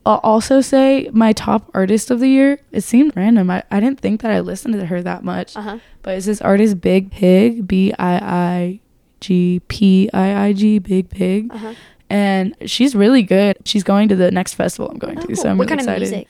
I'll 0.05 0.19
also 0.23 0.61
say 0.61 1.09
my 1.11 1.33
top 1.33 1.71
artist 1.73 2.11
of 2.11 2.19
the 2.19 2.27
year. 2.27 2.59
It 2.71 2.81
seemed 2.81 3.15
random. 3.15 3.49
I, 3.49 3.63
I 3.71 3.79
didn't 3.79 3.99
think 3.99 4.21
that 4.21 4.31
I 4.31 4.39
listened 4.39 4.75
to 4.75 4.85
her 4.85 5.01
that 5.01 5.23
much. 5.23 5.55
Uh-huh. 5.57 5.79
But 6.03 6.15
it's 6.15 6.27
this 6.27 6.41
artist 6.41 6.79
Biig 6.79 7.09
Piig, 7.11 7.65
B 7.65 7.91
I 7.97 8.15
I 8.17 8.79
G 9.19 9.61
P 9.67 10.09
I 10.13 10.47
I 10.47 10.53
G, 10.53 10.79
Biig 10.79 11.09
Piig. 11.09 11.51
Uh-huh. 11.51 11.73
And 12.07 12.55
she's 12.67 12.93
really 12.95 13.23
good. 13.23 13.57
She's 13.65 13.83
going 13.83 14.07
to 14.09 14.15
the 14.15 14.29
next 14.29 14.53
festival 14.53 14.91
I'm 14.91 14.99
going 14.99 15.17
to, 15.17 15.35
so 15.35 15.49
I'm 15.49 15.57
what 15.57 15.69
really 15.69 15.85
kind 15.85 16.01
excited. 16.01 16.03
of 16.03 16.11
music? 16.11 16.27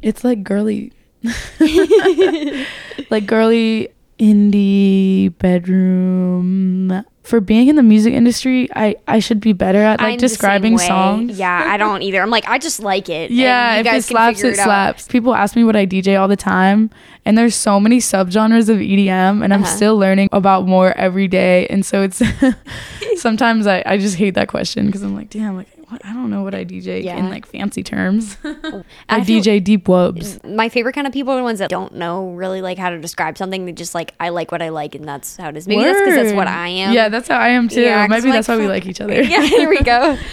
It's 0.00 0.24
like 0.24 0.42
girly, 0.42 0.92
like 3.10 3.26
girly 3.26 3.88
indie 4.18 5.36
bedroom. 5.36 7.04
For 7.26 7.40
being 7.40 7.66
in 7.66 7.74
the 7.74 7.82
music 7.82 8.14
industry, 8.14 8.68
I 8.76 8.94
I 9.08 9.18
should 9.18 9.40
be 9.40 9.52
better 9.52 9.78
at 9.82 9.98
like 10.00 10.12
I'm 10.12 10.18
describing 10.18 10.78
songs. 10.78 11.36
Yeah, 11.38 11.64
I 11.66 11.76
don't 11.76 12.02
either. 12.02 12.22
I'm 12.22 12.30
like, 12.30 12.48
I 12.48 12.58
just 12.58 12.78
like 12.80 13.08
it. 13.08 13.30
and 13.30 13.38
Yeah, 13.38 13.74
you 13.74 13.80
if 13.80 13.86
it 13.94 14.02
slaps, 14.04 14.44
it 14.44 14.58
out. 14.60 14.64
slaps. 14.64 15.08
People 15.08 15.34
ask 15.34 15.56
me 15.56 15.64
what 15.64 15.74
I 15.74 15.86
DJ 15.86 16.18
all 16.20 16.28
the 16.28 16.36
time, 16.36 16.88
and 17.24 17.36
there's 17.36 17.56
so 17.56 17.80
many 17.80 17.98
subgenres 17.98 18.68
of 18.68 18.78
EDM, 18.78 19.42
and 19.42 19.52
I'm 19.52 19.62
Uh-huh. 19.64 19.74
still 19.76 19.96
learning 19.98 20.28
about 20.32 20.66
more 20.68 20.92
every 20.96 21.26
day. 21.26 21.66
And 21.66 21.84
so 21.84 22.02
it's 22.02 22.22
sometimes 23.16 23.66
I, 23.66 23.82
I 23.84 23.98
just 23.98 24.16
hate 24.16 24.34
that 24.34 24.48
question 24.48 24.86
because 24.86 25.02
I'm 25.02 25.14
like, 25.16 25.30
damn, 25.30 25.56
like 25.56 25.68
what, 25.88 26.04
I 26.04 26.12
don't 26.12 26.30
know 26.30 26.42
what 26.42 26.54
I 26.54 26.64
DJ 26.64 27.02
Yeah. 27.02 27.16
in 27.16 27.30
like 27.30 27.46
fancy 27.46 27.82
terms. 27.82 28.36
I 28.44 28.82
I 29.08 29.20
DJ 29.20 29.62
deep 29.62 29.84
wubs. 29.86 30.42
My 30.48 30.68
favorite 30.68 30.94
kind 30.94 31.06
of 31.06 31.12
people 31.12 31.32
are 31.32 31.36
the 31.36 31.42
ones 31.42 31.58
that 31.60 31.70
don't 31.70 31.94
know 31.94 32.30
really 32.30 32.60
like 32.62 32.78
how 32.78 32.90
to 32.90 32.98
describe 32.98 33.38
something. 33.38 33.66
They 33.66 33.72
just 33.72 33.94
like, 33.94 34.14
I 34.18 34.30
like 34.30 34.50
what 34.52 34.62
I 34.62 34.70
like, 34.70 34.94
and 34.94 35.06
that's 35.06 35.36
how 35.36 35.48
it 35.48 35.56
is. 35.56 35.68
Maybe 35.68 35.82
that's 35.82 36.00
because 36.00 36.14
that's 36.14 36.32
what 36.34 36.48
I 36.48 36.68
am. 36.68 36.92
Yeah, 36.94 37.08
that's 37.08 37.28
how 37.28 37.38
I 37.38 37.48
am 37.50 37.68
too. 37.68 37.82
Yeah, 37.82 38.06
Maybe 38.08 38.30
that's 38.30 38.48
like, 38.48 38.58
why 38.58 38.62
we 38.64 38.68
like 38.68 38.86
each 38.86 39.00
other. 39.00 39.22
yeah, 39.22 39.42
here 39.42 39.68
we 39.70 39.80
go. 39.82 40.18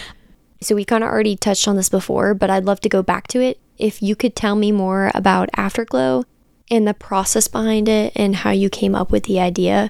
So 0.62 0.76
we 0.76 0.86
kind 0.86 1.04
of 1.04 1.10
already 1.10 1.36
touched 1.36 1.68
on 1.68 1.76
this 1.76 1.90
before, 1.90 2.34
but 2.34 2.50
I'd 2.50 2.64
love 2.64 2.80
to 2.82 2.88
go 2.90 3.04
back 3.04 3.28
to 3.28 3.42
it. 3.42 3.60
If 3.78 4.02
you 4.02 4.16
could 4.16 4.34
tell 4.34 4.56
me 4.56 4.72
more 4.72 5.12
about 5.14 5.50
Afterglo 5.58 6.24
and 6.72 6.88
the 6.88 6.94
process 6.94 7.50
behind 7.50 7.90
it 7.90 8.14
and 8.16 8.34
how 8.38 8.52
you 8.52 8.70
came 8.70 8.96
up 8.96 9.12
with 9.12 9.26
the 9.26 9.42
idea. 9.42 9.90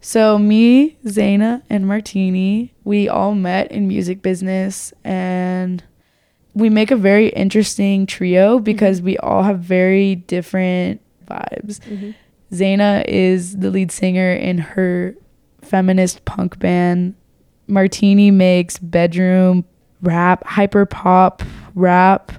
So 0.00 0.38
me, 0.38 0.96
Zaina, 1.04 1.62
and 1.68 1.86
Martini, 1.86 2.74
we 2.84 3.08
all 3.08 3.34
met 3.34 3.70
in 3.70 3.86
music 3.86 4.22
business 4.22 4.92
and 5.04 5.84
we 6.54 6.70
make 6.70 6.90
a 6.90 6.96
very 6.96 7.28
interesting 7.28 8.06
trio 8.06 8.56
mm-hmm. 8.56 8.64
because 8.64 9.02
we 9.02 9.18
all 9.18 9.42
have 9.42 9.60
very 9.60 10.16
different 10.16 11.02
vibes. 11.26 11.80
Mm-hmm. 11.80 12.10
Zaina 12.52 13.04
is 13.06 13.58
the 13.58 13.70
lead 13.70 13.92
singer 13.92 14.32
in 14.32 14.58
her 14.58 15.14
feminist 15.60 16.24
punk 16.24 16.58
band. 16.58 17.14
Martini 17.66 18.30
makes 18.30 18.78
bedroom 18.78 19.64
rap, 20.02 20.44
hyper 20.44 20.86
pop 20.86 21.42
rap. 21.74 22.32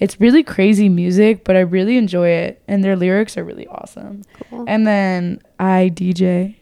It's 0.00 0.20
really 0.20 0.42
crazy 0.42 0.88
music, 0.88 1.44
but 1.44 1.56
I 1.56 1.60
really 1.60 1.96
enjoy 1.96 2.28
it 2.28 2.60
and 2.66 2.82
their 2.82 2.96
lyrics 2.96 3.38
are 3.38 3.44
really 3.44 3.68
awesome. 3.68 4.24
Cool. 4.50 4.64
And 4.66 4.86
then 4.86 5.40
I 5.60 5.92
DJ. 5.94 6.56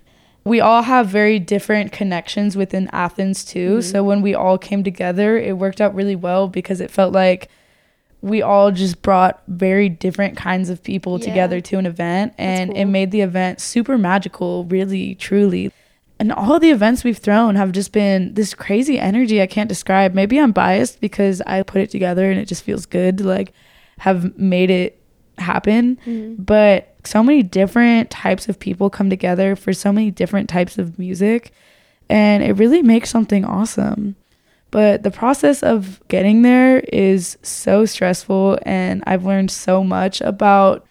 We 0.44 0.60
all 0.60 0.82
have 0.82 1.06
very 1.06 1.38
different 1.38 1.92
connections 1.92 2.56
within 2.56 2.88
Athens 2.92 3.44
too. 3.44 3.78
Mm-hmm. 3.78 3.80
So 3.82 4.02
when 4.02 4.22
we 4.22 4.34
all 4.34 4.58
came 4.58 4.82
together, 4.82 5.38
it 5.38 5.56
worked 5.56 5.80
out 5.80 5.94
really 5.94 6.16
well 6.16 6.48
because 6.48 6.80
it 6.80 6.90
felt 6.90 7.12
like 7.12 7.48
we 8.20 8.40
all 8.42 8.70
just 8.70 9.02
brought 9.02 9.42
very 9.48 9.88
different 9.88 10.36
kinds 10.36 10.70
of 10.70 10.82
people 10.82 11.18
Yeah. 11.18 11.26
together 11.26 11.60
to 11.60 11.78
an 11.78 11.86
event 11.86 12.34
and 12.38 12.76
it 12.76 12.84
made 12.86 13.10
the 13.10 13.20
event 13.20 13.60
super 13.60 13.98
magical, 13.98 14.64
really, 14.64 15.14
truly. 15.16 15.72
And 16.20 16.30
all 16.32 16.60
the 16.60 16.70
events 16.70 17.02
we've 17.02 17.18
thrown 17.18 17.56
have 17.56 17.72
just 17.72 17.90
been 17.90 18.34
this 18.34 18.54
crazy 18.54 18.96
energy 18.98 19.42
I 19.42 19.48
can't 19.48 19.68
describe. 19.68 20.14
Maybe 20.14 20.38
I'm 20.38 20.52
biased 20.52 21.00
because 21.00 21.40
I 21.48 21.62
put 21.62 21.80
it 21.80 21.90
together 21.90 22.30
and 22.30 22.38
it 22.38 22.46
just 22.46 22.62
feels 22.62 22.86
good 22.86 23.18
to 23.18 23.24
like 23.24 23.52
have 23.98 24.38
made 24.38 24.70
it 24.70 25.01
happen. 25.38 25.96
Mm-hmm. 26.06 26.42
But 26.42 26.94
so 27.04 27.22
many 27.22 27.42
different 27.42 28.10
types 28.10 28.48
of 28.48 28.58
people 28.58 28.90
come 28.90 29.10
together 29.10 29.56
for 29.56 29.72
so 29.72 29.92
many 29.92 30.10
different 30.10 30.48
types 30.48 30.78
of 30.78 30.98
music 30.98 31.52
and 32.08 32.42
it 32.42 32.52
really 32.54 32.82
makes 32.82 33.10
something 33.10 33.44
awesome. 33.44 34.16
But 34.70 35.02
the 35.02 35.10
process 35.10 35.62
of 35.62 36.00
getting 36.08 36.42
there 36.42 36.80
is 36.80 37.36
so 37.42 37.84
stressful, 37.84 38.58
and 38.62 39.02
I've 39.06 39.24
learned 39.26 39.50
so 39.50 39.84
much 39.84 40.22
about 40.22 40.86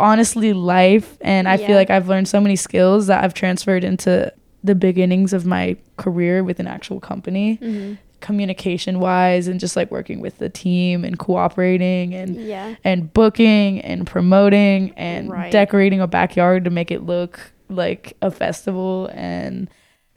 honestly 0.00 0.52
life. 0.52 1.16
And 1.20 1.48
I 1.48 1.54
Yeah. 1.54 1.66
feel 1.68 1.76
like 1.76 1.90
I've 1.90 2.08
learned 2.08 2.26
so 2.26 2.40
many 2.40 2.56
skills 2.56 3.06
that 3.06 3.22
I've 3.22 3.34
transferred 3.34 3.84
into 3.84 4.32
the 4.64 4.74
beginnings 4.74 5.32
of 5.32 5.46
my 5.46 5.76
career 5.96 6.42
with 6.42 6.58
an 6.58 6.66
actual 6.66 6.98
company, 6.98 7.58
mm-hmm. 7.62 7.94
Communication 8.20 9.00
wise, 9.00 9.48
and 9.48 9.60
just 9.60 9.76
like 9.76 9.90
working 9.90 10.20
with 10.20 10.38
the 10.38 10.48
team 10.48 11.04
and 11.04 11.18
cooperating 11.18 12.14
and 12.14 12.36
Yeah. 12.36 12.74
and 12.84 13.12
booking 13.12 13.80
and 13.80 14.06
promoting 14.06 14.92
and 14.96 15.30
Right. 15.30 15.52
decorating 15.52 16.00
a 16.00 16.06
backyard 16.06 16.64
to 16.64 16.70
make 16.70 16.90
it 16.90 17.04
look 17.04 17.52
like 17.68 18.14
a 18.22 18.30
festival 18.30 19.10
and 19.14 19.68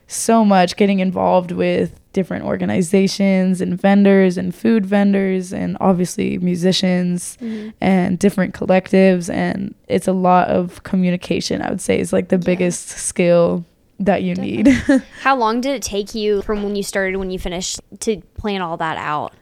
so 0.09 0.45
much 0.45 0.77
getting 0.77 0.99
involved 0.99 1.51
with 1.51 1.99
different 2.13 2.45
organizations 2.45 3.59
and 3.61 3.79
vendors 3.79 4.37
and 4.37 4.55
food 4.55 4.85
vendors 4.85 5.51
and 5.53 5.75
obviously 5.81 6.37
musicians 6.37 7.37
mm-hmm. 7.41 7.69
and 7.81 8.17
different 8.17 8.53
collectives 8.55 9.31
and 9.31 9.75
it's 9.87 10.07
a 10.07 10.13
lot 10.13 10.47
of 10.47 10.81
communication 10.83 11.61
I 11.61 11.69
would 11.69 11.81
say 11.81 11.99
is 11.99 12.13
like 12.13 12.29
the 12.29 12.37
biggest 12.37 12.87
skill 12.89 13.65
that 13.99 14.23
you 14.23 14.35
need. 14.35 14.67
How 15.21 15.35
long 15.35 15.61
did 15.61 15.75
it 15.75 15.81
take 15.81 16.13
you 16.13 16.41
from 16.41 16.63
when 16.63 16.75
you 16.75 16.83
started 16.83 17.17
when 17.17 17.31
you 17.31 17.39
finished 17.39 17.79
to 18.01 18.21
plan 18.37 18.61
all 18.61 18.77
that 18.77 18.97
out? 18.97 19.33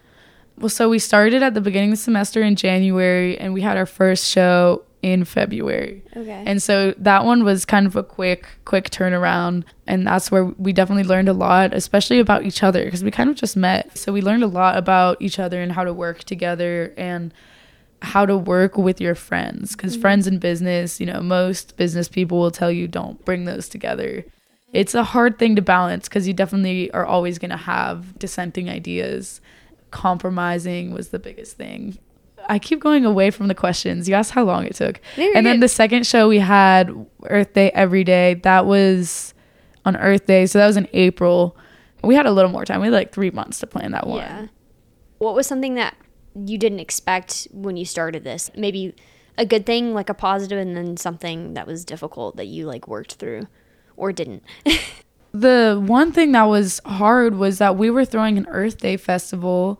Well, 0.57 0.69
so 0.69 0.89
we 0.89 0.99
started 0.99 1.43
at 1.43 1.53
the 1.53 1.61
beginning 1.61 1.91
of 1.91 1.97
the 1.97 2.03
semester 2.03 2.41
in 2.41 2.55
January 2.55 3.37
and 3.37 3.53
we 3.53 3.61
had 3.61 3.77
our 3.77 3.85
first 3.85 4.25
show 4.25 4.83
in 5.01 5.25
February. 5.25 6.01
Okay. 6.15 6.43
And 6.47 6.63
so 6.63 6.93
that 6.97 7.25
one 7.25 7.43
was 7.43 7.65
kind 7.65 7.85
of 7.85 7.95
a 7.95 8.03
quick 8.03 8.47
quick 8.65 8.89
turnaround 8.89 9.63
and 9.85 10.07
that's 10.07 10.31
where 10.31 10.45
we 10.45 10.73
definitely 10.73 11.03
learned 11.03 11.29
a 11.29 11.33
lot, 11.33 11.73
especially 11.73 12.19
about 12.19 12.43
each 12.43 12.63
other 12.63 12.85
because 12.85 13.03
we 13.03 13.11
kind 13.11 13.29
of 13.29 13.35
just 13.35 13.55
met. 13.57 13.97
So 13.97 14.13
we 14.13 14.21
learned 14.21 14.43
a 14.43 14.47
lot 14.47 14.77
about 14.77 15.21
each 15.21 15.37
other 15.37 15.61
and 15.61 15.73
how 15.73 15.83
to 15.83 15.93
work 15.93 16.23
together 16.23 16.93
and 16.97 17.33
how 18.01 18.25
to 18.25 18.37
work 18.37 18.77
with 18.77 19.01
your 19.01 19.15
friends 19.15 19.75
because 19.75 19.93
mm-hmm. 19.93 20.01
friends 20.01 20.27
in 20.27 20.39
business, 20.39 20.99
you 20.99 21.05
know, 21.05 21.21
most 21.21 21.75
business 21.77 22.07
people 22.07 22.39
will 22.39 22.51
tell 22.51 22.71
you 22.71 22.87
don't 22.87 23.23
bring 23.25 23.45
those 23.45 23.67
together. 23.67 24.25
It's 24.75 24.93
a 24.93 25.05
hard 25.05 25.39
thing 25.39 25.55
to 25.55 25.61
balance 25.61 26.09
because 26.09 26.27
you 26.27 26.33
definitely 26.33 26.91
are 26.91 27.05
always 27.05 27.39
going 27.39 27.51
to 27.51 27.55
have 27.55 28.19
dissenting 28.19 28.69
ideas. 28.69 29.39
Compromising 29.91 30.91
was 30.91 31.09
the 31.09 31.19
biggest 31.19 31.55
thing. 31.55 31.97
I 32.49 32.59
keep 32.59 32.81
going 32.81 33.05
away 33.05 33.31
from 33.31 33.47
the 33.47 33.55
questions. 33.55 34.09
You 34.09 34.15
asked 34.15 34.31
how 34.31 34.43
long 34.43 34.65
it 34.65 34.75
took. 34.75 34.99
You're 35.15 35.35
and 35.35 35.45
then 35.45 35.61
the 35.61 35.69
second 35.69 36.05
show 36.05 36.27
we 36.27 36.39
had 36.39 36.93
Earth 37.23 37.53
Day 37.53 37.71
every 37.71 38.03
day. 38.03 38.33
That 38.33 38.65
was 38.65 39.33
on 39.85 39.95
Earth 39.95 40.25
Day, 40.25 40.45
so 40.45 40.59
that 40.59 40.67
was 40.67 40.75
in 40.75 40.89
April. 40.91 41.55
We 42.03 42.15
had 42.15 42.25
a 42.25 42.31
little 42.31 42.51
more 42.51 42.65
time. 42.65 42.81
We 42.81 42.87
had 42.87 42.93
like 42.93 43.13
three 43.13 43.31
months 43.31 43.61
to 43.61 43.67
plan 43.67 43.91
that 43.91 44.05
one. 44.05 44.17
Yeah. 44.17 44.47
What 45.19 45.35
was 45.35 45.47
something 45.47 45.75
that 45.75 45.95
you 46.35 46.57
didn't 46.57 46.81
expect 46.81 47.47
when 47.53 47.77
you 47.77 47.85
started 47.85 48.25
this? 48.25 48.51
Maybe 48.57 48.93
a 49.37 49.45
good 49.45 49.65
thing, 49.65 49.93
like 49.93 50.09
a 50.09 50.13
positive, 50.13 50.59
and 50.59 50.75
then 50.75 50.97
something 50.97 51.53
that 51.53 51.65
was 51.65 51.85
difficult 51.85 52.35
that 52.35 52.47
you 52.47 52.65
like 52.65 52.89
worked 52.89 53.13
through 53.13 53.47
or 53.97 54.11
didn't. 54.11 54.43
the 55.31 55.81
one 55.85 56.11
thing 56.11 56.31
that 56.33 56.43
was 56.43 56.81
hard 56.85 57.35
was 57.35 57.57
that 57.57 57.77
we 57.77 57.89
were 57.89 58.05
throwing 58.05 58.37
an 58.37 58.47
Earth 58.49 58.77
Day 58.77 58.97
festival 58.97 59.79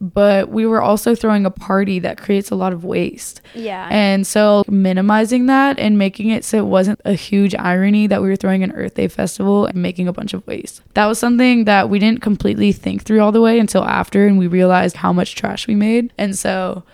but 0.00 0.48
we 0.50 0.66
were 0.66 0.82
also 0.82 1.14
throwing 1.14 1.46
a 1.46 1.50
party 1.50 1.98
that 2.00 2.18
creates 2.18 2.50
a 2.50 2.54
lot 2.54 2.72
of 2.72 2.84
waste. 2.84 3.40
Yeah. 3.54 3.88
And 3.90 4.26
so 4.26 4.64
minimizing 4.68 5.46
that 5.46 5.78
and 5.78 5.98
making 5.98 6.30
it 6.30 6.44
so 6.44 6.58
it 6.58 6.66
wasn't 6.66 7.00
a 7.04 7.14
huge 7.14 7.54
irony 7.54 8.06
that 8.06 8.22
we 8.22 8.28
were 8.28 8.36
throwing 8.36 8.62
an 8.62 8.72
Earth 8.72 8.94
Day 8.94 9.08
festival 9.08 9.66
and 9.66 9.80
making 9.80 10.08
a 10.08 10.12
bunch 10.12 10.34
of 10.34 10.46
waste. 10.46 10.82
That 10.94 11.06
was 11.06 11.18
something 11.18 11.64
that 11.64 11.88
we 11.88 11.98
didn't 11.98 12.20
completely 12.20 12.72
think 12.72 13.02
through 13.02 13.20
all 13.20 13.32
the 13.32 13.40
way 13.40 13.58
until 13.58 13.84
after 13.84 14.26
and 14.26 14.38
we 14.38 14.46
realized 14.46 14.96
how 14.96 15.12
much 15.12 15.34
trash 15.34 15.66
we 15.66 15.74
made. 15.74 16.12
And 16.18 16.36
so 16.36 16.84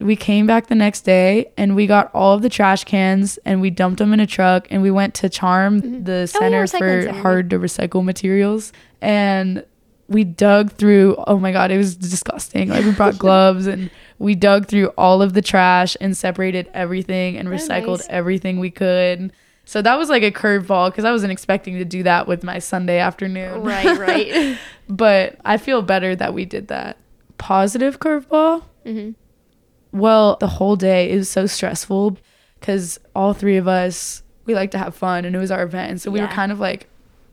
we 0.00 0.16
came 0.16 0.46
back 0.46 0.66
the 0.66 0.74
next 0.74 1.02
day 1.02 1.50
and 1.56 1.76
we 1.76 1.86
got 1.86 2.10
all 2.14 2.34
of 2.34 2.42
the 2.42 2.48
trash 2.48 2.84
cans 2.84 3.38
and 3.44 3.60
we 3.60 3.70
dumped 3.70 3.98
them 3.98 4.12
in 4.12 4.20
a 4.20 4.26
truck 4.26 4.66
and 4.70 4.82
we 4.82 4.90
went 4.90 5.14
to 5.14 5.28
Charm, 5.28 6.04
the 6.04 6.26
center 6.26 6.64
recycling 6.64 6.78
for 6.78 7.02
center, 7.02 7.12
hard 7.22 7.50
to 7.50 7.58
recycle 7.58 8.04
materials. 8.04 8.72
And 9.00 9.64
we 10.08 10.22
dug 10.24 10.70
through 10.72 11.16
oh 11.26 11.38
my 11.38 11.50
god 11.52 11.70
it 11.70 11.78
was 11.78 11.96
disgusting. 11.96 12.68
Like 12.68 12.84
we 12.84 12.92
brought 12.96 13.18
gloves 13.18 13.66
and 13.66 13.90
we 14.18 14.34
dug 14.34 14.66
through 14.66 14.88
all 14.98 15.22
of 15.22 15.32
the 15.32 15.42
trash 15.42 15.96
and 16.00 16.16
separated 16.16 16.68
everything 16.74 17.36
and 17.36 17.48
Oh, 17.48 17.52
recycled 17.52 17.98
nice. 17.98 18.08
everything 18.10 18.58
we 18.60 18.70
could. 18.70 19.32
So 19.64 19.80
that 19.80 19.96
was 19.96 20.10
like 20.10 20.22
a 20.22 20.30
curveball 20.30 20.90
because 20.90 21.04
i 21.06 21.10
wasn't 21.12 21.32
expecting 21.32 21.78
to 21.78 21.84
do 21.86 22.02
that 22.02 22.26
with 22.28 22.42
my 22.44 22.58
sunday 22.58 22.98
afternoon. 22.98 23.62
Right, 23.62 23.96
right. 23.98 24.58
but 24.88 25.38
i 25.44 25.56
feel 25.56 25.80
better 25.82 26.14
that 26.16 26.34
we 26.34 26.44
did 26.44 26.68
that. 26.68 26.98
Positive 27.38 27.98
curveball? 28.00 28.64
Hmm 28.84 29.10
well, 29.94 30.36
the 30.40 30.48
whole 30.48 30.76
day 30.76 31.10
it 31.10 31.16
was 31.16 31.30
so 31.30 31.46
stressful 31.46 32.18
because 32.60 32.98
all 33.14 33.32
three 33.32 33.56
of 33.56 33.66
us 33.66 34.22
we 34.44 34.54
like 34.54 34.70
to 34.72 34.78
have 34.78 34.94
fun 34.94 35.24
and 35.24 35.34
it 35.34 35.38
was 35.38 35.50
our 35.50 35.62
event, 35.62 35.90
and 35.90 36.02
so 36.02 36.10
we 36.10 36.20
were 36.20 36.26
kind 36.26 36.52
of 36.52 36.60
like 36.60 36.88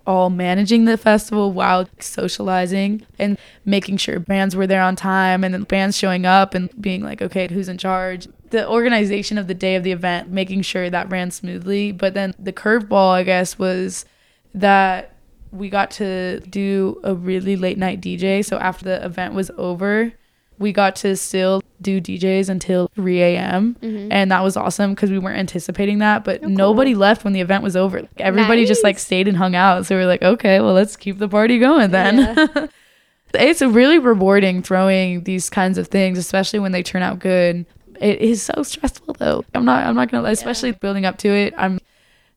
all 0.07 0.29
managing 0.29 0.85
the 0.85 0.97
festival 0.97 1.51
while 1.51 1.87
socializing 1.99 3.05
and 3.19 3.37
making 3.65 3.97
sure 3.97 4.19
bands 4.19 4.55
were 4.55 4.65
there 4.65 4.81
on 4.81 4.95
time 4.95 5.43
and 5.43 5.53
then 5.53 5.63
bands 5.63 5.95
showing 5.97 6.25
up 6.25 6.55
and 6.55 6.69
being 6.81 7.03
like, 7.03 7.21
okay, 7.21 7.47
who's 7.47 7.69
in 7.69 7.77
charge? 7.77 8.27
The 8.49 8.67
organization 8.67 9.37
of 9.37 9.47
the 9.47 9.53
day 9.53 9.75
of 9.75 9.83
the 9.83 9.91
event, 9.91 10.29
making 10.29 10.63
sure 10.63 10.89
that 10.89 11.09
ran 11.11 11.31
smoothly. 11.31 11.91
But 11.91 12.13
then 12.13 12.33
the 12.39 12.51
curveball, 12.51 13.11
I 13.11 13.23
guess, 13.23 13.59
was 13.59 14.05
that 14.53 15.15
we 15.51 15.69
got 15.69 15.91
to 15.91 16.39
do 16.41 16.99
a 17.03 17.13
really 17.13 17.55
late 17.55 17.77
night 17.77 18.01
DJ. 18.01 18.43
So 18.43 18.57
after 18.57 18.85
the 18.85 19.05
event 19.05 19.33
was 19.33 19.51
over, 19.57 20.13
we 20.61 20.71
got 20.71 20.95
to 20.97 21.15
still 21.15 21.61
do 21.81 21.99
DJs 21.99 22.47
until 22.49 22.89
3 22.95 23.21
a.m. 23.21 23.75
Mm-hmm. 23.81 24.11
And 24.11 24.31
that 24.31 24.43
was 24.43 24.55
awesome 24.55 24.93
because 24.93 25.09
we 25.09 25.19
weren't 25.19 25.39
anticipating 25.39 25.99
that. 25.99 26.23
But 26.23 26.43
oh, 26.43 26.47
nobody 26.47 26.95
left 26.95 27.23
when 27.23 27.33
the 27.33 27.41
event 27.41 27.63
was 27.63 27.75
over. 27.75 28.01
Like, 28.01 28.09
everybody 28.17 28.65
just 28.65 28.83
like 28.83 28.99
stayed 28.99 29.27
and 29.27 29.35
hung 29.35 29.55
out. 29.55 29.85
So 29.85 29.95
we 29.97 30.03
are 30.03 30.07
like, 30.07 30.21
okay, 30.21 30.59
well, 30.61 30.73
let's 30.73 30.95
keep 30.95 31.17
the 31.17 31.27
party 31.27 31.59
going 31.59 31.91
then. 31.91 32.69
it's 33.33 33.61
really 33.61 33.99
rewarding 33.99 34.61
throwing 34.61 35.23
these 35.23 35.49
kinds 35.49 35.77
of 35.77 35.87
things, 35.87 36.17
especially 36.17 36.59
when 36.59 36.71
they 36.71 36.83
turn 36.83 37.01
out 37.01 37.19
good. 37.19 37.65
It 37.99 38.19
is 38.19 38.41
so 38.43 38.63
stressful 38.63 39.15
though. 39.19 39.43
I'm 39.53 39.65
not 39.65 39.85
I'm 39.85 39.95
not 39.95 40.09
gonna 40.09 40.23
lie, 40.23 40.31
especially 40.31 40.71
building 40.71 41.05
up 41.05 41.17
to 41.19 41.29
it. 41.29 41.53
I'm 41.57 41.79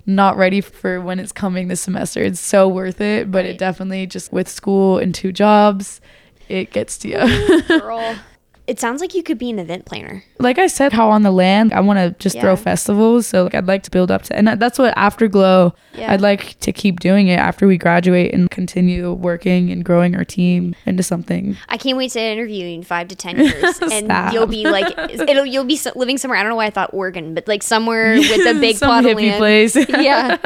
not 0.06 0.36
ready 0.36 0.60
for 0.60 1.00
when 1.00 1.18
it's 1.18 1.32
coming 1.32 1.68
this 1.68 1.80
semester. 1.80 2.22
It's 2.22 2.40
so 2.40 2.68
worth 2.68 3.00
it, 3.00 3.30
but 3.30 3.38
Right. 3.38 3.46
it 3.46 3.58
definitely 3.58 4.06
just 4.06 4.32
with 4.32 4.48
school 4.48 4.98
and 4.98 5.14
two 5.14 5.32
jobs, 5.32 6.00
it 6.48 6.72
gets 6.72 6.98
to 6.98 7.08
you. 7.08 7.62
Girl. 7.80 8.16
It 8.66 8.80
sounds 8.80 9.00
like 9.02 9.14
you 9.14 9.22
could 9.22 9.36
be 9.38 9.50
an 9.50 9.58
event 9.58 9.84
planner. 9.84 10.24
like 10.38 10.58
I 10.58 10.68
said, 10.68 10.92
how 10.92 11.10
on 11.10 11.22
the 11.22 11.30
land, 11.30 11.72
I 11.72 11.80
want 11.80 11.98
to 11.98 12.14
just 12.18 12.38
throw 12.40 12.56
festivals. 12.56 13.26
So 13.26 13.44
like, 13.44 13.54
I'd 13.54 13.66
like 13.66 13.82
to 13.82 13.90
build 13.90 14.10
up 14.10 14.22
to, 14.22 14.36
and 14.36 14.48
that's 14.48 14.78
what 14.78 14.94
Afterglo. 14.96 15.74
Yeah. 15.94 16.12
I'd 16.12 16.20
like 16.20 16.58
to 16.60 16.72
keep 16.72 16.98
doing 16.98 17.28
it 17.28 17.38
after 17.38 17.66
we 17.68 17.78
graduate 17.78 18.34
and 18.34 18.50
continue 18.50 19.12
working 19.12 19.70
and 19.70 19.84
growing 19.84 20.16
our 20.16 20.24
team 20.24 20.74
into 20.86 21.02
something. 21.02 21.56
I 21.68 21.76
can't 21.76 21.96
wait 21.96 22.10
to 22.12 22.20
interview 22.20 22.64
you 22.66 22.74
in 22.74 22.82
five 22.82 23.08
to 23.08 23.16
ten 23.16 23.38
years, 23.38 23.78
and 23.92 24.32
you'll 24.32 24.46
be 24.46 24.64
like, 24.64 24.92
it'll 25.28 25.44
you'll 25.46 25.64
be 25.64 25.78
living 25.94 26.18
somewhere. 26.18 26.38
I 26.38 26.42
don't 26.42 26.50
know 26.50 26.56
why 26.56 26.66
I 26.66 26.70
thought 26.70 26.90
Oregon, 26.92 27.34
but 27.34 27.46
like 27.46 27.62
somewhere 27.62 28.14
with 28.14 28.46
a 28.46 28.58
big 28.60 28.78
plot 28.78 29.04
of 29.04 29.16
land. 29.16 29.38
place. 29.38 29.76
yeah, 29.76 30.38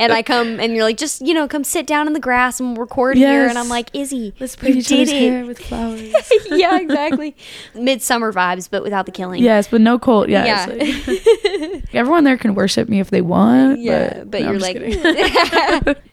and 0.00 0.12
I 0.12 0.22
come 0.22 0.58
and 0.60 0.74
you're 0.74 0.84
like, 0.84 0.96
just 0.96 1.20
you 1.20 1.34
know, 1.34 1.46
come 1.46 1.62
sit 1.62 1.86
down 1.86 2.06
in 2.06 2.14
the 2.14 2.20
grass 2.20 2.58
and 2.58 2.76
record 2.76 3.16
here, 3.16 3.46
and 3.46 3.58
I'm 3.58 3.68
like, 3.68 3.90
Izzy, 3.94 4.34
Let's 4.40 4.56
you 4.56 4.60
braid 4.60 4.76
each 4.76 4.92
other's 4.92 5.10
hair 5.10 5.44
with 5.46 5.58
flowers. 5.58 6.12
yeah, 6.46 6.78
exactly. 6.80 7.36
Midsummer 7.78 8.32
vibes, 8.32 8.68
but 8.70 8.82
without 8.82 9.06
the 9.06 9.12
killing. 9.12 9.42
yes, 9.42 9.68
but 9.68 9.80
no 9.80 9.98
cult. 9.98 10.28
Yeah. 10.28 10.44
Yeah. 10.44 10.66
like- 10.66 11.84
everyone 11.94 12.24
there 12.24 12.36
can 12.36 12.54
worship 12.54 12.88
me 12.88 13.00
if 13.00 13.10
they 13.10 13.22
want. 13.22 13.80
Yeah, 13.80 14.24
but, 14.24 14.42
no, 14.42 14.50
you're 14.52 14.60
like. 14.60 15.98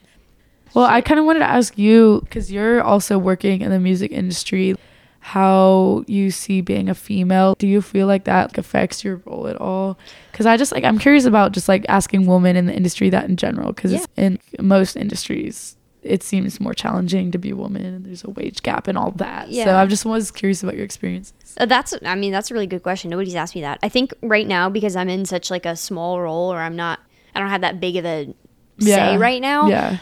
Well, 0.74 0.86
I 0.86 1.02
kind 1.02 1.20
of 1.20 1.24
wanted 1.26 1.38
to 1.38 1.48
ask 1.48 1.78
you 1.78 2.20
because 2.24 2.50
you're 2.50 2.82
also 2.82 3.16
working 3.16 3.60
in 3.60 3.70
the 3.70 3.78
music 3.78 4.10
industry, 4.10 4.74
how 5.20 6.02
you 6.08 6.32
see 6.32 6.62
being 6.62 6.88
a 6.88 6.94
female. 6.96 7.54
Do 7.60 7.68
you 7.68 7.80
feel 7.80 8.08
like 8.08 8.24
that 8.24 8.58
affects 8.58 9.04
your 9.04 9.22
role 9.24 9.46
at 9.46 9.56
all? 9.60 9.96
Because 10.32 10.46
I 10.46 10.56
just 10.56 10.72
like 10.72 10.82
I'm 10.82 10.98
curious 10.98 11.26
about 11.26 11.52
just 11.52 11.68
like 11.68 11.86
asking 11.88 12.26
women 12.26 12.56
in 12.56 12.66
the 12.66 12.74
industry 12.74 13.08
that 13.10 13.28
in 13.28 13.36
general. 13.36 13.72
Because 13.72 13.92
it's 13.92 14.06
in 14.16 14.40
most 14.60 14.96
industries, 14.96 15.76
it 16.04 16.22
seems 16.22 16.60
more 16.60 16.74
challenging 16.74 17.30
to 17.32 17.38
be 17.38 17.50
a 17.50 17.56
woman, 17.56 17.84
and 17.84 18.04
there's 18.04 18.22
a 18.24 18.30
wage 18.30 18.62
gap 18.62 18.86
and 18.86 18.96
all 18.96 19.10
that. 19.12 19.48
Yeah. 19.48 19.64
So 19.64 19.70
Yeah. 19.70 19.80
I 19.80 19.86
just 19.86 20.04
was 20.04 20.30
curious 20.30 20.62
about 20.62 20.76
your 20.76 20.84
experiences. 20.84 21.32
Uh, 21.56 21.66
that's 21.66 21.94
I 22.04 22.14
mean 22.14 22.30
that's 22.30 22.50
a 22.50 22.54
really 22.54 22.66
good 22.66 22.82
question. 22.82 23.10
Nobody's 23.10 23.34
asked 23.34 23.54
me 23.54 23.62
that. 23.62 23.78
I 23.82 23.88
think 23.88 24.12
right 24.22 24.46
now 24.46 24.68
because 24.68 24.96
I'm 24.96 25.08
in 25.08 25.24
such 25.24 25.50
like 25.50 25.66
a 25.66 25.74
small 25.76 26.20
role 26.20 26.52
or 26.52 26.58
I'm 26.58 26.76
not 26.76 27.00
I 27.34 27.40
don't 27.40 27.48
have 27.48 27.62
that 27.62 27.80
big 27.80 27.96
of 27.96 28.04
a 28.04 28.34
say 28.78 29.16
right 29.16 29.40
now. 29.40 29.68
Yeah. 29.68 29.98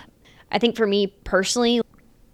I 0.51 0.59
think 0.59 0.77
for 0.77 0.87
me 0.87 1.07
personally 1.25 1.81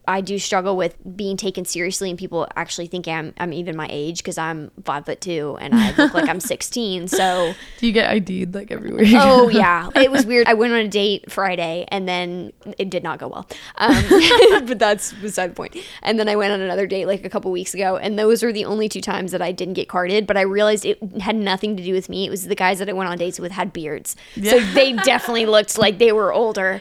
I 0.09 0.23
do 0.23 0.39
struggle 0.39 0.75
with 0.75 0.97
being 1.17 1.37
taken 1.37 1.67
seriously 1.67 2.09
and 2.09 2.19
people 2.19 2.49
actually 2.57 2.87
think 2.87 3.07
I'm 3.07 3.35
I'm 3.37 3.53
even 3.53 3.77
my 3.77 3.87
age 3.91 4.19
because 4.19 4.39
I'm 4.39 4.71
five 4.83 5.05
foot 5.05 5.21
two 5.21 5.59
and 5.61 5.75
I 5.75 5.95
look 5.97 6.15
like 6.15 6.29
I'm 6.29 6.41
16. 6.49 7.09
So 7.09 7.53
Do 7.77 7.87
you 7.87 7.93
get 7.93 8.11
ID'd 8.11 8.55
like 8.55 8.71
everywhere? 8.71 9.05
oh 9.17 9.51
yeah, 9.51 9.91
it 9.95 10.11
was 10.11 10.25
weird. 10.25 10.49
I 10.49 10.55
went 10.55 10.73
on 10.73 10.79
a 10.81 10.89
date 10.89 11.31
Friday 11.31 11.85
and 11.89 12.09
then 12.09 12.53
it 12.79 12.89
did 12.89 13.03
not 13.03 13.19
go 13.19 13.29
well. 13.29 13.47
Um, 13.77 14.03
but 14.67 14.79
that's 14.79 15.13
beside 15.13 15.51
the 15.51 15.55
point. 15.55 15.77
And 16.03 16.19
then 16.19 16.27
I 16.27 16.37
went 16.37 16.55
on 16.55 16.63
another 16.63 16.87
date 16.87 17.05
like 17.07 17.27
a 17.27 17.29
couple 17.29 17.51
weeks 17.51 17.75
ago, 17.75 17.99
and 17.99 18.19
those 18.19 18.43
were 18.43 18.53
the 18.53 18.65
only 18.65 18.89
two 18.89 19.03
times 19.03 19.33
that 19.33 19.43
I 19.43 19.53
didn't 19.53 19.75
get 19.75 19.89
carded. 19.89 20.27
But 20.27 20.39
I 20.39 20.43
realized 20.43 20.87
it 20.87 20.99
had 21.21 21.37
nothing 21.37 21.77
to 21.77 21.83
do 21.83 21.93
with 21.93 22.09
me. 22.09 22.27
It 22.27 22.31
was 22.31 22.47
the 22.47 22.55
guys 22.55 22.79
that 22.79 22.89
I 22.89 22.93
went 22.93 23.11
on 23.11 23.19
dates 23.19 23.39
with 23.39 23.53
had 23.53 23.75
beards, 23.75 24.17
so 24.43 24.59
they 24.73 24.95
definitely 24.95 25.45
looked 25.45 25.77
like 25.77 25.99
they 25.99 26.13
were 26.13 26.33
older. 26.33 26.81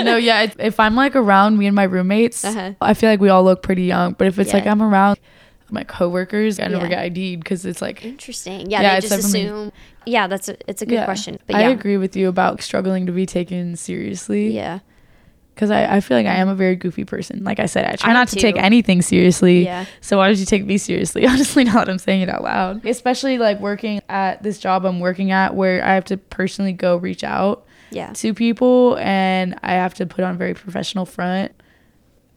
no, 0.00 0.16
yeah. 0.16 0.50
If 0.58 0.80
I'm 0.80 0.96
like 0.96 1.14
around 1.14 1.58
me 1.58 1.66
and 1.66 1.76
my 1.76 1.84
roommates, 1.84 2.44
Uh-huh. 2.56 2.72
I 2.80 2.94
feel 2.94 3.10
like 3.10 3.20
we 3.20 3.28
all 3.28 3.44
look 3.44 3.62
pretty 3.62 3.84
young. 3.84 4.12
But 4.12 4.26
if 4.26 4.38
it's 4.38 4.52
like 4.52 4.66
I'm 4.66 4.82
around 4.82 5.18
my 5.70 5.84
coworkers, 5.84 6.58
I 6.58 6.68
never 6.68 6.86
Yeah. 6.86 6.90
get 6.90 6.98
ID'd 7.04 7.40
because 7.40 7.64
it's 7.64 7.82
like. 7.82 8.04
Interesting. 8.04 8.70
Yeah, 8.70 8.80
Yeah, 8.82 8.92
they 8.92 8.98
it's 8.98 9.08
just 9.08 9.28
assume. 9.28 9.72
Yeah, 10.06 10.26
that's 10.26 10.48
a 10.48 10.56
it's 10.68 10.82
a 10.82 10.86
good 10.86 10.94
yeah. 10.94 11.04
question. 11.04 11.38
But 11.46 11.56
I 11.56 11.62
agree 11.62 11.96
with 11.96 12.16
you 12.16 12.28
about 12.28 12.62
struggling 12.62 13.06
to 13.06 13.12
be 13.12 13.26
taken 13.26 13.76
seriously. 13.76 14.48
yeah, 14.54 14.78
Because 15.54 15.70
I, 15.70 15.96
I 15.96 16.00
feel 16.00 16.16
like 16.16 16.26
I 16.26 16.36
am 16.36 16.48
a 16.48 16.54
very 16.54 16.76
goofy 16.76 17.04
person. 17.04 17.44
Like 17.44 17.60
I 17.60 17.66
said, 17.66 17.84
I 17.84 17.96
try 17.96 18.10
I 18.10 18.12
not 18.14 18.28
to 18.28 18.36
take 18.36 18.56
anything 18.56 19.02
seriously. 19.02 19.64
Yeah. 19.64 19.84
So 20.00 20.16
why 20.16 20.28
did 20.28 20.38
you 20.38 20.46
take 20.46 20.64
me 20.64 20.78
seriously? 20.78 21.26
Honestly, 21.32 21.64
now 21.64 21.74
that 21.74 21.90
I'm 21.90 21.98
saying 21.98 22.22
it 22.22 22.30
out 22.30 22.42
loud. 22.42 22.86
Especially 22.86 23.36
like 23.36 23.60
working 23.60 24.00
at 24.08 24.42
this 24.42 24.58
job 24.58 24.86
I'm 24.86 25.00
working 25.00 25.30
at 25.30 25.54
where 25.54 25.84
I 25.84 25.94
have 25.94 26.06
to 26.06 26.16
personally 26.16 26.72
go 26.72 26.96
reach 26.96 27.22
out 27.24 27.66
yeah. 27.90 28.12
to 28.14 28.32
people 28.32 28.96
and 28.98 29.58
I 29.62 29.72
have 29.72 29.92
to 29.94 30.06
put 30.06 30.24
on 30.24 30.34
a 30.36 30.38
very 30.38 30.54
professional 30.54 31.04
front. 31.04 31.52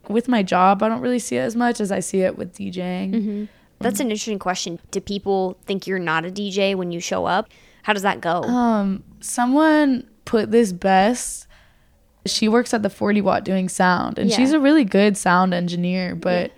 With 0.10 0.28
my 0.28 0.44
job, 0.44 0.82
I 0.84 0.90
don't 0.90 1.02
really 1.02 1.20
see 1.20 1.38
it 1.38 1.42
as 1.42 1.56
much 1.56 1.80
as 1.80 1.92
I 1.92 2.00
see 2.00 2.22
it 2.22 2.38
with 2.38 2.54
DJing. 2.54 3.12
Mm-hmm. 3.14 3.46
That's 3.80 4.00
an 4.00 4.08
interesting 4.08 4.40
question. 4.40 4.80
Do 4.92 5.00
people 5.02 5.58
think 5.66 5.88
you're 5.88 6.00
not 6.00 6.26
a 6.26 6.30
DJ 6.30 6.76
when 6.76 6.92
you 6.92 7.00
show 7.00 7.26
up? 7.26 7.50
How 7.84 7.94
does 7.94 8.04
that 8.04 8.22
go? 8.22 8.44
Um, 8.44 9.04
someone 9.22 10.08
put 10.26 10.52
this 10.52 10.72
best. 10.72 11.48
She 12.28 12.48
works 12.48 12.74
at 12.74 12.84
the 12.84 12.90
40 12.92 13.22
watt 13.22 13.44
doing 13.44 13.70
sound, 13.70 14.20
and 14.20 14.30
Yeah. 14.30 14.36
she's 14.38 14.52
a 14.54 14.60
really 14.60 14.84
good 14.84 15.18
sound 15.18 15.54
engineer. 15.54 16.14
But 16.16 16.52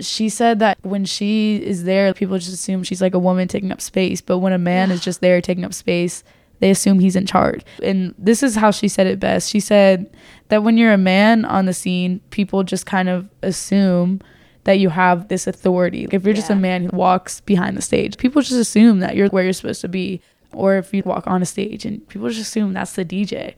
she 0.00 0.28
said 0.28 0.58
that 0.58 0.78
when 0.82 1.04
she 1.04 1.56
is 1.56 1.84
there, 1.84 2.12
people 2.14 2.36
just 2.38 2.52
assume 2.52 2.82
she's 2.82 3.00
like 3.02 3.14
a 3.14 3.18
woman 3.20 3.46
taking 3.46 3.70
up 3.70 3.80
space. 3.80 4.20
But 4.20 4.38
when 4.38 4.52
a 4.52 4.58
man 4.58 4.90
is 4.90 5.00
just 5.04 5.20
there 5.20 5.40
taking 5.40 5.64
up 5.64 5.74
space, 5.74 6.24
they 6.60 6.70
assume 6.70 6.98
he's 6.98 7.16
in 7.16 7.26
charge. 7.26 7.64
And 7.82 8.14
this 8.18 8.42
is 8.42 8.56
how 8.56 8.70
she 8.70 8.88
said 8.88 9.06
it 9.06 9.20
best. 9.20 9.50
She 9.50 9.60
said 9.60 10.10
that 10.48 10.62
when 10.62 10.76
you're 10.76 10.92
a 10.92 10.98
man 10.98 11.44
on 11.44 11.66
the 11.66 11.74
scene, 11.74 12.20
people 12.30 12.62
just 12.64 12.86
kind 12.86 13.08
of 13.08 13.28
assume 13.42 14.20
that 14.64 14.78
you 14.78 14.88
have 14.90 15.28
this 15.28 15.46
authority. 15.46 16.06
If 16.10 16.24
you're 16.24 16.34
just 16.34 16.50
a 16.50 16.54
man 16.56 16.84
who 16.84 16.96
walks 16.96 17.40
behind 17.40 17.76
the 17.76 17.82
stage, 17.82 18.18
people 18.18 18.42
just 18.42 18.58
assume 18.60 18.98
that 19.00 19.16
you're 19.16 19.28
where 19.28 19.44
you're 19.44 19.52
supposed 19.52 19.80
to 19.82 19.88
be. 19.88 20.20
Or 20.52 20.76
if 20.76 20.92
you 20.92 21.02
walk 21.04 21.26
on 21.26 21.42
a 21.42 21.46
stage 21.46 21.84
and 21.84 22.06
people 22.08 22.28
just 22.28 22.40
assume 22.40 22.72
that's 22.72 22.92
the 22.94 23.04
DJ. 23.04 23.54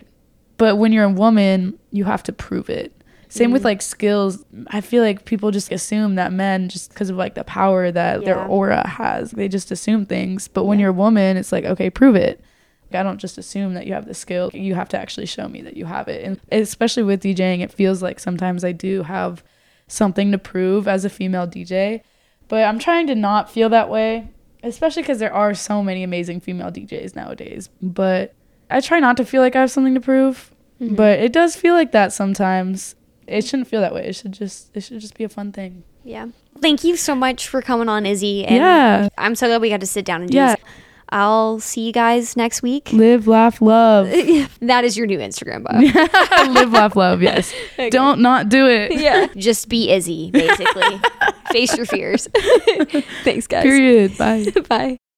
But 0.56 0.76
when 0.76 0.92
you're 0.92 1.04
a 1.04 1.08
woman, 1.08 1.78
you 1.90 2.04
have 2.04 2.22
to 2.24 2.32
prove 2.32 2.68
it. 2.68 2.92
Same 3.28 3.46
Mm-hmm. 3.46 3.52
with 3.54 3.64
like 3.64 3.80
skills. 3.80 4.44
I 4.68 4.80
feel 4.80 5.02
like 5.02 5.24
people 5.24 5.52
just 5.52 5.70
assume 5.72 6.16
that 6.16 6.32
men, 6.32 6.68
just 6.68 6.90
because 6.90 7.10
of 7.10 7.16
like 7.16 7.34
the 7.34 7.44
power 7.44 7.90
that 7.92 8.24
their 8.24 8.44
aura 8.44 8.86
has, 8.86 9.30
they 9.30 9.46
just 9.48 9.70
assume 9.70 10.04
things. 10.04 10.48
But 10.48 10.64
when 10.64 10.78
you're 10.80 10.90
a 10.90 10.92
woman, 10.92 11.36
it's 11.36 11.52
like, 11.52 11.64
okay, 11.64 11.90
prove 11.90 12.16
it. 12.16 12.40
I 12.94 13.02
don't 13.02 13.18
just 13.18 13.38
assume 13.38 13.74
that 13.74 13.86
you 13.86 13.92
have 13.94 14.06
the 14.06 14.14
skill. 14.14 14.50
You 14.52 14.74
have 14.74 14.88
to 14.90 14.98
actually 14.98 15.26
show 15.26 15.48
me 15.48 15.62
that 15.62 15.76
you 15.76 15.84
have 15.86 16.08
it. 16.08 16.24
And 16.24 16.40
especially 16.50 17.02
with 17.02 17.22
DJing, 17.22 17.60
it 17.60 17.72
feels 17.72 18.02
like 18.02 18.18
sometimes 18.20 18.64
I 18.64 18.72
do 18.72 19.02
have 19.02 19.42
something 19.88 20.32
to 20.32 20.38
prove 20.38 20.86
as 20.88 21.04
a 21.04 21.10
female 21.10 21.46
DJ. 21.46 22.02
But 22.48 22.64
I'm 22.64 22.78
trying 22.78 23.06
to 23.08 23.14
not 23.14 23.50
feel 23.50 23.68
that 23.68 23.88
way, 23.88 24.28
especially 24.62 25.02
because 25.02 25.18
there 25.20 25.32
are 25.32 25.54
so 25.54 25.82
many 25.82 26.02
amazing 26.02 26.40
female 26.40 26.70
DJs 26.70 27.14
nowadays. 27.14 27.68
But 27.80 28.34
I 28.70 28.80
try 28.80 28.98
not 29.00 29.16
to 29.18 29.24
feel 29.24 29.40
like 29.42 29.54
I 29.56 29.60
have 29.60 29.70
something 29.70 29.94
to 29.94 30.00
prove. 30.00 30.52
Mm-hmm. 30.80 30.94
But 30.96 31.20
it 31.20 31.32
does 31.32 31.54
feel 31.56 31.74
like 31.74 31.92
that 31.92 32.12
sometimes. 32.12 32.94
It 33.26 33.44
shouldn't 33.44 33.68
feel 33.68 33.80
that 33.80 33.94
way. 33.94 34.06
It 34.06 34.16
should 34.16 34.32
just 34.32 34.76
it 34.76 34.80
should 34.80 34.98
just 35.00 35.14
be 35.16 35.22
a 35.24 35.28
fun 35.28 35.52
thing. 35.52 35.84
Yeah. 36.02 36.28
Thank 36.60 36.82
you 36.82 36.96
so 36.96 37.14
much 37.14 37.46
for 37.46 37.62
coming 37.62 37.88
on, 37.88 38.04
Izzy. 38.06 38.44
And 38.44 38.56
Yeah. 38.56 39.08
I'm 39.16 39.34
so 39.36 39.46
glad 39.46 39.60
we 39.60 39.68
got 39.68 39.80
to 39.80 39.86
sit 39.86 40.04
down 40.04 40.22
and 40.22 40.30
do 40.30 40.36
Yeah. 40.36 40.56
this. 40.56 40.64
I'll 41.10 41.60
see 41.60 41.86
you 41.86 41.92
guys 41.92 42.36
next 42.36 42.62
week. 42.62 42.90
Live, 42.92 43.26
laugh, 43.26 43.60
love. 43.60 44.06
that 44.60 44.84
is 44.84 44.96
your 44.96 45.06
new 45.06 45.18
Instagram 45.18 45.64
bio. 45.64 45.80
Live, 46.52 46.72
laugh, 46.72 46.96
love. 46.96 47.22
Yes. 47.22 47.52
Don't 47.90 48.20
not 48.20 48.48
do 48.48 48.66
it. 48.66 49.00
yeah. 49.00 49.26
Just 49.36 49.68
be 49.68 49.90
Izzy, 49.90 50.30
basically. 50.30 51.00
Face 51.50 51.76
your 51.76 51.86
fears. 51.86 52.28
Thanks, 53.24 53.46
guys. 53.46 53.62
Period. 53.62 54.16
Bye. 54.16 54.46
Bye. 54.68 55.09